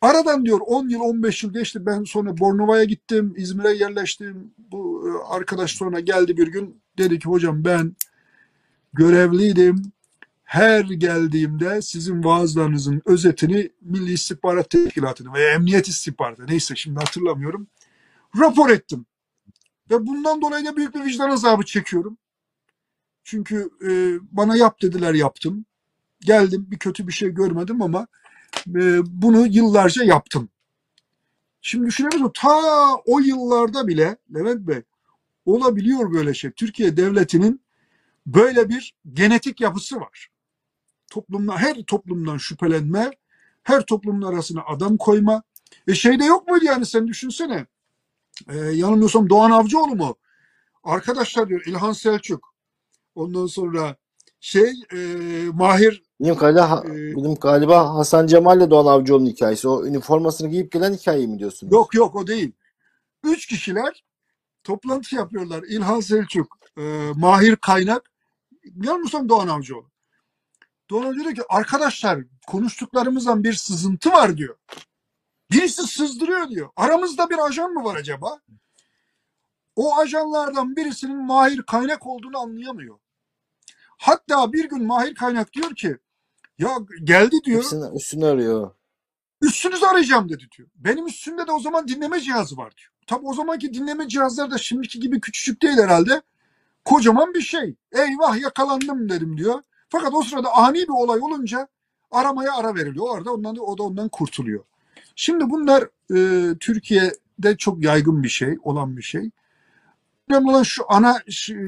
Aradan 0.00 0.44
diyor 0.44 0.60
10 0.66 0.88
yıl 0.88 1.00
15 1.00 1.42
yıl 1.42 1.52
geçti. 1.52 1.86
Ben 1.86 2.04
sonra 2.04 2.38
Bornova'ya 2.38 2.84
gittim. 2.84 3.34
İzmir'e 3.36 3.72
yerleştim. 3.72 4.50
Bu 4.58 5.08
e, 5.08 5.34
arkadaş 5.34 5.70
sonra 5.70 6.00
geldi 6.00 6.36
bir 6.36 6.48
gün. 6.48 6.80
Dedi 6.98 7.18
ki 7.18 7.28
hocam 7.28 7.64
ben 7.64 7.96
görevliydim. 8.92 9.92
Her 10.44 10.84
geldiğimde 10.84 11.82
sizin 11.82 12.24
vaazlarınızın 12.24 13.02
özetini 13.04 13.70
Milli 13.80 14.12
İstihbarat 14.12 14.70
Teşkilatı'na 14.70 15.32
veya 15.32 15.50
Emniyet 15.50 15.88
İstihbaratı 15.88 16.46
neyse 16.46 16.76
şimdi 16.76 16.98
hatırlamıyorum. 16.98 17.66
Rapor 18.40 18.70
ettim. 18.70 19.06
Ve 19.90 20.06
bundan 20.06 20.42
dolayı 20.42 20.64
da 20.64 20.76
büyük 20.76 20.94
bir 20.94 21.04
vicdan 21.04 21.30
azabı 21.30 21.64
çekiyorum. 21.64 22.18
Çünkü 23.24 23.70
e, 23.88 23.90
bana 24.36 24.56
yap 24.56 24.82
dediler 24.82 25.14
yaptım. 25.14 25.64
Geldim 26.20 26.66
bir 26.70 26.78
kötü 26.78 27.06
bir 27.06 27.12
şey 27.12 27.30
görmedim 27.30 27.82
ama 27.82 28.06
e, 28.68 29.00
bunu 29.06 29.46
yıllarca 29.46 30.04
yaptım. 30.04 30.48
Şimdi 31.60 31.86
düşünebiliyor 31.86 32.30
ta 32.34 32.94
o 33.06 33.18
yıllarda 33.18 33.88
bile 33.88 34.16
Levent 34.34 34.68
Bey 34.68 34.82
olabiliyor 35.44 36.12
böyle 36.12 36.34
şey. 36.34 36.50
Türkiye 36.50 36.96
devletinin 36.96 37.60
böyle 38.26 38.68
bir 38.68 38.94
genetik 39.12 39.60
yapısı 39.60 40.00
var. 40.00 40.30
Toplumda 41.10 41.56
her 41.56 41.82
toplumdan 41.82 42.36
şüphelenme, 42.38 43.10
her 43.62 43.86
toplumun 43.86 44.22
arasına 44.22 44.62
adam 44.66 44.96
koyma. 44.96 45.42
E 45.88 45.94
şeyde 45.94 46.24
yok 46.24 46.48
muydu 46.48 46.64
yani 46.64 46.86
sen 46.86 47.08
düşünsene. 47.08 47.66
E, 48.48 48.56
yanılmıyorsam 48.56 49.30
Doğan 49.30 49.50
Avcıoğlu 49.50 49.96
mu? 49.96 50.16
Arkadaşlar 50.84 51.48
diyor 51.48 51.62
İlhan 51.66 51.92
Selçuk. 51.92 52.54
Ondan 53.14 53.46
sonra 53.46 53.96
şey 54.40 54.72
e, 54.92 54.98
Mahir 55.52 56.06
Benim 56.20 56.34
galiba, 56.34 56.82
e, 56.86 56.90
benim 56.90 57.34
galiba 57.34 57.94
Hasan 57.94 58.26
Cemal 58.26 58.58
ile 58.58 58.70
Doğan 58.70 58.86
Avcıoğlu'nun 58.86 59.30
hikayesi. 59.30 59.68
O 59.68 59.86
üniformasını 59.86 60.48
giyip 60.48 60.72
gelen 60.72 60.92
hikayeyi 60.92 61.28
mi 61.28 61.38
diyorsunuz? 61.38 61.72
yok 61.72 61.94
yok 61.94 62.16
o 62.16 62.26
değil. 62.26 62.52
Üç 63.24 63.46
kişiler 63.46 64.04
toplantı 64.64 65.14
yapıyorlar. 65.16 65.64
İlhan 65.68 66.00
Selçuk, 66.00 66.58
e, 66.78 66.82
Mahir 67.16 67.56
Kaynak, 67.56 68.10
yanılmıyorsam 68.64 69.28
Doğan 69.28 69.48
Avcıoğlu. 69.48 69.90
Doğan 70.90 71.02
Avcıoğlu 71.02 71.24
diyor 71.24 71.34
ki 71.34 71.42
arkadaşlar 71.48 72.18
konuştuklarımızdan 72.46 73.44
bir 73.44 73.52
sızıntı 73.52 74.10
var 74.10 74.36
diyor. 74.36 74.56
Birisi 75.50 75.82
sızdırıyor 75.82 76.48
diyor. 76.48 76.68
Aramızda 76.76 77.30
bir 77.30 77.46
ajan 77.46 77.72
mı 77.72 77.84
var 77.84 77.96
acaba? 77.96 78.40
O 79.76 79.96
ajanlardan 79.96 80.76
birisinin 80.76 81.24
Mahir 81.24 81.62
Kaynak 81.62 82.06
olduğunu 82.06 82.38
anlayamıyor. 82.38 82.98
Hatta 83.98 84.52
bir 84.52 84.68
gün 84.68 84.86
Mahir 84.86 85.14
Kaynak 85.14 85.52
diyor 85.52 85.74
ki 85.74 85.96
ya 86.58 86.78
geldi 87.04 87.36
diyor 87.44 87.58
Hepsinin 87.58 87.94
üstünü 87.94 88.26
arıyor. 88.26 88.70
üstünüzü 89.42 89.86
arayacağım 89.86 90.28
dedi 90.28 90.44
diyor. 90.58 90.68
Benim 90.74 91.06
üstümde 91.06 91.46
de 91.46 91.52
o 91.52 91.60
zaman 91.60 91.88
dinleme 91.88 92.20
cihazı 92.20 92.56
var 92.56 92.76
diyor. 92.76 92.90
Tabi 93.06 93.26
o 93.26 93.34
zamanki 93.34 93.74
dinleme 93.74 94.08
cihazları 94.08 94.50
da 94.50 94.58
şimdiki 94.58 95.00
gibi 95.00 95.20
küçücük 95.20 95.62
değil 95.62 95.78
herhalde. 95.78 96.22
Kocaman 96.84 97.34
bir 97.34 97.40
şey. 97.40 97.74
Eyvah 97.92 98.40
yakalandım 98.40 99.08
dedim 99.08 99.36
diyor. 99.38 99.62
Fakat 99.88 100.14
o 100.14 100.22
sırada 100.22 100.54
ani 100.54 100.78
bir 100.78 100.88
olay 100.88 101.20
olunca 101.20 101.68
aramaya 102.10 102.54
ara 102.56 102.74
veriliyor. 102.74 103.06
Orada 103.08 103.32
ondan 103.32 103.56
o 103.56 103.78
da 103.78 103.82
ondan 103.82 104.08
kurtuluyor. 104.08 104.64
Şimdi 105.16 105.50
bunlar 105.50 105.88
e, 106.16 106.54
Türkiye'de 106.58 107.56
çok 107.56 107.84
yaygın 107.84 108.22
bir 108.22 108.28
şey, 108.28 108.56
olan 108.62 108.96
bir 108.96 109.02
şey. 109.02 109.30
Önemli 110.30 110.50
olan 110.50 110.62
şu 110.62 110.84
ana 110.88 111.22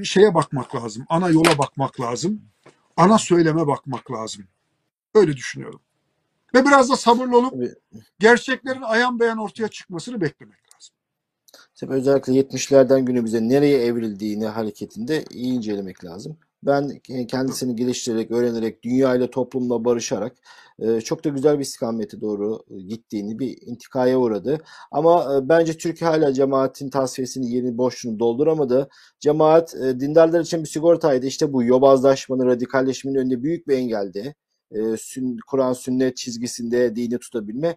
şeye 0.04 0.34
bakmak 0.34 0.74
lazım. 0.74 1.04
Ana 1.08 1.28
yola 1.28 1.58
bakmak 1.58 2.00
lazım. 2.00 2.42
Ana 2.96 3.18
söyleme 3.18 3.66
bakmak 3.66 4.10
lazım. 4.10 4.44
Öyle 5.14 5.36
düşünüyorum. 5.36 5.80
Ve 6.54 6.64
biraz 6.64 6.90
da 6.90 6.96
sabırlı 6.96 7.38
olup 7.38 7.54
gerçeklerin 8.18 8.82
ayan 8.82 9.20
beyan 9.20 9.38
ortaya 9.38 9.68
çıkmasını 9.68 10.20
beklemek 10.20 10.74
lazım. 10.74 10.94
tabii 11.74 11.92
özellikle 11.92 12.32
70'lerden 12.32 13.04
günümüze 13.04 13.48
nereye 13.48 13.78
evrildiğini 13.84 14.46
hareketinde 14.46 15.24
iyi 15.30 15.52
incelemek 15.52 16.04
lazım. 16.04 16.36
Ben 16.62 16.98
kendisini 17.28 17.76
geliştirerek, 17.76 18.30
öğrenerek, 18.30 18.82
dünyayla, 18.84 19.30
toplumla 19.30 19.84
barışarak 19.84 20.36
e, 20.78 21.00
çok 21.00 21.24
da 21.24 21.28
güzel 21.28 21.58
bir 21.58 21.62
istikamete 21.64 22.20
doğru 22.20 22.58
e, 22.70 22.80
gittiğini, 22.80 23.38
bir 23.38 23.58
intikaya 23.62 24.18
uğradı. 24.18 24.58
Ama 24.90 25.36
e, 25.36 25.48
bence 25.48 25.76
Türkiye 25.78 26.10
hala 26.10 26.32
cemaatin 26.34 26.90
tasfiyesini, 26.90 27.50
yerini, 27.54 27.78
boşluğunu 27.78 28.18
dolduramadı. 28.18 28.88
Cemaat 29.20 29.74
e, 29.74 30.00
dindarlar 30.00 30.40
için 30.40 30.62
bir 30.62 30.68
sigortaydı. 30.68 31.26
İşte 31.26 31.52
bu 31.52 31.64
yobazlaşmanın, 31.64 32.46
radikalleşmenin 32.46 33.16
önünde 33.18 33.42
büyük 33.42 33.68
bir 33.68 33.76
engeldi. 33.76 34.34
e, 34.72 34.78
Kur'an 35.46 35.72
sünnet 35.72 36.16
çizgisinde 36.16 36.96
dini 36.96 37.18
tutabilme. 37.18 37.68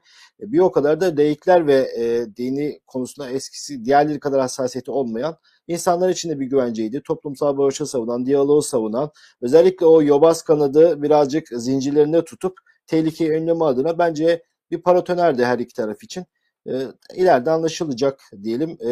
E, 0.41 0.51
bir 0.51 0.59
o 0.59 0.71
kadar 0.71 1.01
da 1.01 1.05
laikler 1.17 1.67
ve 1.67 1.75
e, 1.97 2.35
dini 2.37 2.79
konusunda 2.87 3.29
eskisi 3.29 3.85
diğerleri 3.85 4.19
kadar 4.19 4.41
hassasiyeti 4.41 4.91
olmayan 4.91 5.37
insanlar 5.67 6.09
için 6.09 6.29
de 6.29 6.39
bir 6.39 6.45
güvenceydi. 6.45 7.01
Toplumsal 7.03 7.57
barışı 7.57 7.85
savunan, 7.85 8.25
diyaloğu 8.25 8.61
savunan, 8.61 9.11
özellikle 9.41 9.85
o 9.85 10.01
yobaz 10.01 10.41
kanadı 10.41 11.01
birazcık 11.01 11.47
zincirlerinde 11.47 12.25
tutup 12.25 12.57
tehlikeyi 12.87 13.31
önleme 13.31 13.65
adına 13.65 13.99
bence 13.99 14.43
bir 14.71 14.81
paratonerdi 14.81 15.45
her 15.45 15.59
iki 15.59 15.73
taraf 15.73 16.03
için. 16.03 16.25
E, 16.67 16.87
ileride 17.15 17.51
anlaşılacak 17.51 18.21
diyelim. 18.43 18.77
E, 18.85 18.91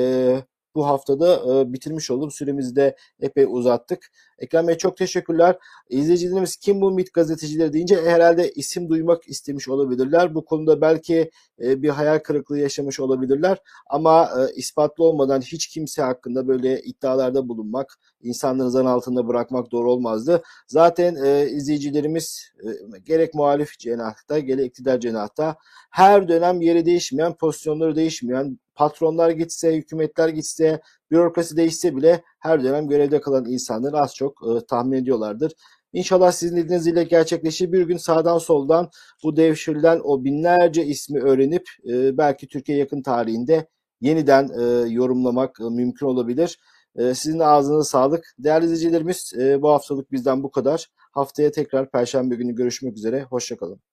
bu 0.75 0.87
haftada 0.87 1.59
e, 1.59 1.73
bitirmiş 1.73 2.11
oldum. 2.11 2.31
Süremizi 2.31 2.75
de 2.75 2.95
epey 3.19 3.45
uzattık. 3.49 4.11
Ekrem 4.39 4.67
Bey 4.67 4.77
çok 4.77 4.97
teşekkürler. 4.97 5.57
İzleyicilerimiz 5.89 6.55
kim 6.55 6.81
bu 6.81 6.91
MİT 6.91 7.13
gazetecileri 7.13 7.73
deyince 7.73 8.01
herhalde 8.01 8.51
isim 8.51 8.89
duymak 8.89 9.27
istemiş 9.27 9.69
olabilirler. 9.69 10.35
Bu 10.35 10.45
konuda 10.45 10.81
belki 10.81 11.31
e, 11.61 11.81
bir 11.81 11.89
hayal 11.89 12.19
kırıklığı 12.19 12.59
yaşamış 12.59 12.99
olabilirler. 12.99 13.57
Ama 13.89 14.29
e, 14.39 14.55
ispatlı 14.55 15.03
olmadan 15.03 15.41
hiç 15.41 15.67
kimse 15.67 16.01
hakkında 16.01 16.47
böyle 16.47 16.81
iddialarda 16.81 17.49
bulunmak, 17.49 17.99
insanları 18.21 18.71
zan 18.71 18.85
altında 18.85 19.27
bırakmak 19.27 19.71
doğru 19.71 19.91
olmazdı. 19.91 20.43
Zaten 20.67 21.15
e, 21.15 21.49
izleyicilerimiz 21.49 22.51
e, 22.63 22.99
gerek 22.99 23.33
muhalif 23.33 23.79
cenahta 23.79 24.39
gerek 24.39 24.65
iktidar 24.65 24.99
cenahta 24.99 25.55
her 25.89 26.27
dönem 26.27 26.61
yeri 26.61 26.85
değişmeyen, 26.85 27.33
pozisyonları 27.33 27.95
değişmeyen, 27.95 28.59
patronlar 28.79 29.29
gitse, 29.29 29.75
hükümetler 29.75 30.29
gitse, 30.29 30.81
bürokrasi 31.11 31.57
değişse 31.57 31.95
bile 31.95 32.23
her 32.39 32.63
dönem 32.63 32.87
görevde 32.87 33.21
kalan 33.21 33.45
insanları 33.45 33.97
az 33.99 34.15
çok 34.15 34.41
e, 34.47 34.65
tahmin 34.65 34.97
ediyorlardır. 34.97 35.53
İnşallah 35.93 36.31
sizin 36.31 36.57
dediğinizle 36.57 37.03
gerçekleşir. 37.03 37.71
Bir 37.71 37.81
gün 37.81 37.97
sağdan 37.97 38.37
soldan 38.37 38.89
bu 39.23 39.35
devşirilen 39.35 40.01
o 40.03 40.23
binlerce 40.23 40.85
ismi 40.85 41.19
öğrenip 41.19 41.69
e, 41.89 42.17
belki 42.17 42.47
Türkiye 42.47 42.77
yakın 42.77 43.01
tarihinde 43.01 43.67
yeniden 44.01 44.49
e, 44.59 44.89
yorumlamak 44.89 45.59
e, 45.61 45.63
mümkün 45.63 46.05
olabilir. 46.05 46.59
E, 46.95 47.13
sizin 47.13 47.39
ağzınıza 47.39 47.83
sağlık. 47.83 48.25
Değerli 48.39 48.65
izleyicilerimiz 48.65 49.33
e, 49.39 49.61
bu 49.61 49.69
haftalık 49.69 50.11
bizden 50.11 50.43
bu 50.43 50.51
kadar. 50.51 50.87
Haftaya 51.11 51.51
tekrar 51.51 51.91
Perşembe 51.91 52.35
günü 52.35 52.55
görüşmek 52.55 52.97
üzere. 52.97 53.23
Hoşçakalın. 53.23 53.88